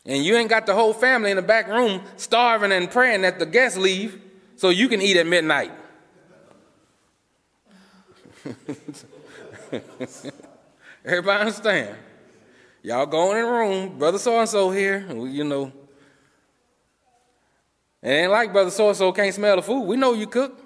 And 0.05 0.25
you 0.25 0.37
ain't 0.37 0.49
got 0.49 0.67
the 0.67 0.75
whole 0.75 0.93
family 0.93 1.31
in 1.31 1.37
the 1.37 1.43
back 1.43 1.67
room 1.67 2.01
starving 2.17 2.71
and 2.71 2.89
praying 2.91 3.23
that 3.23 3.39
the 3.41 3.47
guests 3.47 3.79
leave 3.79 4.21
so 4.55 4.69
you 4.69 4.89
can 4.89 5.03
eat 5.03 5.17
at 5.17 5.27
midnight. 5.27 5.73
Everybody 11.05 11.41
understand? 11.41 11.97
Y'all 12.83 13.07
go 13.07 13.33
in 13.33 13.43
the 13.43 13.51
room, 13.51 13.99
brother 13.99 14.19
so 14.19 14.39
and 14.39 14.49
so 14.49 14.71
here, 14.71 15.05
you 15.27 15.43
know. 15.43 15.73
It 18.03 18.11
ain't 18.11 18.31
like 18.31 18.53
brother 18.53 18.71
so 18.71 18.89
and 18.89 18.97
so 18.97 19.13
can't 19.13 19.35
smell 19.35 19.57
the 19.57 19.63
food. 19.63 19.83
We 19.83 19.97
know 19.97 20.13
you 20.13 20.27
cook. 20.27 20.63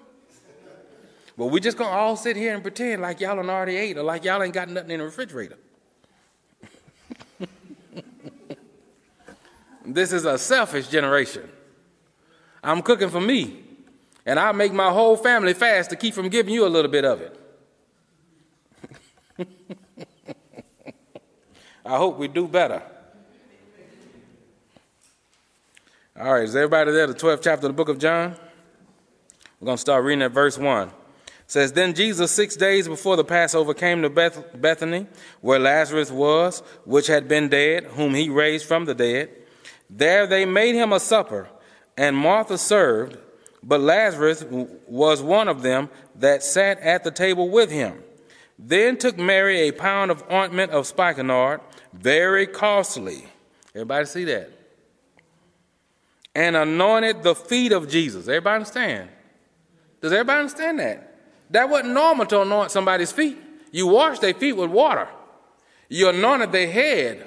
But 1.39 1.47
we 1.47 1.61
just 1.61 1.79
gonna 1.79 1.91
all 1.91 2.17
sit 2.17 2.37
here 2.37 2.53
and 2.53 2.63
pretend 2.63 3.01
like 3.01 3.21
y'all 3.21 3.39
already 3.39 3.77
ate 3.77 3.97
or 3.97 4.03
like 4.03 4.25
y'all 4.25 4.43
ain't 4.43 4.53
got 4.53 4.69
nothing 4.69 4.91
in 4.91 4.99
the 4.99 5.07
refrigerator. 5.07 5.57
this 9.87 10.13
is 10.13 10.27
a 10.27 10.37
selfish 10.37 10.89
generation. 10.89 11.49
I'm 12.63 12.83
cooking 12.83 13.09
for 13.09 13.21
me. 13.23 13.65
And 14.27 14.39
I 14.39 14.53
make 14.53 14.73
my 14.73 14.91
whole 14.91 15.17
family 15.17 15.55
fast 15.55 15.91
to 15.91 15.97
keep 15.97 16.13
from 16.15 16.29
giving 16.29 16.53
you 16.53 16.67
a 16.67 16.69
little 16.69 16.91
bit 16.91 17.07
of 17.07 17.23
it. 17.23 17.41
I 21.87 21.97
hope 21.97 22.19
we 22.19 22.29
do 22.29 22.47
better. 22.47 22.83
All 26.21 26.35
right, 26.35 26.43
is 26.43 26.55
everybody 26.55 26.93
there? 26.93 27.07
The 27.07 27.15
12th 27.15 27.41
chapter 27.43 27.67
of 27.67 27.73
the 27.73 27.77
book 27.77 27.89
of 27.89 27.99
John? 27.99 28.37
We're 29.59 29.65
going 29.65 29.79
to 29.79 29.81
start 29.81 30.05
reading 30.05 30.21
at 30.21 30.33
verse 30.33 30.59
1. 30.59 30.89
It 30.89 30.93
says, 31.47 31.73
Then 31.73 31.95
Jesus, 31.95 32.31
six 32.31 32.57
days 32.57 32.87
before 32.87 33.17
the 33.17 33.25
Passover, 33.25 33.73
came 33.73 34.03
to 34.03 34.11
Beth- 34.11 34.61
Bethany, 34.61 35.07
where 35.41 35.59
Lazarus 35.59 36.11
was, 36.11 36.61
which 36.85 37.07
had 37.07 37.27
been 37.27 37.49
dead, 37.49 37.85
whom 37.85 38.13
he 38.13 38.29
raised 38.29 38.67
from 38.67 38.85
the 38.85 38.95
dead. 38.95 39.31
There 39.89 40.27
they 40.27 40.45
made 40.45 40.75
him 40.75 40.93
a 40.93 41.01
supper, 41.01 41.49
and 41.97 42.15
Martha 42.15 42.59
served, 42.59 43.17
but 43.63 43.81
Lazarus 43.81 44.45
was 44.87 45.23
one 45.23 45.49
of 45.49 45.63
them 45.63 45.89
that 46.17 46.43
sat 46.43 46.79
at 46.81 47.03
the 47.03 47.11
table 47.11 47.49
with 47.49 47.71
him. 47.71 48.03
Then 48.59 48.99
took 48.99 49.17
Mary 49.17 49.69
a 49.69 49.73
pound 49.73 50.11
of 50.11 50.23
ointment 50.31 50.73
of 50.73 50.87
spikenard, 50.87 51.63
very 51.95 52.47
costly. 52.47 53.25
Everybody 53.75 54.05
see 54.05 54.25
that? 54.25 54.60
And 56.35 56.57
anointed 56.57 57.23
the 57.23 57.35
feet 57.35 57.73
of 57.73 57.89
Jesus. 57.89 58.29
Everybody 58.29 58.57
understand? 58.57 59.09
Does 60.01 60.13
everybody 60.13 60.41
understand 60.41 60.79
that? 60.79 61.19
That 61.51 61.69
wasn't 61.69 61.93
normal 61.93 62.27
to 62.27 62.43
anoint 62.43 62.71
somebody's 62.71 63.13
feet. 63.13 63.37
You 63.73 63.89
wash 63.89 64.21
their 64.21 64.35
feet 64.35 64.53
with 64.53 64.71
water. 64.71 65.09
You 65.89 66.09
anointed 66.09 66.53
their 66.53 66.71
head. 66.71 67.27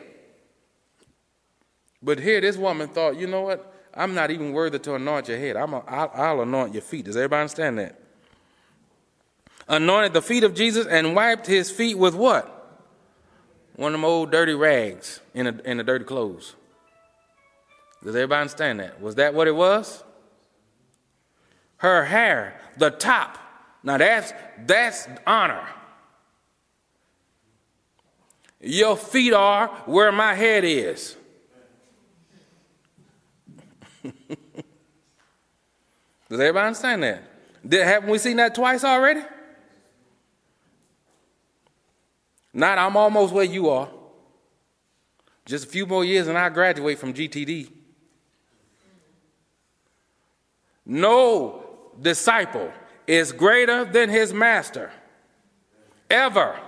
But 2.02 2.20
here, 2.20 2.42
this 2.42 2.58
woman 2.58 2.88
thought, 2.88 3.18
you 3.18 3.28
know 3.28 3.42
what? 3.42 3.74
I'm 3.94 4.16
not 4.16 4.32
even 4.32 4.54
worthy 4.54 4.80
to 4.80 4.96
anoint 4.96 5.28
your 5.28 5.38
head. 5.38 5.56
I'm 5.56 5.74
a, 5.74 5.80
I'll, 5.88 6.12
I'll 6.14 6.42
anoint 6.42 6.74
your 6.74 6.82
feet. 6.82 7.06
Does 7.06 7.16
everybody 7.16 7.42
understand 7.42 7.78
that? 7.78 8.00
Anointed 9.68 10.14
the 10.14 10.22
feet 10.22 10.44
of 10.44 10.54
Jesus 10.54 10.88
and 10.88 11.16
wiped 11.16 11.48
his 11.48 11.70
feet 11.70 11.98
with 11.98 12.16
what? 12.16 12.50
One 13.76 13.94
of 13.94 14.00
them 14.00 14.06
old 14.06 14.32
dirty 14.32 14.54
rags 14.54 15.20
in, 15.34 15.48
a, 15.48 15.62
in 15.64 15.78
the 15.78 15.84
dirty 15.84 16.06
clothes. 16.06 16.56
Does 18.04 18.16
everybody 18.16 18.42
understand 18.42 18.80
that? 18.82 19.02
Was 19.02 19.16
that 19.16 19.34
what 19.34 19.48
it 19.48 19.56
was? 19.56 20.04
Her 21.78 22.04
hair, 22.04 22.60
the 22.78 22.92
top. 22.92 23.38
Now 23.82 23.98
that's 23.98 24.34
that's 24.66 25.08
honor. 25.26 25.66
Your 28.60 28.96
feet 28.96 29.34
are 29.34 29.68
where 29.86 30.12
my 30.12 30.34
head 30.34 30.64
is. 30.64 31.18
Does 36.30 36.40
everybody 36.40 36.68
understand 36.68 37.04
that? 37.04 37.24
Did, 37.68 37.86
haven't 37.86 38.10
we 38.10 38.18
seen 38.18 38.38
that 38.38 38.56
twice 38.56 38.84
already? 38.84 39.22
Not, 42.54 42.78
I'm 42.78 42.96
almost 42.96 43.34
where 43.34 43.44
you 43.44 43.70
are. 43.70 43.90
Just 45.46 45.66
a 45.66 45.68
few 45.68 45.86
more 45.86 46.06
years 46.06 46.28
and 46.28 46.38
I 46.38 46.50
graduate 46.50 47.00
from 47.00 47.14
GTD. 47.14 47.70
No 50.86 51.66
disciple 52.02 52.72
is 53.08 53.32
greater 53.32 53.86
than 53.86 54.10
his 54.10 54.34
master. 54.34 54.92
Ever. 56.10 56.60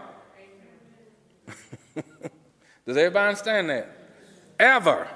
Does 2.86 2.98
everybody 2.98 3.30
understand 3.30 3.70
that? 3.70 3.90
Ever. 4.60 5.08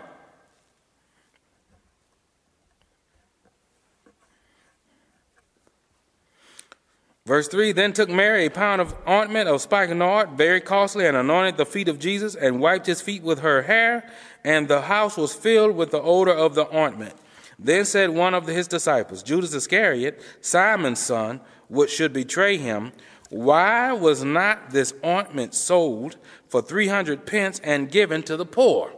Verse 7.30 7.48
3 7.48 7.74
Then 7.74 7.94
took 7.94 8.10
Mary 8.10 8.48
a 8.48 8.50
pound 8.50 8.82
of 8.82 8.96
ointment 9.08 9.48
of 9.48 9.62
spikenard, 9.62 10.32
very 10.32 10.60
costly, 10.60 11.06
and 11.06 11.16
anointed 11.16 11.58
the 11.58 11.66
feet 11.66 11.88
of 11.88 12.00
Jesus, 12.00 12.34
and 12.34 12.60
wiped 12.60 12.88
his 12.88 13.02
feet 13.02 13.22
with 13.22 13.42
her 13.42 13.62
hair, 13.62 14.12
and 14.44 14.68
the 14.68 14.82
house 14.82 15.16
was 15.16 15.32
filled 15.34 15.76
with 15.76 15.92
the 15.92 16.02
odor 16.02 16.34
of 16.34 16.56
the 16.56 16.66
ointment. 16.76 17.14
Then 17.60 17.84
said 17.84 18.12
one 18.12 18.34
of 18.34 18.48
his 18.48 18.68
disciples, 18.68 19.22
Judas 19.22 19.54
Iscariot, 19.54 20.22
Simon's 20.40 21.00
son, 21.00 21.42
which 21.68 21.92
should 21.92 22.14
betray 22.14 22.58
him, 22.58 22.94
Why 23.30 23.92
was 23.92 24.24
not 24.24 24.70
this 24.70 24.94
ointment 25.06 25.54
sold 25.54 26.16
for 26.48 26.62
three 26.62 26.88
hundred 26.88 27.26
pence 27.26 27.60
and 27.60 27.92
given 27.92 28.24
to 28.24 28.38
the 28.38 28.46
poor? 28.46 28.94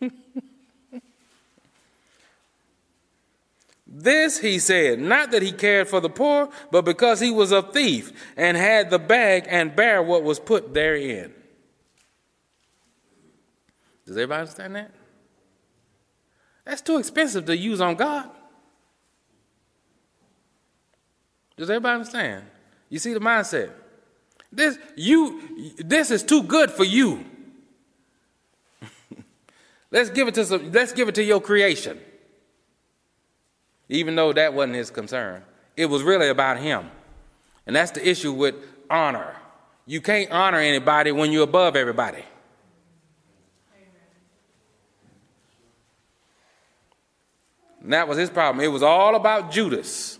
This 3.90 4.38
he 4.38 4.58
said, 4.58 5.00
not 5.00 5.32
that 5.32 5.42
he 5.42 5.50
cared 5.50 5.88
for 5.88 5.98
the 5.98 6.10
poor, 6.10 6.50
but 6.70 6.84
because 6.84 7.20
he 7.20 7.32
was 7.32 7.50
a 7.50 7.62
thief 7.62 8.12
and 8.36 8.56
had 8.56 8.90
the 8.90 8.98
bag 8.98 9.46
and 9.48 9.74
bare 9.74 10.02
what 10.02 10.22
was 10.22 10.38
put 10.38 10.72
therein. 10.74 11.34
Does 14.06 14.16
everybody 14.16 14.40
understand 14.42 14.76
that? 14.76 14.92
That's 16.68 16.82
too 16.82 16.98
expensive 16.98 17.46
to 17.46 17.56
use 17.56 17.80
on 17.80 17.96
God. 17.96 18.30
Does 21.56 21.68
everybody 21.68 21.94
understand? 21.94 22.44
You 22.88 23.00
see 23.00 23.14
the 23.14 23.20
mindset. 23.20 23.72
This 24.52 24.78
you 24.94 25.74
this 25.78 26.12
is 26.12 26.22
too 26.22 26.44
good 26.44 26.70
for 26.70 26.84
you. 26.84 27.24
let's 29.90 30.10
give 30.10 30.28
it 30.28 30.34
to 30.34 30.44
some, 30.44 30.70
let's 30.70 30.92
give 30.92 31.08
it 31.08 31.16
to 31.16 31.24
your 31.24 31.40
creation 31.40 31.98
even 33.88 34.14
though 34.14 34.32
that 34.32 34.54
wasn't 34.54 34.74
his 34.74 34.90
concern. 34.90 35.42
It 35.76 35.86
was 35.86 36.02
really 36.02 36.28
about 36.28 36.58
him. 36.58 36.90
And 37.66 37.74
that's 37.74 37.92
the 37.92 38.06
issue 38.06 38.32
with 38.32 38.54
honor. 38.90 39.34
You 39.86 40.00
can't 40.00 40.30
honor 40.30 40.58
anybody 40.58 41.12
when 41.12 41.32
you're 41.32 41.44
above 41.44 41.76
everybody. 41.76 42.22
And 47.88 47.94
that 47.94 48.06
was 48.06 48.18
his 48.18 48.28
problem. 48.28 48.62
It 48.62 48.68
was 48.68 48.82
all 48.82 49.14
about 49.14 49.50
Judas. 49.50 50.18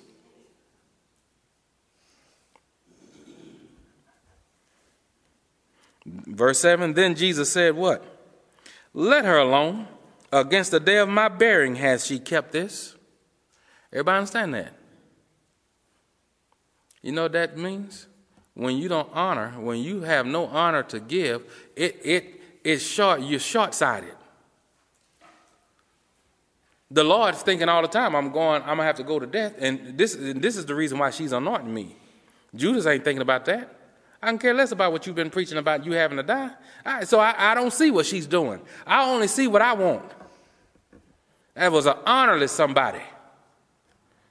Verse 6.07 6.59
7 6.61 6.95
Then 6.95 7.14
Jesus 7.14 7.53
said, 7.53 7.77
What? 7.77 8.03
Let 8.95 9.27
her 9.27 9.37
alone. 9.37 9.87
Against 10.33 10.71
the 10.71 10.81
day 10.81 10.97
of 10.97 11.11
my 11.11 11.29
bearing 11.29 11.75
has 11.75 12.07
she 12.07 12.19
kept 12.19 12.53
this. 12.53 12.97
Everybody 13.93 14.16
understand 14.16 14.55
that? 14.55 14.73
You 17.03 17.12
know 17.12 17.25
what 17.25 17.33
that 17.33 17.59
means? 17.59 18.07
When 18.55 18.79
you 18.79 18.89
don't 18.89 19.11
honor, 19.12 19.51
when 19.61 19.81
you 19.81 20.01
have 20.01 20.25
no 20.25 20.47
honor 20.47 20.85
to 20.85 21.01
give, 21.01 21.43
it 21.77 22.01
it, 22.03 22.25
it 22.25 22.41
is 22.64 22.83
short, 22.83 23.21
you're 23.21 23.39
short-sighted. 23.39 24.18
The 26.91 27.05
Lord's 27.05 27.43
thinking 27.43 27.68
all 27.68 27.82
the 27.82 27.89
time, 27.89 28.16
I'm 28.16 28.30
going, 28.32 28.62
I'm 28.62 28.68
gonna 28.76 28.84
have 28.84 28.97
to 28.97 29.03
go 29.03 29.18
to 29.18 29.26
death, 29.26 29.55
and 29.59 29.99
this 29.99 30.14
and 30.14 30.41
this 30.41 30.57
is 30.57 30.64
the 30.64 30.74
reason 30.74 30.99
why 30.99 31.11
she's 31.11 31.32
anointing 31.32 31.72
me. 31.72 31.97
Judas 32.55 32.86
ain't 32.86 33.05
thinking 33.05 33.20
about 33.20 33.45
that. 33.45 33.74
I 34.22 34.28
can 34.28 34.39
care 34.39 34.55
less 34.55 34.72
about 34.72 34.93
what 34.93 35.07
you've 35.07 35.14
been 35.14 35.30
preaching 35.30 35.59
about 35.59 35.84
you 35.84 35.93
having 35.93 36.16
to 36.16 36.22
die. 36.22 36.51
I, 36.84 37.05
so 37.05 37.20
I, 37.20 37.53
I 37.53 37.55
don't 37.55 37.72
see 37.72 37.91
what 37.91 38.07
she's 38.07 38.26
doing. 38.26 38.61
I 38.86 39.09
only 39.09 39.28
see 39.28 39.47
what 39.47 39.62
I 39.62 39.74
want. 39.74 40.11
That 41.55 41.70
was 41.70 41.86
an 41.86 41.97
honorless 42.05 42.53
somebody. 42.53 43.03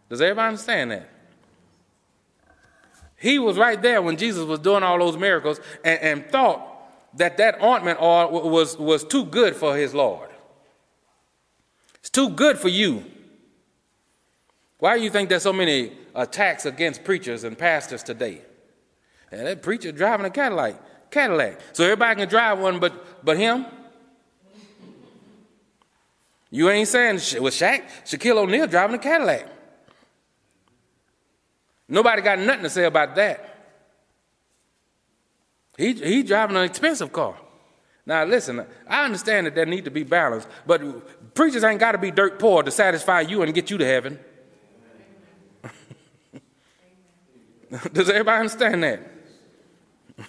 Does 0.10 0.22
everybody 0.22 0.48
understand 0.48 0.92
that? 0.92 1.10
He 3.18 3.40
was 3.40 3.58
right 3.58 3.82
there 3.82 4.02
when 4.02 4.18
Jesus 4.18 4.46
was 4.46 4.60
doing 4.60 4.84
all 4.84 5.00
those 5.00 5.18
miracles 5.18 5.60
and, 5.84 6.00
and 6.02 6.26
thought 6.30 6.64
that 7.16 7.38
that 7.38 7.62
ointment 7.62 8.02
oil 8.02 8.50
was, 8.50 8.78
was 8.78 9.04
too 9.04 9.26
good 9.26 9.56
for 9.56 9.76
his 9.76 9.94
Lord. 9.94 10.27
It's 12.08 12.12
too 12.14 12.30
good 12.30 12.58
for 12.58 12.70
you. 12.70 13.04
Why 14.80 14.98
do 14.98 15.04
you 15.04 15.10
think 15.10 15.28
there's 15.28 15.44
so 15.44 15.52
many 15.52 15.92
attacks 16.16 16.66
against 16.66 17.04
preachers 17.04 17.44
and 17.44 17.58
pastors 17.58 18.02
today? 18.02 18.44
And 19.30 19.46
that 19.46 19.62
preacher 19.62 19.92
driving 19.92 20.26
a 20.26 20.30
Cadillac, 20.30 21.12
Cadillac. 21.12 21.60
So 21.74 21.84
everybody 21.84 22.22
can 22.22 22.30
drive 22.30 22.60
one 22.60 22.80
but 22.80 23.26
but 23.26 23.38
him? 23.38 23.66
You 26.50 26.70
ain't 26.70 26.88
saying 26.88 27.16
with 27.42 27.54
Shaq, 27.54 27.84
Shaquille 28.06 28.38
O'Neal 28.38 28.68
driving 28.68 28.96
a 28.96 29.00
Cadillac. 29.00 29.46
Nobody 31.90 32.22
got 32.22 32.40
nothing 32.40 32.64
to 32.64 32.70
say 32.70 32.86
about 32.86 33.16
that. 33.16 33.74
He, 35.78 35.92
he 35.92 36.24
driving 36.24 36.56
an 36.56 36.64
expensive 36.64 37.12
car. 37.12 37.36
Now 38.08 38.24
listen, 38.24 38.66
I 38.88 39.04
understand 39.04 39.48
that 39.48 39.56
there 39.56 39.66
need 39.66 39.84
to 39.84 39.92
be 39.92 40.04
balance, 40.04 40.48
but 40.66 40.82
preachers 41.38 41.64
ain't 41.64 41.80
got 41.80 41.94
to 41.94 42.00
be 42.00 42.12
dirt 42.12 42.40
poor 42.40 42.64
to 42.64 42.72
satisfy 42.72 43.22
you 43.22 43.44
and 43.44 43.54
get 43.54 43.70
you 43.70 43.78
to 43.78 43.86
heaven. 43.86 44.20
Does 47.94 48.10
everybody 48.10 48.40
understand 48.40 48.84
that? 48.84 49.00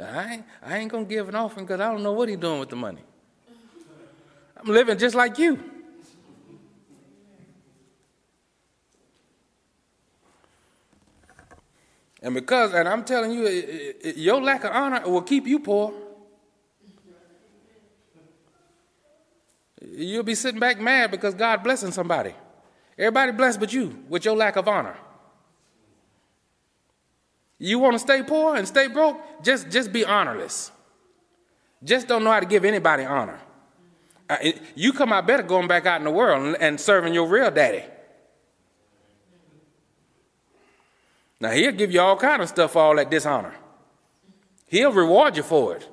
I 0.00 0.34
ain't, 0.34 0.44
I 0.62 0.78
ain't 0.78 0.92
gonna 0.92 1.04
give 1.04 1.28
an 1.28 1.34
offering 1.34 1.66
because 1.66 1.80
I 1.80 1.90
don't 1.90 2.04
know 2.04 2.12
what 2.12 2.28
he's 2.28 2.38
doing 2.38 2.60
with 2.60 2.68
the 2.70 2.76
money. 2.76 3.02
I'm 4.56 4.72
living 4.72 4.96
just 4.96 5.16
like 5.16 5.38
you. 5.38 5.58
And 12.22 12.34
because, 12.34 12.72
and 12.72 12.88
I'm 12.88 13.04
telling 13.04 13.32
you, 13.32 13.94
your 14.14 14.40
lack 14.40 14.62
of 14.62 14.70
honor 14.70 15.02
will 15.10 15.22
keep 15.22 15.44
you 15.44 15.58
poor. 15.58 15.92
You'll 20.02 20.22
be 20.22 20.34
sitting 20.34 20.60
back 20.60 20.80
mad 20.80 21.10
because 21.10 21.34
God 21.34 21.62
blessing 21.62 21.92
somebody. 21.92 22.34
Everybody 22.98 23.32
blessed 23.32 23.60
but 23.60 23.72
you 23.72 24.04
with 24.08 24.24
your 24.24 24.36
lack 24.36 24.56
of 24.56 24.68
honor. 24.68 24.96
You 27.58 27.78
want 27.78 27.94
to 27.94 27.98
stay 28.00 28.22
poor 28.22 28.56
and 28.56 28.66
stay 28.66 28.88
broke? 28.88 29.20
Just, 29.42 29.70
just 29.70 29.92
be 29.92 30.04
honorless. 30.04 30.72
Just 31.84 32.08
don't 32.08 32.24
know 32.24 32.32
how 32.32 32.40
to 32.40 32.46
give 32.46 32.64
anybody 32.64 33.04
honor. 33.04 33.38
Uh, 34.28 34.36
you 34.74 34.92
come 34.92 35.12
out 35.12 35.26
better 35.26 35.42
going 35.42 35.68
back 35.68 35.86
out 35.86 36.00
in 36.00 36.04
the 36.04 36.10
world 36.10 36.56
and, 36.58 36.80
serving 36.80 37.14
your 37.14 37.28
real 37.28 37.50
daddy. 37.50 37.84
Now 41.40 41.50
he'll 41.50 41.72
give 41.72 41.92
you 41.92 42.00
all 42.00 42.16
kind 42.16 42.40
of 42.40 42.48
stuff 42.48 42.72
for 42.72 42.82
all 42.82 42.96
that 42.96 43.10
dishonor. 43.10 43.54
He'll 44.68 44.92
reward 44.92 45.36
you 45.36 45.42
for 45.42 45.76
it. 45.76 45.88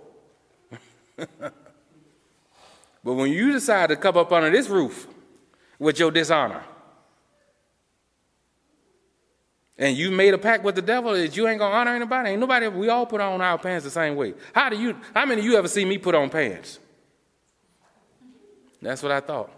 but 3.03 3.13
when 3.13 3.31
you 3.31 3.51
decide 3.51 3.89
to 3.89 3.95
come 3.95 4.17
up 4.17 4.31
under 4.31 4.49
this 4.49 4.67
roof 4.67 5.07
with 5.77 5.99
your 5.99 6.11
dishonor, 6.11 6.63
and 9.77 9.95
you 9.95 10.11
made 10.11 10.33
a 10.33 10.37
pact 10.37 10.63
with 10.65 10.75
the 10.75 10.81
devil 10.81 11.13
that 11.13 11.37
you 11.37 11.47
ain't 11.47 11.59
gonna 11.59 11.73
honor 11.73 11.95
anybody, 11.95 12.31
ain't 12.31 12.39
nobody. 12.41 12.67
We 12.67 12.89
all 12.89 13.05
put 13.05 13.21
on 13.21 13.39
our 13.39 13.57
pants 13.57 13.85
the 13.85 13.91
same 13.91 14.17
way. 14.17 14.33
How 14.53 14.69
do 14.69 14.77
you? 14.77 14.97
How 15.13 15.25
many 15.25 15.39
of 15.39 15.45
you 15.45 15.55
ever 15.57 15.69
see 15.69 15.85
me 15.85 15.97
put 15.97 16.13
on 16.15 16.29
pants? 16.29 16.79
That's 18.81 19.01
what 19.01 19.13
I 19.13 19.21
thought. 19.21 19.49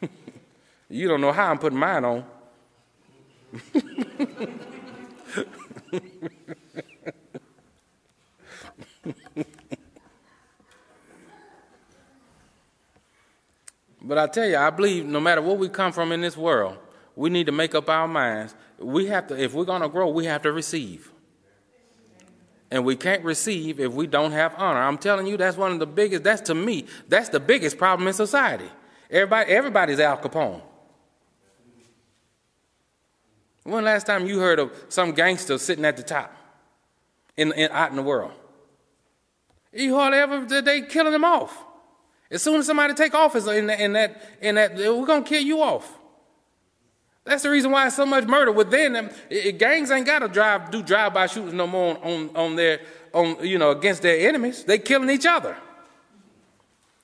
you 0.88 1.08
don't 1.08 1.20
know 1.20 1.32
how 1.32 1.50
I'm 1.50 1.58
putting 1.58 1.78
mine 1.78 2.04
on. 2.04 2.24
but 14.04 14.18
I 14.18 14.26
tell 14.26 14.46
you, 14.46 14.56
I 14.56 14.68
believe 14.68 15.06
no 15.06 15.18
matter 15.18 15.40
where 15.40 15.56
we 15.56 15.68
come 15.68 15.90
from 15.90 16.12
in 16.12 16.20
this 16.20 16.36
world, 16.36 16.76
we 17.16 17.30
need 17.30 17.46
to 17.46 17.52
make 17.52 17.74
up 17.74 17.88
our 17.88 18.06
minds. 18.06 18.54
We 18.78 19.06
have 19.06 19.28
to, 19.28 19.42
if 19.42 19.54
we're 19.54 19.64
going 19.64 19.80
to 19.80 19.88
grow, 19.88 20.08
we 20.10 20.26
have 20.26 20.42
to 20.42 20.52
receive. 20.52 21.10
And 22.70 22.84
we 22.84 22.96
can't 22.96 23.24
receive 23.24 23.80
if 23.80 23.92
we 23.92 24.06
don't 24.06 24.32
have 24.32 24.54
honor. 24.58 24.80
I'm 24.80 24.98
telling 24.98 25.26
you, 25.26 25.36
that's 25.36 25.56
one 25.56 25.72
of 25.72 25.78
the 25.78 25.86
biggest, 25.86 26.22
that's 26.22 26.42
to 26.42 26.54
me, 26.54 26.86
that's 27.08 27.30
the 27.30 27.40
biggest 27.40 27.78
problem 27.78 28.06
in 28.06 28.14
society. 28.14 28.68
Everybody, 29.10 29.50
everybody's 29.52 30.00
Al 30.00 30.18
Capone. 30.18 30.60
When 33.62 33.84
last 33.84 34.06
time 34.06 34.26
you 34.26 34.38
heard 34.38 34.58
of 34.58 34.72
some 34.88 35.12
gangster 35.12 35.56
sitting 35.56 35.84
at 35.86 35.96
the 35.96 36.02
top 36.02 36.36
in, 37.36 37.52
in, 37.52 37.70
out 37.70 37.88
in 37.90 37.96
the 37.96 38.02
world? 38.02 38.32
You 39.72 39.94
hardly 39.94 40.18
ever, 40.18 40.60
they 40.60 40.82
killing 40.82 41.12
them 41.12 41.24
off. 41.24 41.63
As 42.34 42.42
soon 42.42 42.56
as 42.56 42.66
somebody 42.66 42.94
take 42.94 43.14
office 43.14 43.46
in 43.46 43.68
that, 43.68 43.80
in 43.80 43.92
that, 43.92 44.20
in 44.42 44.56
that 44.56 44.74
we're 44.76 45.06
going 45.06 45.22
to 45.22 45.28
kill 45.28 45.40
you 45.40 45.62
off. 45.62 45.88
That's 47.22 47.44
the 47.44 47.50
reason 47.50 47.70
why 47.70 47.88
so 47.90 48.04
much 48.04 48.24
murder 48.24 48.50
within 48.50 48.92
them. 48.92 49.08
It, 49.30 49.56
gangs 49.56 49.92
ain't 49.92 50.04
got 50.04 50.18
to 50.18 50.28
drive, 50.28 50.72
do 50.72 50.82
drive-by 50.82 51.28
shootings 51.28 51.54
no 51.54 51.68
more 51.68 51.96
on, 52.04 52.30
on 52.34 52.56
their, 52.56 52.80
on, 53.12 53.36
you 53.46 53.56
know, 53.56 53.70
against 53.70 54.02
their 54.02 54.28
enemies. 54.28 54.64
They 54.64 54.78
killing 54.78 55.10
each 55.10 55.26
other. 55.26 55.56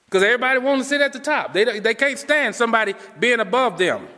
Because 0.06 0.24
everybody 0.24 0.58
wants 0.58 0.86
to 0.86 0.88
sit 0.88 1.00
at 1.00 1.12
the 1.12 1.20
top. 1.20 1.52
They, 1.52 1.78
they 1.78 1.94
can't 1.94 2.18
stand 2.18 2.56
somebody 2.56 2.94
being 3.20 3.38
above 3.38 3.78
them. 3.78 4.08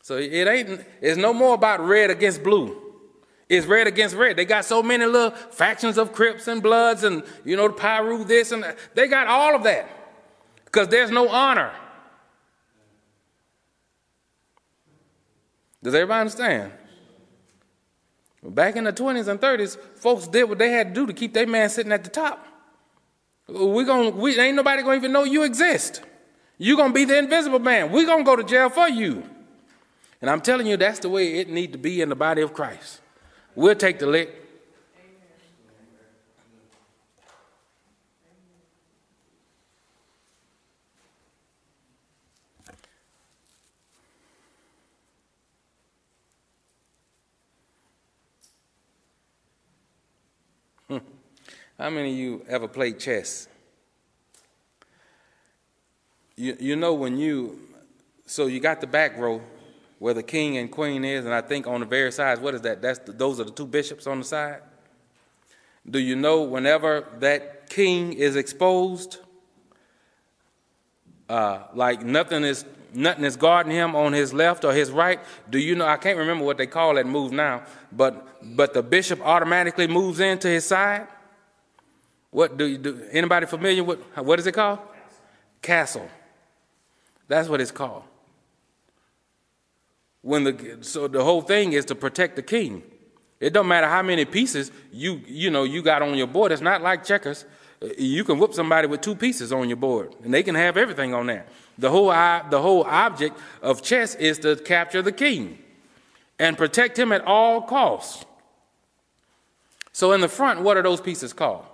So 0.00 0.16
it 0.16 0.48
ain't, 0.48 0.80
it's 1.02 1.18
no 1.18 1.34
more 1.34 1.54
about 1.54 1.80
red 1.86 2.08
against 2.08 2.42
blue. 2.42 2.89
It's 3.50 3.66
red 3.66 3.88
against 3.88 4.14
red. 4.14 4.36
They 4.36 4.44
got 4.44 4.64
so 4.64 4.80
many 4.80 5.04
little 5.04 5.32
factions 5.32 5.98
of 5.98 6.12
Crips 6.12 6.46
and 6.46 6.62
Bloods 6.62 7.02
and, 7.02 7.24
you 7.44 7.56
know, 7.56 7.66
the 7.66 7.74
Piru 7.74 8.22
this 8.22 8.52
and 8.52 8.62
that. 8.62 8.78
They 8.94 9.08
got 9.08 9.26
all 9.26 9.56
of 9.56 9.64
that 9.64 9.90
because 10.64 10.86
there's 10.86 11.10
no 11.10 11.28
honor. 11.28 11.72
Does 15.82 15.96
everybody 15.96 16.20
understand? 16.20 16.72
Back 18.44 18.76
in 18.76 18.84
the 18.84 18.92
20s 18.92 19.26
and 19.26 19.40
30s, 19.40 19.76
folks 19.96 20.28
did 20.28 20.44
what 20.44 20.58
they 20.58 20.70
had 20.70 20.94
to 20.94 21.00
do 21.00 21.06
to 21.08 21.12
keep 21.12 21.34
their 21.34 21.48
man 21.48 21.68
sitting 21.70 21.90
at 21.90 22.04
the 22.04 22.10
top. 22.10 22.46
We 23.48 23.84
gonna, 23.84 24.10
we, 24.10 24.38
ain't 24.38 24.54
nobody 24.54 24.82
gonna 24.82 24.94
even 24.94 25.10
know 25.10 25.24
you 25.24 25.42
exist. 25.42 26.02
You're 26.56 26.76
gonna 26.76 26.94
be 26.94 27.04
the 27.04 27.18
invisible 27.18 27.58
man. 27.58 27.90
We're 27.90 28.06
gonna 28.06 28.22
go 28.22 28.36
to 28.36 28.44
jail 28.44 28.68
for 28.68 28.88
you. 28.88 29.24
And 30.20 30.30
I'm 30.30 30.40
telling 30.40 30.68
you, 30.68 30.76
that's 30.76 31.00
the 31.00 31.08
way 31.08 31.40
it 31.40 31.48
need 31.48 31.72
to 31.72 31.78
be 31.78 32.00
in 32.00 32.10
the 32.10 32.14
body 32.14 32.42
of 32.42 32.54
Christ. 32.54 32.99
We'll 33.60 33.74
take 33.74 33.98
the 33.98 34.06
lick. 34.06 34.34
Hmm. 50.88 50.96
How 51.78 51.90
many 51.90 52.12
of 52.12 52.16
you 52.16 52.44
ever 52.48 52.66
played 52.66 52.98
chess? 52.98 53.46
You, 56.34 56.56
you 56.58 56.76
know 56.76 56.94
when 56.94 57.18
you, 57.18 57.60
so 58.24 58.46
you 58.46 58.58
got 58.58 58.80
the 58.80 58.86
back 58.86 59.18
row, 59.18 59.42
where 60.00 60.14
the 60.14 60.22
king 60.22 60.56
and 60.56 60.70
queen 60.72 61.04
is, 61.04 61.26
and 61.26 61.34
I 61.34 61.42
think 61.42 61.66
on 61.66 61.80
the 61.80 61.86
very 61.86 62.10
sides, 62.10 62.40
what 62.40 62.54
is 62.54 62.62
that? 62.62 62.80
That's 62.80 62.98
the, 63.00 63.12
those 63.12 63.38
are 63.38 63.44
the 63.44 63.50
two 63.50 63.66
bishops 63.66 64.06
on 64.06 64.18
the 64.18 64.24
side. 64.24 64.62
Do 65.88 65.98
you 65.98 66.16
know 66.16 66.40
whenever 66.42 67.06
that 67.18 67.68
king 67.68 68.14
is 68.14 68.34
exposed, 68.34 69.18
uh, 71.28 71.64
like 71.74 72.02
nothing 72.02 72.44
is 72.44 72.64
nothing 72.94 73.24
is 73.24 73.36
guarding 73.36 73.72
him 73.72 73.94
on 73.94 74.14
his 74.14 74.32
left 74.32 74.64
or 74.64 74.72
his 74.72 74.90
right? 74.90 75.20
Do 75.50 75.58
you 75.58 75.74
know? 75.74 75.86
I 75.86 75.98
can't 75.98 76.18
remember 76.18 76.46
what 76.46 76.56
they 76.56 76.66
call 76.66 76.94
that 76.94 77.06
move 77.06 77.30
now, 77.30 77.64
but 77.92 78.56
but 78.56 78.72
the 78.72 78.82
bishop 78.82 79.20
automatically 79.20 79.86
moves 79.86 80.18
into 80.18 80.48
his 80.48 80.64
side. 80.64 81.08
What 82.30 82.56
do 82.56 82.64
you 82.64 82.78
do? 82.78 83.06
Anybody 83.10 83.44
familiar 83.44 83.84
with 83.84 84.00
what 84.16 84.38
is 84.38 84.46
it 84.46 84.52
called? 84.52 84.78
Castle. 85.60 86.08
That's 87.28 87.50
what 87.50 87.60
it's 87.60 87.70
called 87.70 88.04
when 90.22 90.44
the 90.44 90.78
so 90.80 91.08
the 91.08 91.24
whole 91.24 91.42
thing 91.42 91.72
is 91.72 91.84
to 91.86 91.94
protect 91.94 92.36
the 92.36 92.42
king. 92.42 92.82
It 93.38 93.54
don't 93.54 93.68
matter 93.68 93.86
how 93.88 94.02
many 94.02 94.24
pieces 94.24 94.70
you 94.92 95.20
you 95.26 95.50
know 95.50 95.64
you 95.64 95.82
got 95.82 96.02
on 96.02 96.14
your 96.14 96.26
board. 96.26 96.52
It's 96.52 96.62
not 96.62 96.82
like 96.82 97.04
checkers. 97.04 97.44
You 97.96 98.24
can 98.24 98.38
whoop 98.38 98.52
somebody 98.52 98.86
with 98.86 99.00
two 99.00 99.14
pieces 99.14 99.52
on 99.52 99.68
your 99.68 99.76
board, 99.78 100.14
and 100.22 100.34
they 100.34 100.42
can 100.42 100.54
have 100.54 100.76
everything 100.76 101.14
on 101.14 101.26
there. 101.26 101.46
The 101.78 101.90
whole 101.90 102.08
the 102.08 102.60
whole 102.60 102.84
object 102.84 103.38
of 103.62 103.82
chess 103.82 104.14
is 104.16 104.38
to 104.40 104.56
capture 104.56 105.00
the 105.00 105.12
king 105.12 105.58
and 106.38 106.56
protect 106.58 106.98
him 106.98 107.12
at 107.12 107.22
all 107.24 107.62
costs. 107.62 108.24
So 109.92 110.12
in 110.12 110.20
the 110.20 110.28
front, 110.28 110.60
what 110.60 110.76
are 110.76 110.82
those 110.82 111.00
pieces 111.00 111.32
called? 111.32 111.64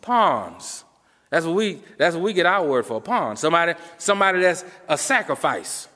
Pawns. 0.00 0.84
That's 1.30 1.44
what 1.44 1.54
we 1.54 1.82
that's 1.98 2.14
what 2.14 2.24
we 2.24 2.32
get 2.32 2.46
our 2.46 2.66
word 2.66 2.86
for. 2.86 3.00
Pawn. 3.00 3.36
Somebody 3.36 3.74
somebody 3.98 4.40
that's 4.40 4.64
a 4.88 4.96
sacrifice. 4.96 5.88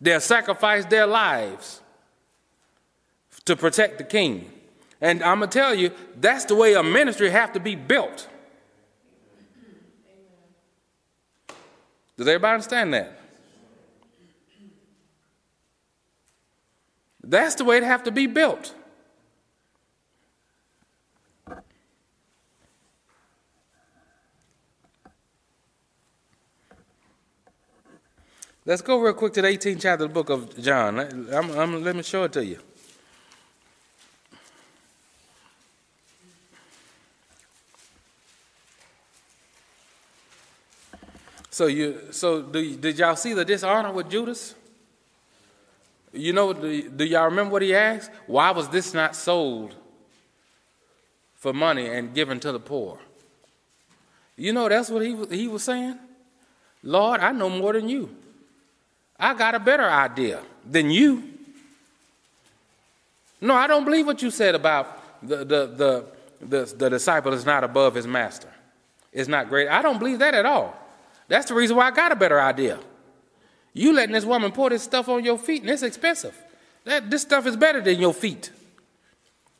They'll 0.00 0.20
sacrifice 0.20 0.84
their 0.84 1.06
lives 1.06 1.80
to 3.44 3.56
protect 3.56 3.98
the 3.98 4.04
king. 4.04 4.50
And 5.00 5.22
I'm 5.22 5.38
going 5.38 5.50
to 5.50 5.58
tell 5.58 5.74
you, 5.74 5.90
that's 6.20 6.44
the 6.44 6.54
way 6.54 6.74
a 6.74 6.82
ministry 6.82 7.30
have 7.30 7.52
to 7.52 7.60
be 7.60 7.74
built. 7.74 8.28
Does 12.16 12.26
everybody 12.26 12.54
understand 12.54 12.94
that? 12.94 13.20
That's 17.22 17.56
the 17.56 17.64
way 17.64 17.78
it 17.78 17.82
have 17.82 18.04
to 18.04 18.12
be 18.12 18.26
built. 18.26 18.74
Let's 28.68 28.82
go 28.82 28.98
real 28.98 29.14
quick 29.14 29.32
to 29.34 29.42
the 29.42 29.46
18th 29.46 29.80
chapter 29.80 30.04
of 30.06 30.10
the 30.10 30.14
book 30.14 30.28
of 30.28 30.60
John. 30.60 30.98
I'm, 31.32 31.50
I'm, 31.56 31.84
let 31.84 31.94
me 31.94 32.02
show 32.02 32.24
it 32.24 32.32
to 32.32 32.44
you. 32.44 32.58
So 41.48 41.66
you, 41.68 42.08
so 42.10 42.42
do, 42.42 42.76
did 42.76 42.98
y'all 42.98 43.14
see 43.14 43.34
the 43.34 43.44
dishonor 43.44 43.92
with 43.92 44.10
Judas? 44.10 44.56
You 46.12 46.32
know, 46.32 46.52
do, 46.52 46.90
do 46.90 47.04
y'all 47.04 47.26
remember 47.26 47.52
what 47.52 47.62
he 47.62 47.72
asked? 47.72 48.10
Why 48.26 48.50
was 48.50 48.68
this 48.68 48.92
not 48.92 49.14
sold 49.14 49.76
for 51.36 51.52
money 51.52 51.86
and 51.86 52.12
given 52.12 52.40
to 52.40 52.50
the 52.50 52.58
poor? 52.58 52.98
You 54.36 54.52
know, 54.52 54.68
that's 54.68 54.90
what 54.90 55.02
he, 55.02 55.14
he 55.30 55.46
was 55.46 55.62
saying. 55.62 56.00
Lord, 56.82 57.20
I 57.20 57.30
know 57.30 57.48
more 57.48 57.72
than 57.72 57.88
you. 57.88 58.10
I 59.18 59.34
got 59.34 59.54
a 59.54 59.58
better 59.58 59.88
idea 59.88 60.42
than 60.68 60.90
you. 60.90 61.22
No, 63.40 63.54
I 63.54 63.66
don't 63.66 63.84
believe 63.84 64.06
what 64.06 64.22
you 64.22 64.30
said 64.30 64.54
about 64.54 65.26
the, 65.26 65.38
the, 65.38 65.66
the, 65.66 66.04
the, 66.40 66.74
the 66.76 66.90
disciple 66.90 67.32
is 67.32 67.44
not 67.44 67.64
above 67.64 67.94
his 67.94 68.06
master. 68.06 68.48
It's 69.12 69.28
not 69.28 69.48
great. 69.48 69.68
I 69.68 69.82
don't 69.82 69.98
believe 69.98 70.18
that 70.18 70.34
at 70.34 70.44
all. 70.44 70.76
That's 71.28 71.48
the 71.48 71.54
reason 71.54 71.76
why 71.76 71.86
I 71.86 71.90
got 71.90 72.12
a 72.12 72.16
better 72.16 72.40
idea. 72.40 72.78
You 73.72 73.92
letting 73.92 74.12
this 74.12 74.24
woman 74.24 74.52
pour 74.52 74.70
this 74.70 74.82
stuff 74.82 75.08
on 75.08 75.24
your 75.24 75.38
feet, 75.38 75.62
and 75.62 75.70
it's 75.70 75.82
expensive. 75.82 76.36
That, 76.84 77.10
this 77.10 77.22
stuff 77.22 77.46
is 77.46 77.56
better 77.56 77.80
than 77.80 77.98
your 77.98 78.14
feet. 78.14 78.50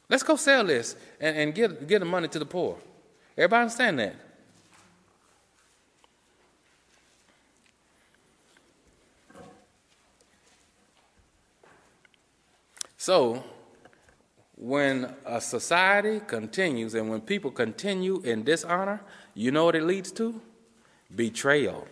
Let's 0.09 0.23
go 0.23 0.37
sell 0.37 0.65
this 0.65 0.97
and, 1.21 1.37
and 1.37 1.55
get, 1.55 1.89
get 1.89 1.99
the 1.99 2.05
money 2.05 2.29
to 2.29 2.39
the 2.39 2.47
poor. 2.47 2.79
Everybody 3.37 3.63
understand 3.63 3.99
that? 3.99 4.15
So, 13.07 13.45
when 14.57 15.15
a 15.25 15.41
society 15.41 16.21
continues 16.27 16.93
and 16.95 17.09
when 17.09 17.21
people 17.21 17.53
continue 17.53 18.21
in 18.23 18.43
dishonor, 18.43 19.01
you 19.33 19.53
know 19.53 19.65
what 19.65 19.77
it 19.77 19.85
leads 19.85 20.11
to? 20.11 20.41
Betrayal. 21.15 21.87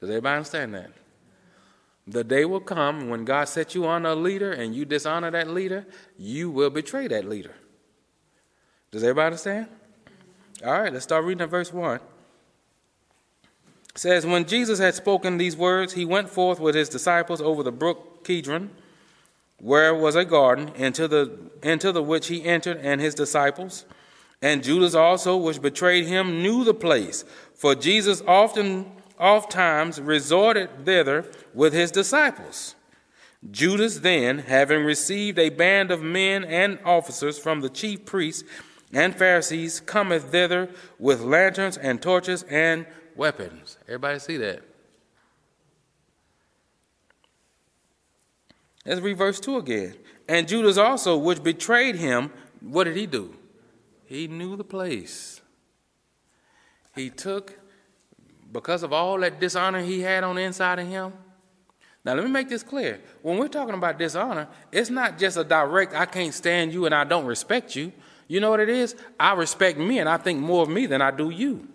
Does 0.00 0.10
everybody 0.10 0.36
understand 0.36 0.74
that? 0.76 0.92
The 2.06 2.22
day 2.22 2.44
will 2.44 2.60
come 2.60 3.08
when 3.08 3.24
God 3.24 3.48
sets 3.48 3.74
you 3.74 3.84
on 3.84 4.06
a 4.06 4.14
leader 4.14 4.52
and 4.52 4.76
you 4.76 4.84
dishonor 4.84 5.32
that 5.32 5.50
leader, 5.50 5.84
you 6.16 6.48
will 6.48 6.70
betray 6.70 7.08
that 7.08 7.28
leader. 7.28 7.56
Does 8.92 9.02
everybody 9.02 9.26
understand? 9.26 9.66
All 10.64 10.82
right, 10.82 10.92
let's 10.92 11.02
start 11.02 11.24
reading 11.24 11.42
at 11.42 11.50
verse 11.50 11.72
1 11.72 11.98
says, 13.98 14.26
When 14.26 14.46
Jesus 14.46 14.78
had 14.78 14.94
spoken 14.94 15.38
these 15.38 15.56
words, 15.56 15.94
he 15.94 16.04
went 16.04 16.28
forth 16.28 16.60
with 16.60 16.74
his 16.74 16.88
disciples 16.88 17.40
over 17.40 17.62
the 17.62 17.72
brook 17.72 18.24
Kidron, 18.24 18.70
where 19.58 19.94
was 19.94 20.16
a 20.16 20.24
garden, 20.24 20.70
into 20.74 21.08
the, 21.08 21.38
into 21.62 21.92
the 21.92 22.02
which 22.02 22.28
he 22.28 22.44
entered 22.44 22.78
and 22.78 23.00
his 23.00 23.14
disciples. 23.14 23.84
And 24.42 24.62
Judas 24.62 24.94
also, 24.94 25.36
which 25.36 25.62
betrayed 25.62 26.06
him, 26.06 26.42
knew 26.42 26.64
the 26.64 26.74
place, 26.74 27.24
for 27.54 27.74
Jesus 27.74 28.22
often, 28.26 28.86
oft 29.18 29.50
times, 29.50 30.00
resorted 30.00 30.84
thither 30.84 31.24
with 31.54 31.72
his 31.72 31.90
disciples. 31.90 32.74
Judas 33.50 34.00
then, 34.00 34.40
having 34.40 34.84
received 34.84 35.38
a 35.38 35.50
band 35.50 35.90
of 35.90 36.02
men 36.02 36.44
and 36.44 36.78
officers 36.84 37.38
from 37.38 37.60
the 37.60 37.68
chief 37.68 38.04
priests 38.04 38.44
and 38.92 39.14
Pharisees, 39.14 39.80
cometh 39.80 40.24
thither 40.24 40.68
with 40.98 41.20
lanterns 41.20 41.76
and 41.76 42.00
torches 42.02 42.42
and 42.44 42.86
weapons. 43.16 43.78
Everybody 43.86 44.18
see 44.18 44.36
that? 44.38 44.62
Let's 48.84 49.00
read 49.00 49.18
verse 49.18 49.40
2 49.40 49.56
again. 49.56 49.94
And 50.28 50.46
Judas 50.46 50.78
also, 50.78 51.16
which 51.16 51.42
betrayed 51.42 51.96
him, 51.96 52.30
what 52.60 52.84
did 52.84 52.96
he 52.96 53.06
do? 53.06 53.34
He 54.04 54.28
knew 54.28 54.56
the 54.56 54.64
place. 54.64 55.40
He 56.94 57.10
took, 57.10 57.58
because 58.52 58.82
of 58.82 58.92
all 58.92 59.18
that 59.20 59.40
dishonor 59.40 59.82
he 59.82 60.00
had 60.00 60.24
on 60.24 60.36
the 60.36 60.42
inside 60.42 60.78
of 60.78 60.86
him. 60.86 61.12
Now, 62.04 62.14
let 62.14 62.24
me 62.24 62.30
make 62.30 62.48
this 62.48 62.62
clear. 62.62 63.00
When 63.22 63.36
we're 63.36 63.48
talking 63.48 63.74
about 63.74 63.98
dishonor, 63.98 64.46
it's 64.70 64.90
not 64.90 65.18
just 65.18 65.36
a 65.36 65.42
direct, 65.42 65.92
I 65.92 66.06
can't 66.06 66.32
stand 66.32 66.72
you 66.72 66.86
and 66.86 66.94
I 66.94 67.02
don't 67.02 67.26
respect 67.26 67.74
you. 67.74 67.92
You 68.28 68.38
know 68.38 68.50
what 68.50 68.60
it 68.60 68.68
is? 68.68 68.94
I 69.18 69.34
respect 69.34 69.78
me 69.78 69.98
and 69.98 70.08
I 70.08 70.16
think 70.16 70.40
more 70.40 70.62
of 70.62 70.68
me 70.68 70.86
than 70.86 71.02
I 71.02 71.10
do 71.10 71.30
you. 71.30 71.66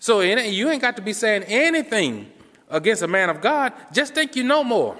So 0.00 0.22
you 0.22 0.70
ain't 0.70 0.80
got 0.80 0.96
to 0.96 1.02
be 1.02 1.12
saying 1.12 1.44
anything 1.44 2.32
against 2.70 3.02
a 3.02 3.06
man 3.06 3.28
of 3.28 3.42
God. 3.42 3.74
Just 3.92 4.14
think 4.14 4.34
you 4.34 4.42
know 4.42 4.64
more. 4.64 4.96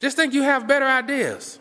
Just 0.00 0.16
think 0.16 0.32
you 0.32 0.42
have 0.42 0.68
better 0.68 0.86
ideas. 0.86 1.58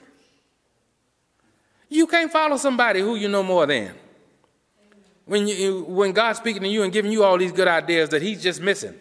You 1.89 2.05
can't 2.05 2.31
follow 2.31 2.57
somebody 2.57 2.99
who 2.99 3.15
you 3.15 3.27
know 3.29 3.41
more 3.41 3.65
than. 3.65 3.95
When, 5.25 5.47
you, 5.47 5.85
when 5.85 6.11
God's 6.11 6.37
speaking 6.37 6.61
to 6.61 6.67
you 6.67 6.83
and 6.83 6.93
giving 6.93 7.11
you 7.11 7.23
all 7.23 7.37
these 7.37 7.51
good 7.51 7.67
ideas 7.67 8.09
that 8.09 8.21
He's 8.21 8.43
just 8.43 8.61
missing. 8.61 8.93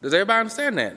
Does 0.00 0.14
everybody 0.14 0.40
understand 0.40 0.78
that? 0.78 0.96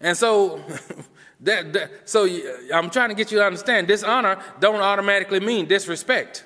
And 0.00 0.16
so 0.16 0.62
That, 1.40 1.72
that, 1.72 2.08
so 2.08 2.28
I'm 2.74 2.90
trying 2.90 3.10
to 3.10 3.14
get 3.14 3.30
you 3.30 3.38
to 3.38 3.44
understand 3.44 3.86
dishonor 3.86 4.42
don't 4.58 4.80
automatically 4.80 5.40
mean 5.40 5.66
disrespect. 5.66 6.44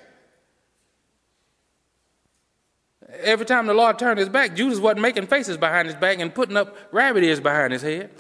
Every 3.21 3.47
time 3.47 3.67
the 3.67 3.75
Lord 3.75 3.99
turned 3.99 4.19
his 4.19 4.29
back, 4.29 4.55
Judas 4.55 4.79
wasn't 4.79 5.01
making 5.01 5.27
faces 5.27 5.57
behind 5.57 5.87
his 5.87 5.97
back 5.97 6.19
and 6.19 6.35
putting 6.35 6.57
up 6.57 6.77
rabbit 6.93 7.25
ears 7.25 7.41
behind 7.41 7.73
his 7.73 7.83
head. 7.83 8.11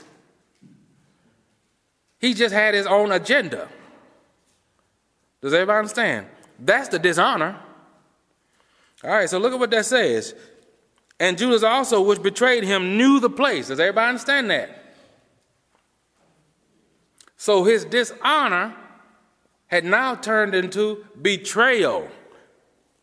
He 2.18 2.34
just 2.34 2.54
had 2.54 2.74
his 2.74 2.86
own 2.86 3.10
agenda. 3.10 3.68
Does 5.40 5.52
everybody 5.52 5.78
understand? 5.78 6.26
That's 6.58 6.88
the 6.88 6.98
dishonor. 6.98 7.58
All 9.02 9.10
right, 9.10 9.28
so 9.28 9.38
look 9.38 9.52
at 9.52 9.58
what 9.58 9.70
that 9.70 9.86
says. 9.86 10.34
And 11.18 11.36
Judas 11.36 11.62
also, 11.62 12.00
which 12.02 12.22
betrayed 12.22 12.64
him, 12.64 12.96
knew 12.96 13.18
the 13.18 13.30
place. 13.30 13.68
Does 13.68 13.80
everybody 13.80 14.08
understand 14.08 14.50
that? 14.50 14.81
So 17.42 17.64
his 17.64 17.84
dishonor 17.84 18.72
had 19.66 19.84
now 19.84 20.14
turned 20.14 20.54
into 20.54 21.04
betrayal. 21.20 22.08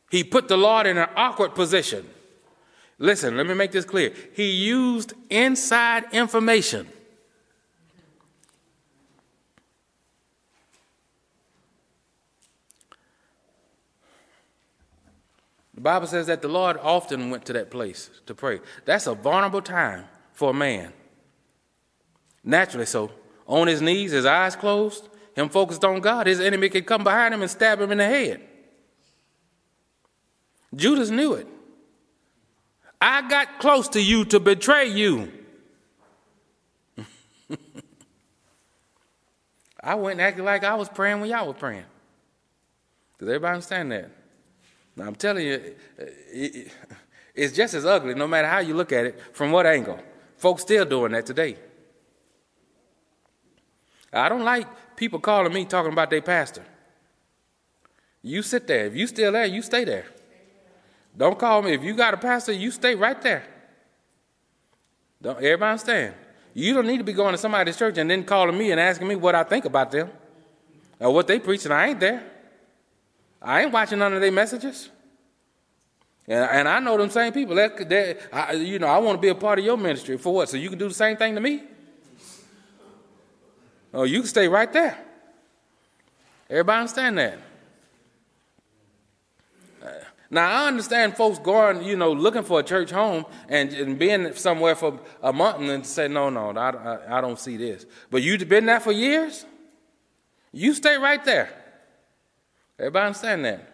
He 0.10 0.24
put 0.24 0.48
the 0.48 0.56
Lord 0.56 0.88
in 0.88 0.98
an 0.98 1.10
awkward 1.18 1.56
position. 1.56 2.10
Listen, 3.00 3.36
let 3.36 3.48
me 3.48 3.54
make 3.54 3.74
this 3.74 3.84
clear. 3.84 4.14
He 4.34 4.50
used 4.50 5.12
inside 5.30 6.06
information. 6.14 6.88
The 15.74 15.82
Bible 15.82 16.08
says 16.08 16.28
that 16.28 16.42
the 16.42 16.48
Lord 16.48 16.78
often 16.82 17.30
went 17.30 17.44
to 17.48 17.52
that 17.52 17.70
place 17.70 18.10
to 18.26 18.34
pray. 18.34 18.62
That's 18.86 19.06
a 19.06 19.16
vulnerable 19.16 19.62
time 19.62 20.06
for 20.32 20.52
a 20.52 20.54
man. 20.54 20.94
Naturally 22.42 22.86
so 22.86 23.12
on 23.50 23.68
his 23.68 23.82
knees, 23.82 24.12
his 24.12 24.26
eyes 24.26 24.56
closed, 24.56 25.10
him 25.36 25.50
focused 25.50 25.84
on 25.84 26.00
God, 26.00 26.28
his 26.28 26.40
enemy 26.40 26.70
could 26.70 26.86
come 26.86 27.04
behind 27.04 27.34
him 27.34 27.42
and 27.42 27.50
stab 27.50 27.82
him 27.82 27.92
in 27.92 27.98
the 27.98 28.06
head. 28.06 28.40
Judas 30.76 31.10
knew 31.10 31.34
it. 31.34 31.48
I 33.02 33.28
got 33.28 33.60
close 33.60 33.88
to 33.90 34.02
you 34.02 34.24
to 34.26 34.40
betray 34.40 34.88
you. 34.88 35.32
I 39.82 39.96
went 39.96 40.20
and 40.20 40.22
acted 40.22 40.46
like 40.46 40.64
I 40.64 40.76
was 40.76 40.88
praying 40.88 41.20
when 41.22 41.32
y'all 41.32 41.48
were 41.48 41.54
praying. 41.54 41.86
Does 43.18 43.30
everybody 43.30 43.54
understand 43.56 43.92
that? 43.92 44.12
Now, 44.96 45.06
I'm 45.08 45.16
telling 45.16 45.48
you, 45.48 45.76
it's 47.34 47.56
just 47.56 47.74
as 47.74 47.86
ugly, 47.86 48.14
no 48.14 48.28
matter 48.28 48.48
how 48.48 48.60
you 48.60 48.76
look 48.76 48.92
at 48.92 49.06
it, 49.06 49.20
from 49.34 49.52
what 49.52 49.66
angle. 49.66 50.00
Folks 50.38 50.62
still 50.62 50.86
doing 50.86 51.14
that 51.14 51.26
today. 51.26 51.58
I 54.12 54.30
don't 54.30 54.44
like 54.44 54.96
people 54.96 55.20
calling 55.20 55.54
me 55.54 55.66
talking 55.66 55.92
about 55.92 56.10
their 56.10 56.22
pastor. 56.22 56.64
You 58.22 58.42
sit 58.42 58.68
there. 58.68 58.88
If 58.88 58.96
you 58.96 59.08
still 59.08 59.32
there, 59.32 59.46
you 59.46 59.62
stay 59.62 59.84
there. 59.86 60.06
Don't 61.16 61.38
call 61.38 61.62
me. 61.62 61.74
If 61.74 61.84
you 61.84 61.94
got 61.96 62.14
a 62.14 62.18
pastor, 62.18 62.52
you 62.52 62.72
stay 62.72 62.96
right 62.96 63.22
there. 63.22 63.44
Don't 65.22 65.38
everybody 65.38 65.72
understand? 65.72 66.16
You 66.54 66.74
don't 66.74 66.88
need 66.88 66.98
to 66.98 67.04
be 67.04 67.14
going 67.14 67.34
to 67.34 67.38
somebody's 67.38 67.78
church 67.78 67.98
and 67.98 68.10
then 68.10 68.24
calling 68.24 68.58
me 68.58 68.72
and 68.72 68.80
asking 68.80 69.08
me 69.08 69.16
what 69.16 69.36
I 69.36 69.44
think 69.44 69.66
about 69.66 69.92
them. 69.92 70.10
or 71.00 71.14
what 71.14 71.28
they 71.28 71.40
preaching, 71.40 71.72
I 71.72 71.90
ain't 71.90 72.00
there. 72.00 72.24
I 73.42 73.62
ain't 73.64 73.72
watching 73.72 74.00
none 74.00 74.14
of 74.14 74.22
their 74.22 74.32
messages. 74.32 74.90
And, 76.28 76.50
and 76.52 76.68
I 76.68 76.80
know 76.80 76.98
them 76.98 77.10
same 77.10 77.32
people. 77.32 77.56
That, 77.56 77.90
that 77.90 78.20
I, 78.32 78.54
you 78.54 78.80
know, 78.80 78.88
I 78.88 78.98
want 78.98 79.18
to 79.18 79.22
be 79.22 79.30
a 79.30 79.36
part 79.36 79.60
of 79.60 79.66
your 79.66 79.78
ministry. 79.78 80.18
For 80.18 80.34
what? 80.34 80.50
So 80.50 80.58
you 80.58 80.70
can 80.70 80.78
do 80.78 80.88
the 80.88 80.94
same 80.94 81.18
thing 81.18 81.36
to 81.36 81.42
me? 81.42 81.64
Oh, 83.94 84.04
you 84.04 84.20
can 84.20 84.28
stay 84.28 84.48
right 84.48 84.72
there. 84.72 84.98
Everybody 86.50 86.80
understand 86.80 87.18
that? 87.18 87.40
Uh, 89.84 89.88
now 90.30 90.64
I 90.64 90.68
understand 90.68 91.16
folks 91.16 91.40
going, 91.40 91.84
you 91.84 91.96
know, 91.96 92.12
looking 92.12 92.44
for 92.44 92.60
a 92.60 92.64
church 92.64 92.92
home 92.92 93.26
and, 93.48 93.72
and 93.74 94.00
being 94.00 94.34
somewhere 94.34 94.76
for 94.76 95.00
a 95.22 95.34
month 95.34 95.60
and 95.60 95.70
then 95.70 95.84
say, 95.84 96.08
no, 96.08 96.30
no, 96.30 96.50
I, 96.52 96.70
I, 96.70 97.18
I 97.18 97.22
don't 97.22 97.40
see 97.40 97.58
this. 97.58 97.86
But 98.10 98.22
you've 98.24 98.48
been 98.50 98.66
there 98.66 98.80
for 98.80 98.92
years. 98.92 99.46
You 100.52 100.74
stay 100.74 100.98
right 100.98 101.24
there. 101.24 101.50
Everybody 102.80 103.08
understand 103.08 103.46
that? 103.46 103.69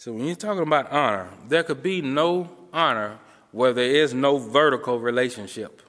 So 0.00 0.14
when 0.14 0.24
you're 0.24 0.34
talking 0.34 0.62
about 0.62 0.90
honor, 0.90 1.28
there 1.46 1.62
could 1.62 1.82
be 1.82 2.00
no 2.00 2.48
honor 2.72 3.18
where 3.52 3.74
there 3.74 3.90
is 3.90 4.14
no 4.14 4.38
vertical 4.38 4.98
relationship. 4.98 5.82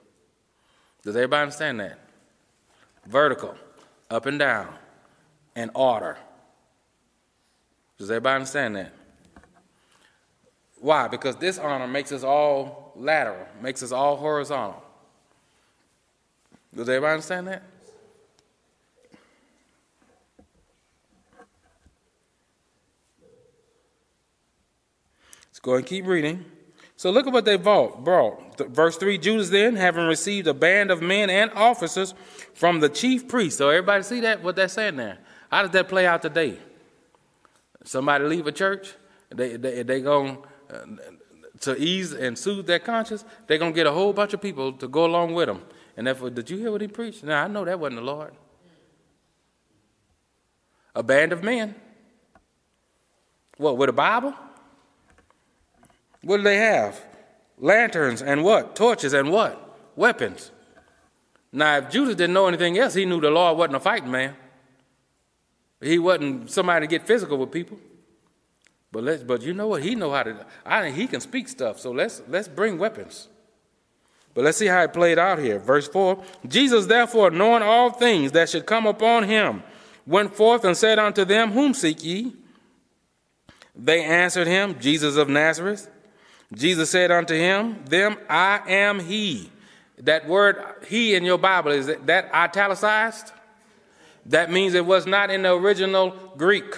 Does 1.01 1.16
everybody 1.16 1.43
understand 1.43 1.80
that? 1.80 1.97
Vertical, 3.05 3.55
up 4.09 4.26
and 4.26 4.38
down, 4.38 4.68
and 5.55 5.72
order. 5.74 6.18
Does 7.97 8.12
everybody 8.12 8.36
understand 8.36 8.76
that? 8.76 8.91
Why? 10.82 11.07
Because 11.07 11.38
this 11.38 11.57
honor 11.57 11.88
makes 11.88 12.12
us 12.12 12.24
all 12.26 12.91
lateral, 12.97 13.47
makes 13.62 13.82
us 13.82 13.93
all 13.93 14.18
horizontal. 14.18 14.84
Does 16.76 16.89
everybody 16.89 17.14
understand 17.14 17.47
that? 17.47 17.64
Go 25.62 25.76
and 25.76 25.86
keep 25.86 26.05
reading. 26.05 26.45
So 26.95 27.09
look 27.09 27.26
at 27.26 27.34
what 27.34 27.45
they 27.45 27.55
brought. 27.57 28.57
Verse 28.70 28.95
3 28.97 29.18
Judas 29.18 29.49
then, 29.49 29.76
having 29.76 30.05
received 30.05 30.47
a 30.47 30.53
band 30.53 30.91
of 30.91 31.01
men 31.01 31.30
and 31.30 31.49
officers 31.53 32.14
from 32.53 32.80
the 32.80 32.89
chief 32.89 33.28
priest. 33.28 33.57
So 33.57 33.70
everybody 33.70 34.03
see 34.03 34.20
that, 34.20 34.43
what 34.43 34.55
that's 34.55 34.74
saying 34.74 34.97
there? 34.97 35.18
How 35.49 35.64
does 35.64 35.72
that 35.72 35.89
play 35.89 36.05
out 36.05 36.22
today? 36.22 36.59
Somebody 37.84 38.26
leave 38.26 38.45
a 38.45 38.51
church, 38.51 38.93
they, 39.30 39.55
they, 39.55 39.82
they 39.82 40.01
going 40.01 40.38
uh, 40.72 40.86
to 41.62 41.76
ease 41.76 42.14
and 42.14 42.38
soothe 42.38 42.68
their 42.68 42.78
conscience, 42.80 43.26
they're 43.47 43.57
going 43.57 43.72
to 43.72 43.76
get 43.76 43.88
a 43.88 43.91
whole 43.91 44.14
bunch 44.14 44.34
of 44.34 44.41
people 44.41 44.72
to 44.74 44.88
go 44.88 45.05
along 45.05 45.34
with 45.34 45.47
them. 45.47 45.64
And 45.97 46.05
therefore, 46.05 46.30
did 46.30 46.49
you 46.49 46.57
hear 46.57 46.72
what 46.72 46.82
he 46.82 46.88
preached? 46.88 47.24
Now, 47.24 47.43
I 47.43 47.47
know 47.47 47.66
that 47.66 47.80
wasn't 47.80 48.01
the 48.01 48.05
Lord. 48.05 48.34
A 50.93 51.03
band 51.03 51.34
of 51.34 51.43
men. 51.43 51.76
What, 53.57 53.78
with 53.78 53.89
a 53.89 53.93
Bible? 53.93 54.36
What 56.24 56.38
do 56.38 56.43
they 56.43 56.57
have? 56.57 57.01
Lanterns 57.57 58.22
and 58.22 58.43
what? 58.43 58.76
Torches 58.76 59.13
and 59.13 59.32
what? 59.32 59.78
Weapons. 59.95 60.51
Now, 61.51 61.78
if 61.78 61.89
Judas 61.89 62.15
didn't 62.15 62.34
know 62.34 62.47
anything 62.47 62.78
else, 62.78 62.93
he 62.93 63.05
knew 63.05 63.19
the 63.19 63.30
Lord 63.30 63.57
wasn't 63.57 63.76
a 63.76 63.80
fighting 63.80 64.11
man. 64.11 64.36
He 65.82 65.99
wasn't 65.99 66.49
somebody 66.49 66.88
to 66.88 66.89
get 66.89 67.05
physical 67.05 67.38
with 67.38 67.51
people. 67.51 67.78
But 68.91 69.03
let's, 69.03 69.24
but 69.24 69.41
you 69.41 69.53
know 69.53 69.67
what? 69.67 69.84
He 69.84 69.95
know 69.95 70.11
how 70.11 70.24
to. 70.24 70.45
I 70.65 70.89
he 70.91 71.07
can 71.07 71.22
speak 71.22 71.47
stuff. 71.47 71.80
So 71.80 71.91
let's 71.91 72.22
let's 72.28 72.47
bring 72.47 72.78
weapons. 72.78 73.30
But 74.34 74.43
let's 74.43 74.57
see 74.57 74.67
how 74.67 74.82
it 74.84 74.93
played 74.93 75.17
out 75.17 75.39
here. 75.39 75.59
Verse 75.59 75.88
four: 75.88 76.24
Jesus, 76.47 76.86
therefore, 76.86 77.32
knowing 77.32 77.63
all 77.63 77.89
things 77.89 78.34
that 78.34 78.49
should 78.49 78.65
come 78.65 78.86
upon 78.86 79.24
him, 79.24 79.63
went 80.05 80.36
forth 80.36 80.65
and 80.65 80.76
said 80.76 80.99
unto 80.99 81.26
them, 81.26 81.51
Whom 81.51 81.74
seek 81.74 82.03
ye? 82.03 82.36
They 83.76 84.03
answered 84.03 84.47
him, 84.47 84.80
Jesus 84.80 85.15
of 85.15 85.30
Nazareth. 85.30 85.89
Jesus 86.54 86.89
said 86.89 87.12
unto 87.12 87.34
him, 87.34 87.84
Them 87.86 88.18
I 88.30 88.62
am 88.68 88.99
he. 88.99 89.49
That 89.99 90.28
word 90.28 90.58
he 90.88 91.16
in 91.16 91.24
your 91.24 91.38
Bible, 91.38 91.72
is 91.72 91.88
that 91.88 92.34
italicized? 92.34 93.32
That 94.26 94.52
means 94.52 94.74
it 94.74 94.86
was 94.86 95.06
not 95.06 95.30
in 95.30 95.43
the 95.43 95.54
original 95.56 96.12
Greek. 96.38 96.76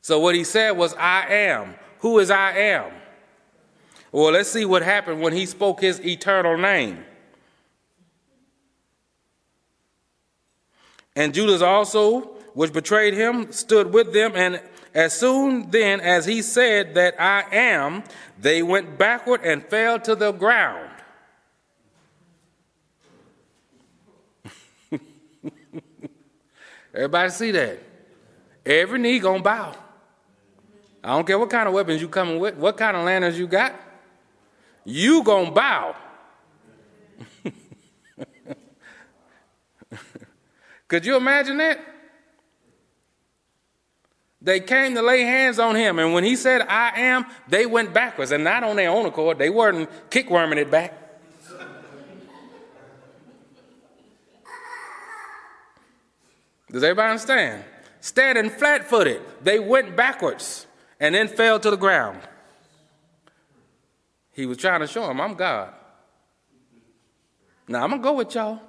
So 0.00 0.18
what 0.18 0.34
he 0.34 0.44
said 0.44 0.72
was, 0.72 0.94
I 0.94 1.26
am. 1.28 1.74
Who 2.00 2.18
is 2.18 2.30
I 2.30 2.52
am? 2.52 2.92
Well, 4.10 4.32
let's 4.32 4.50
see 4.50 4.64
what 4.64 4.82
happened 4.82 5.20
when 5.20 5.32
he 5.32 5.46
spoke 5.46 5.80
his 5.80 6.04
eternal 6.04 6.58
name. 6.58 7.04
And 11.14 11.32
Judas 11.32 11.62
also, 11.62 12.20
which 12.54 12.72
betrayed 12.72 13.14
him, 13.14 13.52
stood 13.52 13.92
with 13.92 14.12
them, 14.12 14.32
and 14.34 14.60
as 14.94 15.18
soon 15.18 15.70
then 15.70 16.00
as 16.00 16.26
he 16.26 16.42
said 16.42 16.94
that 16.94 17.20
I 17.20 17.44
am, 17.50 18.04
they 18.38 18.62
went 18.62 18.98
backward 18.98 19.40
and 19.42 19.64
fell 19.64 19.98
to 20.00 20.14
the 20.14 20.32
ground. 20.32 20.90
Everybody 26.94 27.30
see 27.30 27.50
that? 27.52 27.78
Every 28.66 28.98
knee 28.98 29.18
gonna 29.18 29.42
bow. 29.42 29.74
I 31.02 31.08
don't 31.08 31.26
care 31.26 31.38
what 31.38 31.50
kind 31.50 31.66
of 31.66 31.74
weapons 31.74 32.00
you 32.00 32.08
coming 32.08 32.38
with, 32.38 32.54
what 32.56 32.76
kind 32.76 32.96
of 32.96 33.04
lanterns 33.04 33.38
you 33.38 33.46
got. 33.46 33.74
You 34.84 35.22
gonna 35.22 35.50
bow. 35.50 35.96
Could 40.88 41.06
you 41.06 41.16
imagine 41.16 41.56
that? 41.56 41.91
They 44.42 44.58
came 44.58 44.96
to 44.96 45.02
lay 45.02 45.22
hands 45.22 45.60
on 45.60 45.76
him, 45.76 46.00
and 46.00 46.12
when 46.12 46.24
he 46.24 46.34
said, 46.34 46.62
I 46.62 47.00
am, 47.00 47.26
they 47.46 47.64
went 47.64 47.94
backwards, 47.94 48.32
and 48.32 48.42
not 48.42 48.64
on 48.64 48.74
their 48.74 48.90
own 48.90 49.06
accord. 49.06 49.38
They 49.38 49.50
weren't 49.50 49.88
kickworming 50.10 50.56
it 50.56 50.68
back. 50.70 50.98
Does 56.72 56.82
everybody 56.82 57.10
understand? 57.10 57.64
Standing 58.00 58.50
flat 58.50 58.88
footed, 58.88 59.22
they 59.42 59.60
went 59.60 59.94
backwards 59.94 60.66
and 60.98 61.14
then 61.14 61.28
fell 61.28 61.60
to 61.60 61.70
the 61.70 61.76
ground. 61.76 62.18
He 64.32 64.46
was 64.46 64.56
trying 64.56 64.80
to 64.80 64.86
show 64.86 65.08
him, 65.08 65.20
I'm 65.20 65.34
God. 65.34 65.72
Now 67.68 67.84
I'm 67.84 67.90
going 67.90 68.02
to 68.02 68.04
go 68.04 68.14
with 68.14 68.34
y'all. 68.34 68.60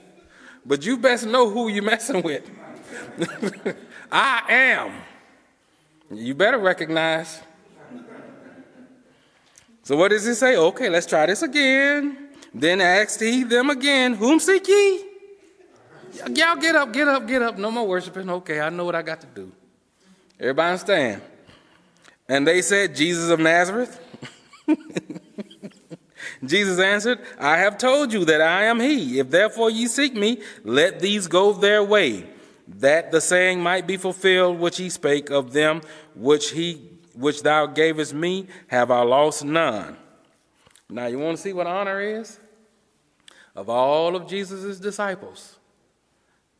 But 0.68 0.84
you 0.84 0.98
best 0.98 1.26
know 1.26 1.48
who 1.48 1.68
you're 1.68 1.82
messing 1.82 2.22
with. 2.22 2.48
I 4.12 4.42
am. 4.48 4.92
You 6.12 6.34
better 6.34 6.58
recognize. 6.58 7.40
So 9.82 9.96
what 9.96 10.10
does 10.10 10.26
he 10.26 10.34
say? 10.34 10.56
Okay, 10.56 10.90
let's 10.90 11.06
try 11.06 11.24
this 11.24 11.40
again. 11.40 12.28
Then 12.52 12.82
asked 12.82 13.20
he 13.20 13.44
them 13.44 13.70
again, 13.70 14.12
Whom 14.12 14.38
seek 14.38 14.68
ye? 14.68 15.04
Y'all 16.34 16.56
get 16.56 16.74
up, 16.74 16.92
get 16.92 17.08
up, 17.08 17.26
get 17.26 17.40
up. 17.40 17.56
No 17.56 17.70
more 17.70 17.86
worshiping. 17.86 18.28
Okay, 18.28 18.60
I 18.60 18.68
know 18.68 18.84
what 18.84 18.94
I 18.94 19.00
got 19.00 19.22
to 19.22 19.26
do. 19.26 19.50
Everybody 20.38 20.76
stand. 20.78 21.22
And 22.28 22.46
they 22.46 22.60
said, 22.60 22.94
Jesus 22.94 23.30
of 23.30 23.40
Nazareth. 23.40 23.98
Jesus 26.44 26.78
answered, 26.78 27.18
I 27.38 27.58
have 27.58 27.78
told 27.78 28.12
you 28.12 28.24
that 28.24 28.40
I 28.40 28.64
am 28.64 28.80
he. 28.80 29.18
If 29.18 29.30
therefore 29.30 29.70
ye 29.70 29.86
seek 29.86 30.14
me, 30.14 30.40
let 30.64 31.00
these 31.00 31.26
go 31.26 31.52
their 31.52 31.82
way, 31.82 32.26
that 32.66 33.10
the 33.10 33.20
saying 33.20 33.60
might 33.60 33.86
be 33.86 33.96
fulfilled 33.96 34.58
which 34.58 34.76
he 34.76 34.88
spake 34.90 35.30
of 35.30 35.52
them 35.52 35.80
which 36.14 36.50
he 36.50 36.82
which 37.14 37.42
thou 37.42 37.66
gavest 37.66 38.14
me, 38.14 38.46
have 38.68 38.92
I 38.92 39.02
lost 39.02 39.44
none. 39.44 39.96
Now 40.88 41.06
you 41.06 41.18
want 41.18 41.36
to 41.36 41.42
see 41.42 41.52
what 41.52 41.66
honor 41.66 42.00
is? 42.00 42.38
Of 43.56 43.68
all 43.68 44.14
of 44.14 44.28
Jesus' 44.28 44.78
disciples, 44.78 45.56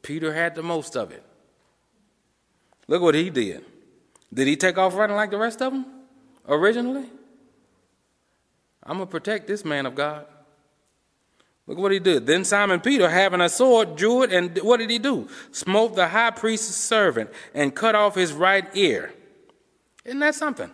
Peter 0.03 0.35
had 0.35 0.57
the 0.57 0.62
most 0.62 0.97
of 0.97 1.12
it. 1.12 1.22
Look 2.89 3.03
what 3.03 3.14
he 3.14 3.31
did. 3.31 3.64
Did 4.35 4.49
he 4.49 4.57
take 4.57 4.79
off 4.79 4.95
running 4.95 5.16
like 5.16 5.31
the 5.31 5.39
rest 5.39 5.62
of 5.62 5.72
them 5.72 5.87
originally? 6.49 7.07
I'm 8.89 8.97
going 8.97 9.07
to 9.07 9.11
protect 9.11 9.47
this 9.47 9.64
man 9.64 9.84
of 9.84 9.95
God. 9.95 10.26
Look 11.66 11.76
what 11.76 11.93
he 11.93 11.99
did. 11.99 12.26
Then 12.26 12.47
Simon 12.47 12.80
Peter, 12.80 13.11
having 13.11 13.43
a 13.43 13.49
sword, 13.51 13.97
drew 13.97 14.22
it, 14.22 14.32
and 14.32 14.57
what 14.62 14.78
did 14.78 14.89
he 14.89 14.99
do? 14.99 15.28
Smote 15.53 15.95
the 15.95 16.09
high 16.09 16.30
priest's 16.30 16.74
servant 16.74 17.28
and 17.55 17.74
cut 17.74 17.95
off 17.95 18.14
his 18.14 18.32
right 18.32 18.66
ear. 18.74 19.12
Isn't 20.07 20.20
that 20.20 20.34
something? 20.34 20.70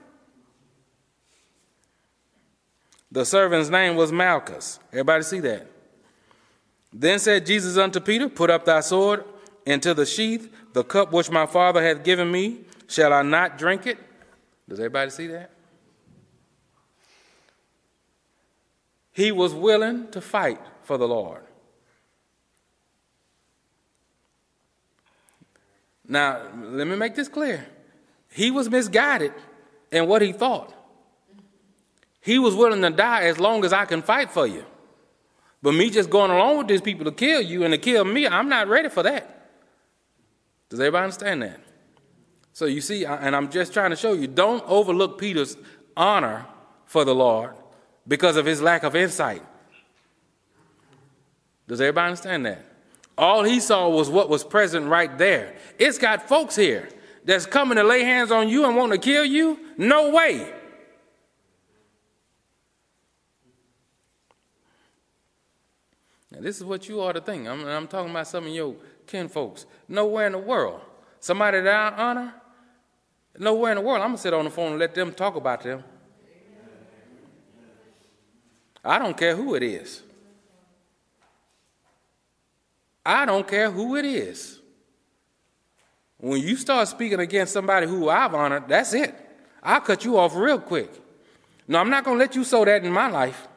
The 3.10 3.24
servant's 3.24 3.70
name 3.70 3.96
was 3.96 4.12
Malchus. 4.12 4.78
Everybody 4.92 5.24
see 5.24 5.40
that? 5.40 5.66
Then 6.92 7.18
said 7.18 7.44
Jesus 7.44 7.76
unto 7.76 7.98
Peter, 7.98 8.28
Put 8.28 8.50
up 8.50 8.64
thy 8.64 8.80
sword. 8.80 9.24
into 9.66 9.94
the 9.94 10.06
sheath, 10.06 10.54
the 10.74 10.84
cup 10.84 11.10
which 11.10 11.30
my 11.30 11.46
Father 11.46 11.82
hath 11.82 12.04
given 12.04 12.30
me, 12.30 12.60
shall 12.86 13.12
I 13.12 13.22
not 13.22 13.58
drink 13.58 13.86
it? 13.86 13.98
Does 14.68 14.78
everybody 14.78 15.10
see 15.10 15.26
that? 15.28 15.53
He 19.14 19.30
was 19.30 19.54
willing 19.54 20.10
to 20.10 20.20
fight 20.20 20.60
for 20.82 20.98
the 20.98 21.06
Lord. 21.06 21.42
Now, 26.06 26.42
let 26.60 26.86
me 26.86 26.96
make 26.96 27.14
this 27.14 27.28
clear. 27.28 27.64
He 28.32 28.50
was 28.50 28.68
misguided 28.68 29.32
in 29.92 30.08
what 30.08 30.20
he 30.20 30.32
thought. 30.32 30.74
He 32.20 32.40
was 32.40 32.56
willing 32.56 32.82
to 32.82 32.90
die 32.90 33.22
as 33.22 33.38
long 33.38 33.64
as 33.64 33.72
I 33.72 33.84
can 33.84 34.02
fight 34.02 34.32
for 34.32 34.48
you. 34.48 34.64
But 35.62 35.74
me 35.74 35.90
just 35.90 36.10
going 36.10 36.32
along 36.32 36.58
with 36.58 36.66
these 36.66 36.80
people 36.80 37.04
to 37.04 37.12
kill 37.12 37.40
you 37.40 37.62
and 37.62 37.72
to 37.72 37.78
kill 37.78 38.04
me, 38.04 38.26
I'm 38.26 38.48
not 38.48 38.66
ready 38.66 38.88
for 38.88 39.04
that. 39.04 39.48
Does 40.70 40.80
everybody 40.80 41.04
understand 41.04 41.42
that? 41.42 41.60
So 42.52 42.64
you 42.64 42.80
see, 42.80 43.06
and 43.06 43.36
I'm 43.36 43.48
just 43.48 43.72
trying 43.72 43.90
to 43.90 43.96
show 43.96 44.12
you, 44.12 44.26
don't 44.26 44.64
overlook 44.66 45.18
Peter's 45.18 45.56
honor 45.96 46.46
for 46.84 47.04
the 47.04 47.14
Lord 47.14 47.54
because 48.06 48.36
of 48.36 48.46
his 48.46 48.60
lack 48.60 48.82
of 48.82 48.94
insight. 48.94 49.42
Does 51.66 51.80
everybody 51.80 52.06
understand 52.10 52.46
that? 52.46 52.64
All 53.16 53.44
he 53.44 53.60
saw 53.60 53.88
was 53.88 54.10
what 54.10 54.28
was 54.28 54.44
present 54.44 54.86
right 54.86 55.16
there. 55.16 55.56
It's 55.78 55.98
got 55.98 56.28
folks 56.28 56.56
here 56.56 56.88
that's 57.24 57.46
coming 57.46 57.76
to 57.76 57.84
lay 57.84 58.02
hands 58.02 58.30
on 58.30 58.48
you 58.48 58.66
and 58.66 58.76
want 58.76 58.92
to 58.92 58.98
kill 58.98 59.24
you? 59.24 59.58
No 59.78 60.10
way. 60.10 60.52
Now, 66.30 66.40
this 66.40 66.58
is 66.58 66.64
what 66.64 66.88
you 66.88 67.00
ought 67.00 67.12
to 67.12 67.20
think. 67.20 67.46
I'm, 67.46 67.64
I'm 67.66 67.86
talking 67.86 68.10
about 68.10 68.26
some 68.26 68.46
of 68.46 68.52
your 68.52 68.74
kin 69.06 69.28
folks. 69.28 69.66
Nowhere 69.88 70.26
in 70.26 70.32
the 70.32 70.38
world. 70.38 70.80
Somebody 71.20 71.60
that 71.60 71.94
I 71.94 71.96
honor, 71.96 72.34
nowhere 73.38 73.72
in 73.72 73.78
the 73.78 73.82
world. 73.82 74.02
I'm 74.02 74.08
going 74.08 74.16
to 74.16 74.22
sit 74.22 74.34
on 74.34 74.44
the 74.44 74.50
phone 74.50 74.72
and 74.72 74.78
let 74.78 74.94
them 74.94 75.12
talk 75.12 75.36
about 75.36 75.62
them. 75.62 75.84
I 78.84 78.98
don't 78.98 79.16
care 79.16 79.34
who 79.34 79.54
it 79.54 79.62
is. 79.62 80.02
I 83.06 83.24
don't 83.24 83.46
care 83.46 83.70
who 83.70 83.96
it 83.96 84.04
is. 84.04 84.60
When 86.18 86.40
you 86.40 86.56
start 86.56 86.88
speaking 86.88 87.20
against 87.20 87.52
somebody 87.52 87.86
who 87.86 88.08
I've 88.08 88.34
honored, 88.34 88.68
that's 88.68 88.94
it. 88.94 89.14
I'll 89.62 89.80
cut 89.80 90.04
you 90.04 90.18
off 90.18 90.34
real 90.34 90.58
quick. 90.58 90.90
No, 91.66 91.78
I'm 91.78 91.90
not 91.90 92.04
going 92.04 92.18
to 92.18 92.24
let 92.24 92.34
you 92.34 92.44
sow 92.44 92.64
that 92.64 92.84
in 92.84 92.92
my 92.92 93.08
life. 93.08 93.48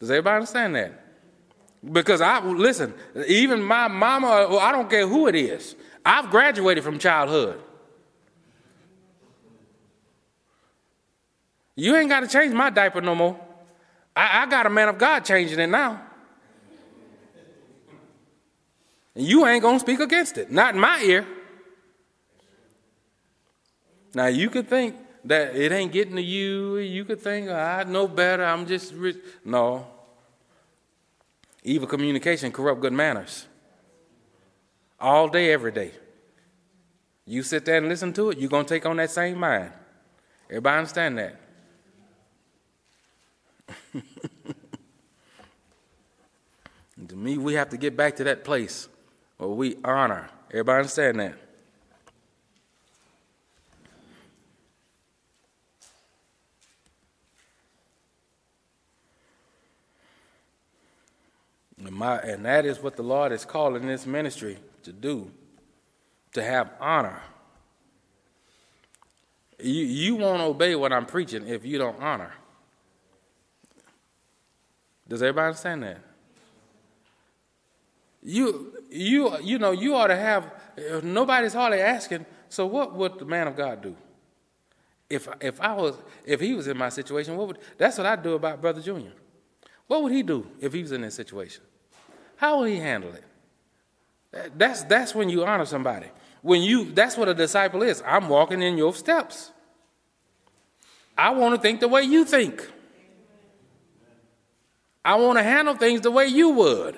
Does 0.00 0.10
everybody 0.10 0.34
understand 0.34 0.74
that? 0.74 0.98
Because 1.92 2.20
I 2.20 2.44
listen, 2.44 2.94
even 3.26 3.62
my 3.62 3.88
mama, 3.88 4.58
I 4.58 4.72
don't 4.72 4.90
care 4.90 5.06
who 5.06 5.28
it 5.28 5.34
is. 5.34 5.76
I've 6.04 6.30
graduated 6.30 6.82
from 6.82 6.98
childhood. 6.98 7.60
You 11.74 11.96
ain't 11.96 12.08
got 12.08 12.20
to 12.20 12.28
change 12.28 12.52
my 12.52 12.70
diaper 12.70 13.00
no 13.00 13.14
more. 13.14 13.38
I, 14.14 14.42
I 14.42 14.46
got 14.46 14.66
a 14.66 14.70
man 14.70 14.88
of 14.88 14.98
God 14.98 15.20
changing 15.20 15.58
it 15.58 15.68
now. 15.68 16.02
And 19.14 19.26
you 19.26 19.46
ain't 19.46 19.62
going 19.62 19.76
to 19.76 19.80
speak 19.80 20.00
against 20.00 20.38
it, 20.38 20.50
not 20.50 20.74
in 20.74 20.80
my 20.80 21.00
ear. 21.02 21.26
Now, 24.14 24.26
you 24.26 24.50
could 24.50 24.68
think 24.68 24.96
that 25.24 25.54
it 25.54 25.72
ain't 25.72 25.92
getting 25.92 26.16
to 26.16 26.22
you. 26.22 26.78
You 26.78 27.04
could 27.04 27.20
think, 27.20 27.48
oh, 27.48 27.54
I 27.54 27.84
know 27.84 28.08
better. 28.08 28.44
I'm 28.44 28.66
just 28.66 28.92
rich. 28.94 29.16
No. 29.44 29.86
Evil 31.62 31.86
communication 31.86 32.52
corrupt 32.52 32.80
good 32.80 32.92
manners. 32.92 33.46
All 35.00 35.28
day, 35.28 35.52
every 35.52 35.72
day. 35.72 35.92
You 37.24 37.42
sit 37.42 37.64
there 37.64 37.76
and 37.76 37.88
listen 37.88 38.12
to 38.14 38.30
it, 38.30 38.38
you're 38.38 38.50
going 38.50 38.64
to 38.64 38.74
take 38.74 38.84
on 38.84 38.96
that 38.96 39.10
same 39.10 39.38
mind. 39.38 39.72
Everybody 40.50 40.78
understand 40.78 41.18
that? 41.18 41.41
to 47.08 47.16
me, 47.16 47.38
we 47.38 47.54
have 47.54 47.68
to 47.70 47.76
get 47.76 47.96
back 47.96 48.16
to 48.16 48.24
that 48.24 48.44
place 48.44 48.88
where 49.36 49.50
we 49.50 49.76
honor. 49.84 50.28
Everybody 50.50 50.78
understand 50.78 51.20
that? 51.20 51.36
And, 61.78 61.92
my, 61.92 62.18
and 62.18 62.44
that 62.44 62.64
is 62.64 62.80
what 62.80 62.96
the 62.96 63.02
Lord 63.02 63.32
is 63.32 63.44
calling 63.44 63.86
this 63.86 64.06
ministry 64.06 64.58
to 64.84 64.92
do, 64.92 65.30
to 66.32 66.42
have 66.42 66.70
honor. 66.80 67.20
You, 69.58 69.84
you 69.84 70.16
won't 70.16 70.42
obey 70.42 70.74
what 70.74 70.92
I'm 70.92 71.06
preaching 71.06 71.46
if 71.48 71.64
you 71.64 71.78
don't 71.78 72.00
honor. 72.00 72.32
Does 75.08 75.22
everybody 75.22 75.46
understand 75.46 75.82
that? 75.82 76.00
You, 78.22 78.72
you, 78.90 79.36
you 79.40 79.58
know, 79.58 79.72
you 79.72 79.94
ought 79.94 80.06
to 80.06 80.16
have, 80.16 80.52
nobody's 81.02 81.52
hardly 81.52 81.80
asking, 81.80 82.24
so 82.48 82.66
what 82.66 82.94
would 82.94 83.18
the 83.18 83.24
man 83.24 83.48
of 83.48 83.56
God 83.56 83.82
do? 83.82 83.96
If, 85.10 85.28
if 85.40 85.60
I 85.60 85.74
was, 85.74 85.96
if 86.24 86.40
he 86.40 86.54
was 86.54 86.68
in 86.68 86.78
my 86.78 86.88
situation, 86.88 87.36
what 87.36 87.48
would, 87.48 87.58
that's 87.76 87.98
what 87.98 88.06
I'd 88.06 88.22
do 88.22 88.34
about 88.34 88.60
Brother 88.60 88.80
Junior. 88.80 89.12
What 89.86 90.02
would 90.02 90.12
he 90.12 90.22
do 90.22 90.46
if 90.60 90.72
he 90.72 90.82
was 90.82 90.92
in 90.92 91.02
this 91.02 91.14
situation? 91.14 91.64
How 92.36 92.58
will 92.58 92.64
he 92.64 92.76
handle 92.76 93.12
it? 93.12 93.24
That's, 94.56 94.84
that's 94.84 95.14
when 95.14 95.28
you 95.28 95.44
honor 95.44 95.66
somebody. 95.66 96.06
When 96.40 96.62
you, 96.62 96.92
that's 96.92 97.16
what 97.16 97.28
a 97.28 97.34
disciple 97.34 97.82
is. 97.82 98.02
I'm 98.06 98.28
walking 98.28 98.62
in 98.62 98.78
your 98.78 98.94
steps. 98.94 99.50
I 101.18 101.30
want 101.30 101.54
to 101.54 101.60
think 101.60 101.80
the 101.80 101.88
way 101.88 102.02
you 102.02 102.24
think. 102.24 102.68
I 105.04 105.16
want 105.16 105.38
to 105.38 105.42
handle 105.42 105.74
things 105.74 106.00
the 106.00 106.10
way 106.10 106.26
you 106.26 106.50
would. 106.50 106.96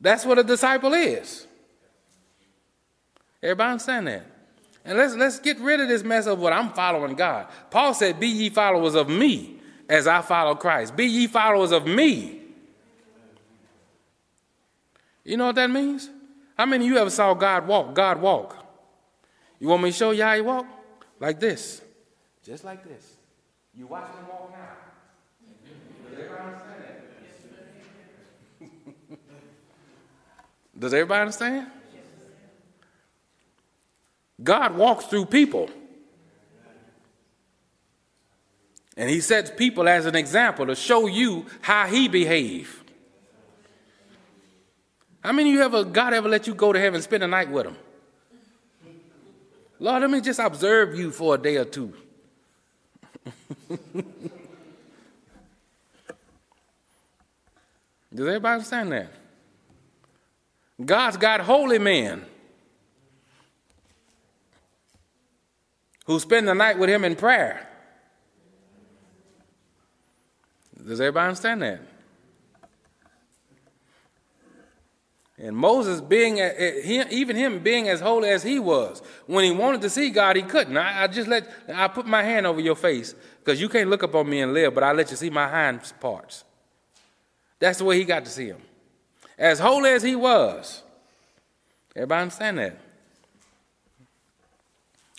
That's 0.00 0.24
what 0.24 0.38
a 0.38 0.44
disciple 0.44 0.94
is. 0.94 1.46
Everybody 3.42 3.72
understand 3.72 4.06
that? 4.08 4.26
And 4.84 4.96
let's, 4.96 5.14
let's 5.14 5.38
get 5.38 5.58
rid 5.60 5.80
of 5.80 5.88
this 5.88 6.02
mess 6.02 6.26
of 6.26 6.38
what 6.38 6.52
I'm 6.52 6.70
following 6.70 7.14
God. 7.14 7.48
Paul 7.70 7.92
said, 7.92 8.18
Be 8.18 8.28
ye 8.28 8.48
followers 8.48 8.94
of 8.94 9.08
me 9.08 9.60
as 9.88 10.06
I 10.06 10.22
follow 10.22 10.54
Christ. 10.54 10.96
Be 10.96 11.04
ye 11.06 11.26
followers 11.26 11.72
of 11.72 11.86
me. 11.86 12.40
You 15.24 15.36
know 15.36 15.46
what 15.46 15.56
that 15.56 15.70
means? 15.70 16.08
How 16.56 16.66
many 16.66 16.86
of 16.86 16.90
you 16.90 16.98
ever 16.98 17.10
saw 17.10 17.34
God 17.34 17.66
walk? 17.66 17.94
God 17.94 18.20
walk. 18.20 18.56
You 19.58 19.68
want 19.68 19.82
me 19.82 19.90
to 19.90 19.96
show 19.96 20.12
you 20.12 20.22
how 20.22 20.34
he 20.34 20.40
walk? 20.40 20.66
Like 21.18 21.38
this. 21.38 21.82
Just 22.42 22.64
like 22.64 22.82
this. 22.84 23.16
You 23.74 23.86
watch 23.86 24.08
him 24.08 24.26
walk 24.28 24.50
now. 24.52 24.58
Does 26.10 26.18
everybody 26.18 26.42
understand 26.42 26.82
that? 26.82 27.00
Does 30.80 30.94
everybody 30.94 31.20
understand? 31.20 31.66
God 34.42 34.74
walks 34.76 35.04
through 35.04 35.26
people. 35.26 35.68
And 38.96 39.10
he 39.10 39.20
sets 39.20 39.50
people 39.50 39.86
as 39.88 40.06
an 40.06 40.16
example 40.16 40.66
to 40.66 40.74
show 40.74 41.06
you 41.06 41.44
how 41.60 41.86
he 41.86 42.08
behaves. 42.08 42.70
How 45.22 45.32
many 45.32 45.50
of 45.50 45.54
you 45.54 45.62
ever, 45.62 45.84
God 45.84 46.14
ever 46.14 46.30
let 46.30 46.46
you 46.46 46.54
go 46.54 46.72
to 46.72 46.80
heaven 46.80 47.02
spend 47.02 47.22
a 47.22 47.28
night 47.28 47.50
with 47.50 47.66
him? 47.66 47.76
Lord, 49.78 50.00
let 50.00 50.10
me 50.10 50.22
just 50.22 50.40
observe 50.40 50.98
you 50.98 51.10
for 51.10 51.34
a 51.34 51.38
day 51.38 51.58
or 51.58 51.66
two. 51.66 51.92
Does 58.12 58.26
everybody 58.26 58.54
understand 58.54 58.92
that? 58.92 59.19
God's 60.84 61.16
got 61.16 61.40
holy 61.40 61.78
men 61.78 62.24
who 66.06 66.18
spend 66.18 66.48
the 66.48 66.54
night 66.54 66.78
with 66.78 66.88
him 66.88 67.04
in 67.04 67.16
prayer. 67.16 67.68
Does 70.86 71.00
everybody 71.00 71.28
understand 71.28 71.62
that? 71.62 71.80
And 75.42 75.56
Moses, 75.56 76.02
being 76.02 76.38
even 76.38 77.34
him 77.34 77.60
being 77.60 77.88
as 77.88 78.00
holy 78.00 78.28
as 78.28 78.42
he 78.42 78.58
was, 78.58 79.00
when 79.26 79.44
he 79.44 79.52
wanted 79.52 79.80
to 79.82 79.90
see 79.90 80.10
God, 80.10 80.36
he 80.36 80.42
couldn't. 80.42 80.76
I, 80.76 81.06
just 81.06 81.28
let 81.28 81.48
I 81.72 81.88
put 81.88 82.06
my 82.06 82.22
hand 82.22 82.46
over 82.46 82.60
your 82.60 82.76
face 82.76 83.14
because 83.38 83.58
you 83.58 83.70
can't 83.70 83.88
look 83.88 84.02
up 84.02 84.14
on 84.14 84.28
me 84.28 84.42
and 84.42 84.52
live, 84.52 84.74
but 84.74 84.82
I 84.82 84.92
let 84.92 85.10
you 85.10 85.16
see 85.16 85.30
my 85.30 85.48
hind 85.48 85.80
parts. 85.98 86.44
That's 87.58 87.78
the 87.78 87.84
way 87.84 87.98
he 87.98 88.04
got 88.04 88.26
to 88.26 88.30
see 88.30 88.48
him. 88.48 88.60
As 89.40 89.58
holy 89.58 89.90
as 89.90 90.02
he 90.02 90.14
was. 90.14 90.82
Everybody 91.96 92.22
understand 92.22 92.58
that? 92.58 92.78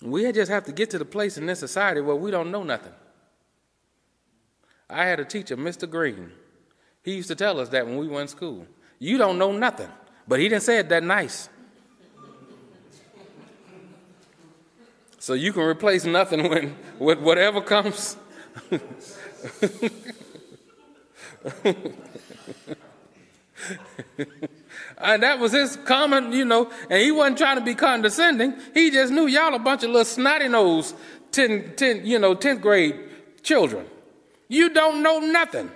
We 0.03 0.31
just 0.31 0.51
have 0.51 0.63
to 0.65 0.71
get 0.71 0.91
to 0.91 0.99
the 0.99 1.05
place 1.05 1.39
in 1.39 1.47
this 1.47 1.59
society 1.59 2.01
where 2.01 2.15
we 2.15 2.29
don't 2.29 2.51
know 2.51 2.63
nothing. 2.63 2.93
I 4.87 5.05
had 5.05 5.19
a 5.19 5.25
teacher, 5.25 5.57
Mr. 5.57 5.89
Green. 5.89 6.31
He 7.03 7.15
used 7.15 7.29
to 7.29 7.35
tell 7.35 7.59
us 7.59 7.69
that 7.69 7.87
when 7.87 7.97
we 7.97 8.07
went 8.07 8.29
to 8.29 8.35
school. 8.35 8.67
You 8.99 9.17
don't 9.17 9.39
know 9.39 9.51
nothing. 9.51 9.89
But 10.27 10.39
he 10.39 10.47
didn't 10.47 10.63
say 10.63 10.77
it 10.77 10.89
that 10.89 11.03
nice. 11.03 11.49
So 15.17 15.33
you 15.33 15.51
can 15.51 15.63
replace 15.63 16.05
nothing 16.05 16.47
when, 16.47 16.75
with 16.99 17.19
whatever 17.19 17.61
comes. 17.61 18.17
and 24.97 25.23
that 25.23 25.39
was 25.39 25.51
his 25.51 25.77
comment, 25.77 26.33
you 26.33 26.45
know, 26.45 26.71
and 26.89 27.01
he 27.01 27.11
wasn't 27.11 27.37
trying 27.37 27.57
to 27.57 27.63
be 27.63 27.75
condescending. 27.75 28.55
He 28.73 28.91
just 28.91 29.11
knew 29.11 29.27
y'all 29.27 29.53
a 29.53 29.59
bunch 29.59 29.83
of 29.83 29.89
little 29.89 30.05
snotty 30.05 30.47
nosed 30.47 30.95
10, 31.31 31.75
10, 31.75 32.05
you 32.05 32.19
know, 32.19 32.35
10th 32.35 32.61
grade 32.61 32.99
children. 33.43 33.85
You 34.47 34.69
don't 34.69 35.01
know 35.01 35.19
nothing. 35.19 35.71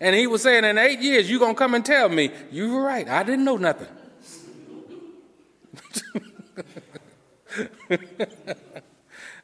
And 0.00 0.16
he 0.16 0.26
was 0.26 0.42
saying, 0.42 0.64
in 0.64 0.78
eight 0.78 1.00
years, 1.00 1.30
you're 1.30 1.40
going 1.40 1.54
to 1.54 1.58
come 1.58 1.74
and 1.74 1.84
tell 1.84 2.08
me, 2.08 2.30
you 2.50 2.72
were 2.72 2.82
right, 2.82 3.06
I 3.08 3.22
didn't 3.22 3.44
know 3.44 3.58
nothing. 3.58 3.88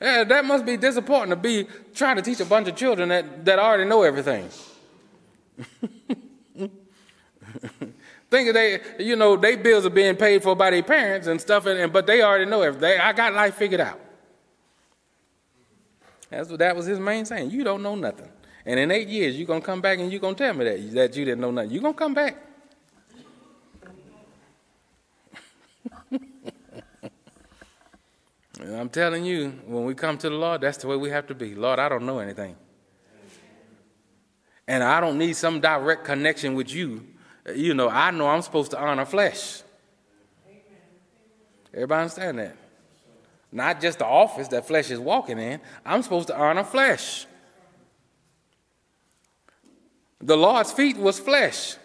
yeah, 0.01 0.25
that 0.25 0.45
must 0.45 0.65
be 0.65 0.77
disappointing 0.77 1.31
to 1.31 1.37
be 1.37 1.67
trying 1.95 2.17
to 2.17 2.23
teach 2.23 2.41
a 2.41 2.45
bunch 2.45 2.69
of 2.69 2.77
children 2.77 3.11
that, 3.11 3.45
that 3.45 3.59
already 3.59 3.85
know 3.85 4.03
everything. 4.03 4.49
Think 8.31 8.53
they, 8.53 8.81
you 8.99 9.17
know, 9.17 9.37
their 9.37 9.57
bills 9.57 9.87
are 9.87 9.91
being 9.91 10.17
paid 10.17 10.43
for 10.43 10.57
by 10.57 10.71
their 10.71 10.83
parents 10.83 11.27
and 11.27 11.41
stuff, 11.41 11.67
and, 11.67 11.93
but 11.93 12.07
they 12.07 12.23
already 12.23 12.45
know 12.45 12.63
everything. 12.63 13.01
I 13.01 13.13
got 13.13 13.33
life 13.35 13.55
figured 13.55 13.81
out. 13.81 14.01
That's 16.31 16.51
what 16.51 16.59
that 16.59 16.75
was 16.75 16.87
his 16.87 16.99
main 16.99 17.25
saying. 17.25 17.51
You 17.51 17.63
don't 17.63 17.83
know 17.83 17.95
nothing. 17.95 18.29
And 18.65 18.81
in 18.81 18.91
eight 18.91 19.07
years, 19.09 19.37
you're 19.37 19.47
going 19.47 19.61
to 19.61 19.67
come 19.67 19.81
back 19.81 20.01
and 20.01 20.11
you're 20.11 20.21
going 20.21 20.35
to 20.35 20.45
tell 20.45 20.55
me 20.55 20.65
that, 20.65 20.93
that 20.95 21.17
you 21.17 21.25
didn't 21.25 21.41
know 21.41 21.53
nothing. 21.53 21.71
You're 21.71 21.83
going 21.83 21.95
to 21.95 21.99
come 21.99 22.15
back. 22.15 22.37
I'm 28.61 28.89
telling 28.89 29.25
you, 29.25 29.51
when 29.67 29.85
we 29.85 29.95
come 29.95 30.19
to 30.19 30.29
the 30.29 30.35
Lord, 30.35 30.63
that's 30.63 30.79
the 30.79 30.89
way 30.89 30.97
we 30.97 31.11
have 31.11 31.29
to 31.29 31.35
be. 31.35 31.55
Lord, 31.55 31.79
I 31.79 31.89
don't 31.89 32.05
know 32.05 32.19
anything. 32.19 32.57
And 34.67 34.83
I 34.83 35.01
don't 35.01 35.17
need 35.17 35.37
some 35.37 35.61
direct 35.61 36.05
connection 36.05 36.55
with 36.55 36.75
you. 36.75 37.07
You 37.55 37.75
know, 37.75 37.89
I 37.89 38.11
know 38.11 38.29
I'm 38.29 38.43
supposed 38.43 38.73
to 38.73 38.81
honor 38.81 39.05
flesh. 39.05 39.63
Everybody 41.73 42.01
understand 42.03 42.39
that? 42.39 42.57
Not 43.53 43.81
just 43.81 43.99
the 43.99 44.07
office 44.07 44.49
that 44.49 44.67
flesh 44.67 44.91
is 44.91 44.99
walking 44.99 45.39
in. 45.39 45.61
I'm 45.85 46.03
supposed 46.03 46.29
to 46.29 46.37
honor 46.37 46.65
flesh. 46.65 47.27
The 50.21 50.37
Lord's 50.37 50.73
feet 50.73 50.97
was 50.97 51.21
flesh. 51.21 51.77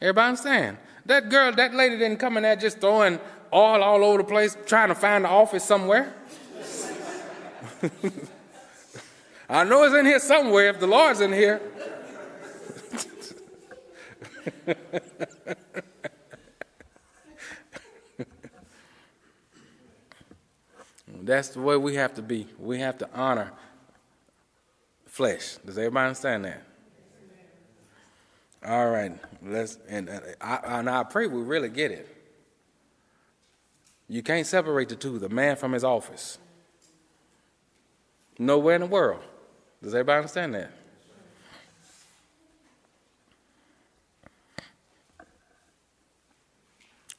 Everybody 0.00 0.28
understand? 0.28 0.76
That 1.06 1.30
girl, 1.30 1.52
that 1.52 1.74
lady 1.74 1.96
didn't 1.96 2.18
come 2.18 2.36
in 2.36 2.42
there 2.42 2.56
just 2.56 2.80
throwing 2.80 3.18
oil 3.52 3.82
all 3.82 4.04
over 4.04 4.18
the 4.18 4.24
place, 4.24 4.56
trying 4.66 4.88
to 4.88 4.94
find 4.94 5.24
the 5.24 5.28
office 5.28 5.64
somewhere. 5.64 6.12
I 9.48 9.64
know 9.64 9.84
it's 9.84 9.94
in 9.94 10.06
here 10.06 10.18
somewhere 10.18 10.68
if 10.68 10.80
the 10.80 10.86
Lord's 10.86 11.20
in 11.20 11.32
here. 11.32 11.60
That's 21.22 21.50
the 21.50 21.60
way 21.60 21.76
we 21.76 21.94
have 21.94 22.14
to 22.14 22.22
be. 22.22 22.48
We 22.58 22.80
have 22.80 22.98
to 22.98 23.08
honor 23.14 23.52
flesh. 25.06 25.56
Does 25.64 25.78
everybody 25.78 26.06
understand 26.08 26.44
that? 26.46 26.62
All 28.64 28.90
right, 28.90 29.12
let's 29.44 29.78
and, 29.88 30.08
uh, 30.08 30.20
I, 30.40 30.78
and 30.78 30.88
I 30.88 31.02
pray 31.02 31.26
we 31.26 31.42
really 31.42 31.68
get 31.68 31.90
it. 31.90 32.08
You 34.08 34.22
can't 34.22 34.46
separate 34.46 34.88
the 34.88 34.96
two, 34.96 35.18
the 35.18 35.28
man 35.28 35.56
from 35.56 35.72
his 35.72 35.84
office. 35.84 36.38
Nowhere 38.38 38.76
in 38.76 38.82
the 38.82 38.86
world. 38.86 39.22
Does 39.82 39.94
everybody 39.94 40.18
understand 40.18 40.54
that? 40.54 40.70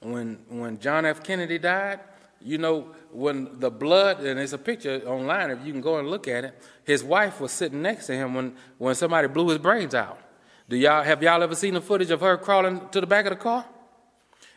When 0.04 0.40
when 0.50 0.80
John 0.80 1.06
F. 1.06 1.24
Kennedy 1.24 1.58
died, 1.58 2.00
you 2.42 2.58
know, 2.58 2.88
when 3.12 3.60
the 3.60 3.72
blood, 3.72 4.20
and 4.20 4.38
there's 4.38 4.54
a 4.54 4.58
picture 4.58 5.02
online, 5.06 5.50
if 5.52 5.66
you 5.66 5.72
can 5.72 5.82
go 5.82 5.98
and 5.98 6.10
look 6.10 6.28
at 6.28 6.44
it, 6.44 6.62
his 6.84 7.04
wife 7.04 7.40
was 7.40 7.52
sitting 7.52 7.82
next 7.82 8.08
to 8.08 8.14
him 8.14 8.34
when, 8.34 8.56
when 8.78 8.96
somebody 8.96 9.28
blew 9.28 9.48
his 9.50 9.60
brains 9.60 9.96
out. 9.96 10.20
Do 10.68 10.76
y'all 10.76 11.04
have 11.04 11.24
y'all 11.24 11.42
ever 11.42 11.56
seen 11.56 11.74
the 11.74 11.82
footage 11.82 12.12
of 12.12 12.22
her 12.22 12.38
crawling 12.38 12.82
to 12.90 13.00
the 13.00 13.08
back 13.08 13.26
of 13.26 13.32
the 13.32 13.38
car? 13.38 13.66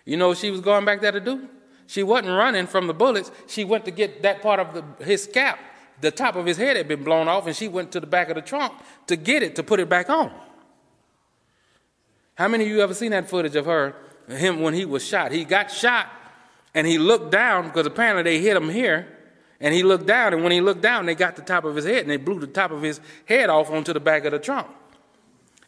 You 0.04 0.16
know 0.16 0.28
what 0.28 0.38
she 0.38 0.50
was 0.50 0.60
going 0.60 0.84
back 0.84 1.00
there 1.00 1.12
to 1.12 1.20
do? 1.20 1.48
She 1.86 2.02
wasn't 2.02 2.30
running 2.30 2.66
from 2.66 2.86
the 2.86 2.94
bullets. 2.94 3.30
She 3.46 3.64
went 3.64 3.84
to 3.84 3.90
get 3.90 4.22
that 4.22 4.42
part 4.42 4.58
of 4.58 4.74
the, 4.74 5.04
his 5.04 5.24
scalp. 5.24 5.58
The 6.00 6.10
top 6.10 6.36
of 6.36 6.44
his 6.44 6.56
head 6.56 6.76
had 6.76 6.88
been 6.88 7.04
blown 7.04 7.28
off, 7.28 7.46
and 7.46 7.56
she 7.56 7.68
went 7.68 7.92
to 7.92 8.00
the 8.00 8.06
back 8.06 8.28
of 8.28 8.34
the 8.34 8.42
trunk 8.42 8.72
to 9.06 9.16
get 9.16 9.42
it 9.42 9.56
to 9.56 9.62
put 9.62 9.80
it 9.80 9.88
back 9.88 10.10
on. 10.10 10.32
How 12.34 12.48
many 12.48 12.64
of 12.64 12.70
you 12.70 12.80
ever 12.80 12.92
seen 12.92 13.12
that 13.12 13.30
footage 13.30 13.56
of 13.56 13.64
her, 13.66 13.94
him 14.28 14.60
when 14.60 14.74
he 14.74 14.84
was 14.84 15.06
shot? 15.06 15.32
He 15.32 15.44
got 15.44 15.70
shot 15.70 16.08
and 16.74 16.86
he 16.86 16.98
looked 16.98 17.30
down 17.30 17.68
because 17.68 17.86
apparently 17.86 18.22
they 18.22 18.40
hit 18.40 18.56
him 18.56 18.68
here. 18.68 19.08
And 19.58 19.72
he 19.72 19.82
looked 19.82 20.06
down, 20.06 20.34
and 20.34 20.42
when 20.42 20.52
he 20.52 20.60
looked 20.60 20.82
down, 20.82 21.06
they 21.06 21.14
got 21.14 21.34
the 21.34 21.40
top 21.40 21.64
of 21.64 21.74
his 21.74 21.86
head 21.86 22.02
and 22.02 22.10
they 22.10 22.18
blew 22.18 22.38
the 22.38 22.46
top 22.46 22.72
of 22.72 22.82
his 22.82 23.00
head 23.24 23.48
off 23.48 23.70
onto 23.70 23.94
the 23.94 24.00
back 24.00 24.26
of 24.26 24.32
the 24.32 24.38
trunk. 24.38 24.66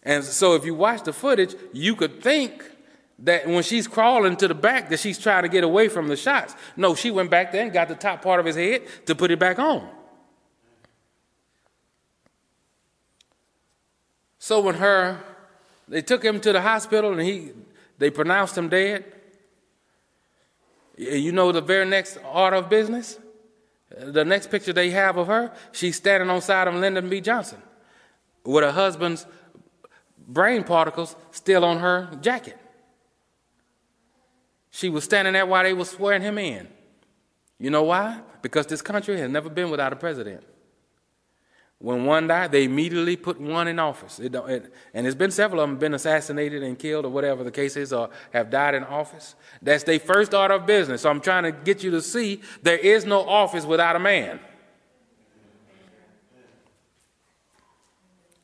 And 0.02 0.22
so 0.22 0.54
if 0.54 0.66
you 0.66 0.74
watch 0.74 1.04
the 1.04 1.12
footage, 1.14 1.54
you 1.72 1.96
could 1.96 2.22
think 2.22 2.62
that 3.20 3.48
when 3.48 3.62
she's 3.62 3.88
crawling 3.88 4.36
to 4.36 4.46
the 4.46 4.54
back 4.54 4.90
that 4.90 5.00
she's 5.00 5.18
trying 5.18 5.42
to 5.42 5.48
get 5.48 5.64
away 5.64 5.88
from 5.88 6.08
the 6.08 6.16
shots. 6.16 6.54
No, 6.76 6.94
she 6.94 7.10
went 7.10 7.30
back 7.30 7.50
there 7.50 7.62
and 7.62 7.72
got 7.72 7.88
the 7.88 7.94
top 7.94 8.22
part 8.22 8.38
of 8.40 8.46
his 8.46 8.56
head 8.56 8.82
to 9.06 9.14
put 9.14 9.30
it 9.30 9.38
back 9.38 9.58
on. 9.58 9.88
So 14.38 14.60
when 14.60 14.76
her 14.76 15.20
they 15.88 16.02
took 16.02 16.22
him 16.22 16.40
to 16.40 16.52
the 16.52 16.60
hospital 16.60 17.12
and 17.12 17.20
he 17.20 17.52
they 17.98 18.10
pronounced 18.10 18.56
him 18.56 18.68
dead, 18.68 19.04
you 20.96 21.32
know 21.32 21.52
the 21.52 21.60
very 21.60 21.86
next 21.86 22.18
order 22.32 22.56
of 22.56 22.68
business? 22.68 23.18
The 23.90 24.24
next 24.24 24.50
picture 24.50 24.72
they 24.72 24.90
have 24.90 25.16
of 25.16 25.28
her, 25.28 25.52
she's 25.72 25.96
standing 25.96 26.28
on 26.28 26.42
side 26.42 26.68
of 26.68 26.74
Lyndon 26.74 27.08
B. 27.08 27.20
Johnson 27.20 27.62
with 28.44 28.64
her 28.64 28.72
husband's 28.72 29.26
brain 30.26 30.64
particles 30.64 31.16
still 31.30 31.64
on 31.64 31.78
her 31.78 32.10
jacket. 32.20 32.58
She 34.70 34.88
was 34.88 35.04
standing 35.04 35.32
there 35.32 35.46
while 35.46 35.64
they 35.64 35.72
were 35.72 35.84
swearing 35.84 36.22
him 36.22 36.38
in. 36.38 36.68
You 37.58 37.70
know 37.70 37.84
why? 37.84 38.20
Because 38.42 38.66
this 38.66 38.82
country 38.82 39.18
has 39.18 39.30
never 39.30 39.48
been 39.48 39.70
without 39.70 39.92
a 39.92 39.96
president. 39.96 40.44
When 41.80 42.04
one 42.04 42.26
died, 42.26 42.50
they 42.50 42.64
immediately 42.64 43.16
put 43.16 43.40
one 43.40 43.68
in 43.68 43.78
office. 43.78 44.18
It, 44.18 44.34
it, 44.34 44.72
and 44.92 45.04
there's 45.04 45.14
been 45.14 45.30
several 45.30 45.60
of 45.60 45.68
them 45.68 45.78
been 45.78 45.94
assassinated 45.94 46.64
and 46.64 46.76
killed 46.76 47.04
or 47.04 47.08
whatever 47.08 47.44
the 47.44 47.52
case 47.52 47.76
is, 47.76 47.92
or 47.92 48.10
have 48.32 48.50
died 48.50 48.74
in 48.74 48.82
office. 48.82 49.36
That's 49.62 49.84
their 49.84 50.00
first 50.00 50.34
order 50.34 50.54
of 50.54 50.66
business. 50.66 51.02
So 51.02 51.10
I'm 51.10 51.20
trying 51.20 51.44
to 51.44 51.52
get 51.52 51.84
you 51.84 51.92
to 51.92 52.02
see 52.02 52.42
there 52.62 52.78
is 52.78 53.04
no 53.04 53.20
office 53.20 53.64
without 53.64 53.94
a 53.94 54.00
man. 54.00 54.40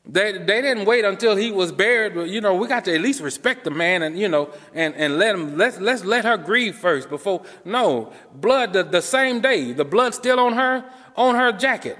They, 0.07 0.33
they 0.33 0.61
didn't 0.61 0.85
wait 0.85 1.03
until 1.03 1.35
he 1.35 1.51
was 1.51 1.71
buried. 1.71 2.29
You 2.29 2.39
know, 2.39 2.53
we 2.53 2.67
got 2.67 2.85
to 2.85 2.93
at 2.93 3.01
least 3.01 3.21
respect 3.21 3.63
the 3.65 3.71
man 3.71 4.03
and, 4.03 4.17
you 4.17 4.29
know, 4.29 4.51
and, 4.73 4.93
and 4.95 5.17
let 5.17 5.35
him, 5.35 5.57
let's, 5.57 5.79
let's 5.79 6.05
let 6.05 6.23
her 6.23 6.37
grieve 6.37 6.75
first 6.75 7.09
before, 7.09 7.43
no, 7.65 8.13
blood 8.33 8.71
the, 8.71 8.83
the 8.83 9.01
same 9.01 9.41
day, 9.41 9.73
the 9.73 9.83
blood 9.83 10.13
still 10.13 10.39
on 10.39 10.53
her, 10.53 10.85
on 11.17 11.35
her 11.35 11.51
jacket. 11.51 11.97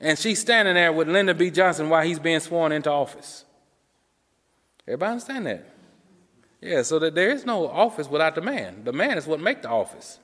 And 0.00 0.18
she's 0.18 0.40
standing 0.40 0.74
there 0.74 0.92
with 0.92 1.08
Lyndon 1.08 1.36
B. 1.36 1.50
Johnson 1.50 1.88
while 1.88 2.04
he's 2.04 2.18
being 2.18 2.40
sworn 2.40 2.72
into 2.72 2.90
office. 2.90 3.44
Everybody 4.86 5.12
understand 5.12 5.46
that? 5.46 5.74
Yeah, 6.60 6.82
so 6.82 6.98
that 7.00 7.14
there 7.14 7.30
is 7.30 7.44
no 7.44 7.68
office 7.68 8.08
without 8.08 8.34
the 8.34 8.40
man. 8.40 8.84
The 8.84 8.92
man 8.92 9.18
is 9.18 9.26
what 9.26 9.40
make 9.40 9.62
the 9.62 9.68
office. 9.68 10.18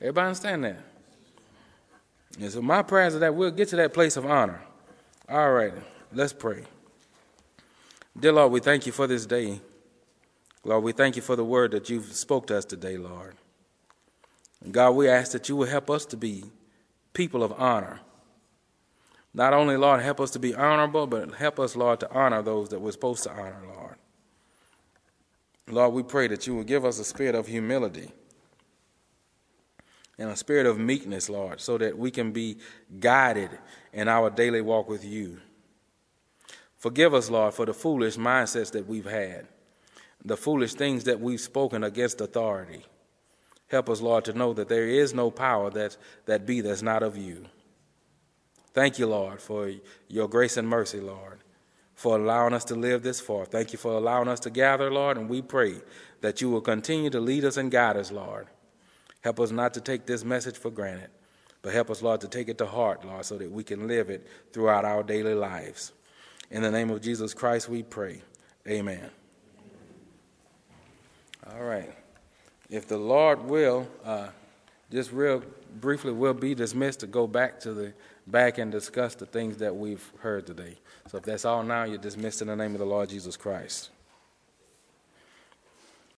Everybody 0.00 0.26
understand 0.26 0.64
that? 0.64 0.80
And 2.40 2.50
so 2.50 2.62
my 2.62 2.82
prayers 2.82 3.14
are 3.14 3.20
that 3.20 3.34
we'll 3.34 3.50
get 3.50 3.68
to 3.68 3.76
that 3.76 3.94
place 3.94 4.16
of 4.16 4.26
honor. 4.26 4.60
All 5.28 5.52
right, 5.52 5.74
let's 6.12 6.32
pray. 6.32 6.64
Dear 8.18 8.32
Lord, 8.32 8.52
we 8.52 8.60
thank 8.60 8.86
you 8.86 8.92
for 8.92 9.06
this 9.06 9.26
day. 9.26 9.60
Lord, 10.64 10.84
we 10.84 10.92
thank 10.92 11.16
you 11.16 11.22
for 11.22 11.36
the 11.36 11.44
word 11.44 11.70
that 11.70 11.88
you've 11.88 12.12
spoke 12.12 12.46
to 12.48 12.58
us 12.58 12.64
today, 12.64 12.96
Lord. 12.96 13.36
God, 14.70 14.90
we 14.92 15.08
ask 15.08 15.32
that 15.32 15.48
you 15.48 15.56
will 15.56 15.66
help 15.68 15.88
us 15.88 16.04
to 16.06 16.16
be 16.16 16.44
people 17.12 17.42
of 17.42 17.52
honor 17.52 18.00
not 19.34 19.54
only, 19.54 19.76
Lord, 19.76 20.02
help 20.02 20.20
us 20.20 20.30
to 20.32 20.38
be 20.38 20.54
honorable, 20.54 21.06
but 21.06 21.34
help 21.34 21.60
us, 21.60 21.76
Lord, 21.76 22.00
to 22.00 22.12
honor 22.12 22.42
those 22.42 22.70
that 22.70 22.80
we're 22.80 22.92
supposed 22.92 23.24
to 23.24 23.30
honor, 23.30 23.62
Lord. 23.66 23.96
Lord, 25.68 25.94
we 25.94 26.02
pray 26.02 26.28
that 26.28 26.46
you 26.46 26.54
will 26.56 26.64
give 26.64 26.84
us 26.84 26.98
a 26.98 27.04
spirit 27.04 27.34
of 27.34 27.46
humility. 27.46 28.12
and 30.18 30.30
a 30.30 30.36
spirit 30.36 30.66
of 30.66 30.78
meekness, 30.78 31.30
Lord, 31.30 31.60
so 31.60 31.78
that 31.78 31.96
we 31.96 32.10
can 32.10 32.32
be 32.32 32.58
guided 32.98 33.50
in 33.92 34.08
our 34.08 34.30
daily 34.30 34.60
walk 34.60 34.88
with 34.88 35.04
you. 35.04 35.40
Forgive 36.76 37.14
us, 37.14 37.30
Lord, 37.30 37.54
for 37.54 37.66
the 37.66 37.74
foolish 37.74 38.16
mindsets 38.16 38.72
that 38.72 38.86
we've 38.86 39.06
had, 39.06 39.46
the 40.24 40.36
foolish 40.36 40.74
things 40.74 41.04
that 41.04 41.20
we've 41.20 41.40
spoken 41.40 41.84
against 41.84 42.20
authority. 42.20 42.84
Help 43.68 43.88
us, 43.88 44.00
Lord, 44.00 44.24
to 44.24 44.32
know 44.32 44.52
that 44.54 44.68
there 44.68 44.88
is 44.88 45.14
no 45.14 45.30
power 45.30 45.70
that, 45.70 45.96
that 46.26 46.46
be 46.46 46.60
that's 46.60 46.82
not 46.82 47.02
of 47.02 47.16
you. 47.16 47.46
Thank 48.72 48.98
you, 48.98 49.06
Lord, 49.06 49.40
for 49.40 49.72
your 50.08 50.28
grace 50.28 50.56
and 50.56 50.68
mercy, 50.68 51.00
Lord, 51.00 51.38
for 51.94 52.16
allowing 52.16 52.52
us 52.52 52.64
to 52.66 52.74
live 52.74 53.02
this 53.02 53.20
far. 53.20 53.44
Thank 53.44 53.72
you 53.72 53.78
for 53.78 53.92
allowing 53.92 54.28
us 54.28 54.40
to 54.40 54.50
gather, 54.50 54.90
Lord, 54.90 55.16
and 55.16 55.28
we 55.28 55.42
pray 55.42 55.74
that 56.20 56.40
you 56.40 56.50
will 56.50 56.60
continue 56.60 57.10
to 57.10 57.20
lead 57.20 57.44
us 57.44 57.56
and 57.56 57.70
guide 57.70 57.96
us, 57.96 58.12
Lord. 58.12 58.46
Help 59.22 59.40
us 59.40 59.50
not 59.50 59.74
to 59.74 59.80
take 59.80 60.06
this 60.06 60.24
message 60.24 60.56
for 60.56 60.70
granted, 60.70 61.10
but 61.62 61.72
help 61.72 61.90
us, 61.90 62.02
Lord, 62.02 62.20
to 62.20 62.28
take 62.28 62.48
it 62.48 62.58
to 62.58 62.66
heart, 62.66 63.04
Lord, 63.04 63.24
so 63.24 63.36
that 63.38 63.50
we 63.50 63.64
can 63.64 63.88
live 63.88 64.10
it 64.10 64.26
throughout 64.52 64.84
our 64.84 65.02
daily 65.02 65.34
lives. 65.34 65.92
In 66.50 66.62
the 66.62 66.70
name 66.70 66.90
of 66.90 67.02
Jesus 67.02 67.34
Christ, 67.34 67.68
we 67.68 67.82
pray. 67.82 68.22
Amen. 68.66 69.10
All 71.52 71.62
right. 71.62 71.92
If 72.70 72.86
the 72.86 72.98
Lord 72.98 73.42
will, 73.42 73.88
uh, 74.04 74.28
just 74.90 75.12
real 75.12 75.42
briefly, 75.80 76.12
we'll 76.12 76.34
be 76.34 76.54
dismissed 76.54 77.00
to 77.00 77.06
go 77.06 77.26
back 77.26 77.60
to 77.60 77.72
the 77.72 77.92
back 78.30 78.58
and 78.58 78.70
discuss 78.70 79.14
the 79.14 79.26
things 79.26 79.56
that 79.58 79.74
we've 79.74 80.12
heard 80.20 80.46
today. 80.46 80.76
So 81.08 81.18
if 81.18 81.24
that's 81.24 81.44
all 81.44 81.62
now, 81.62 81.84
you're 81.84 81.98
dismissed 81.98 82.42
in 82.42 82.48
the 82.48 82.56
name 82.56 82.72
of 82.72 82.78
the 82.78 82.86
Lord 82.86 83.08
Jesus 83.08 83.36
Christ. 83.36 83.90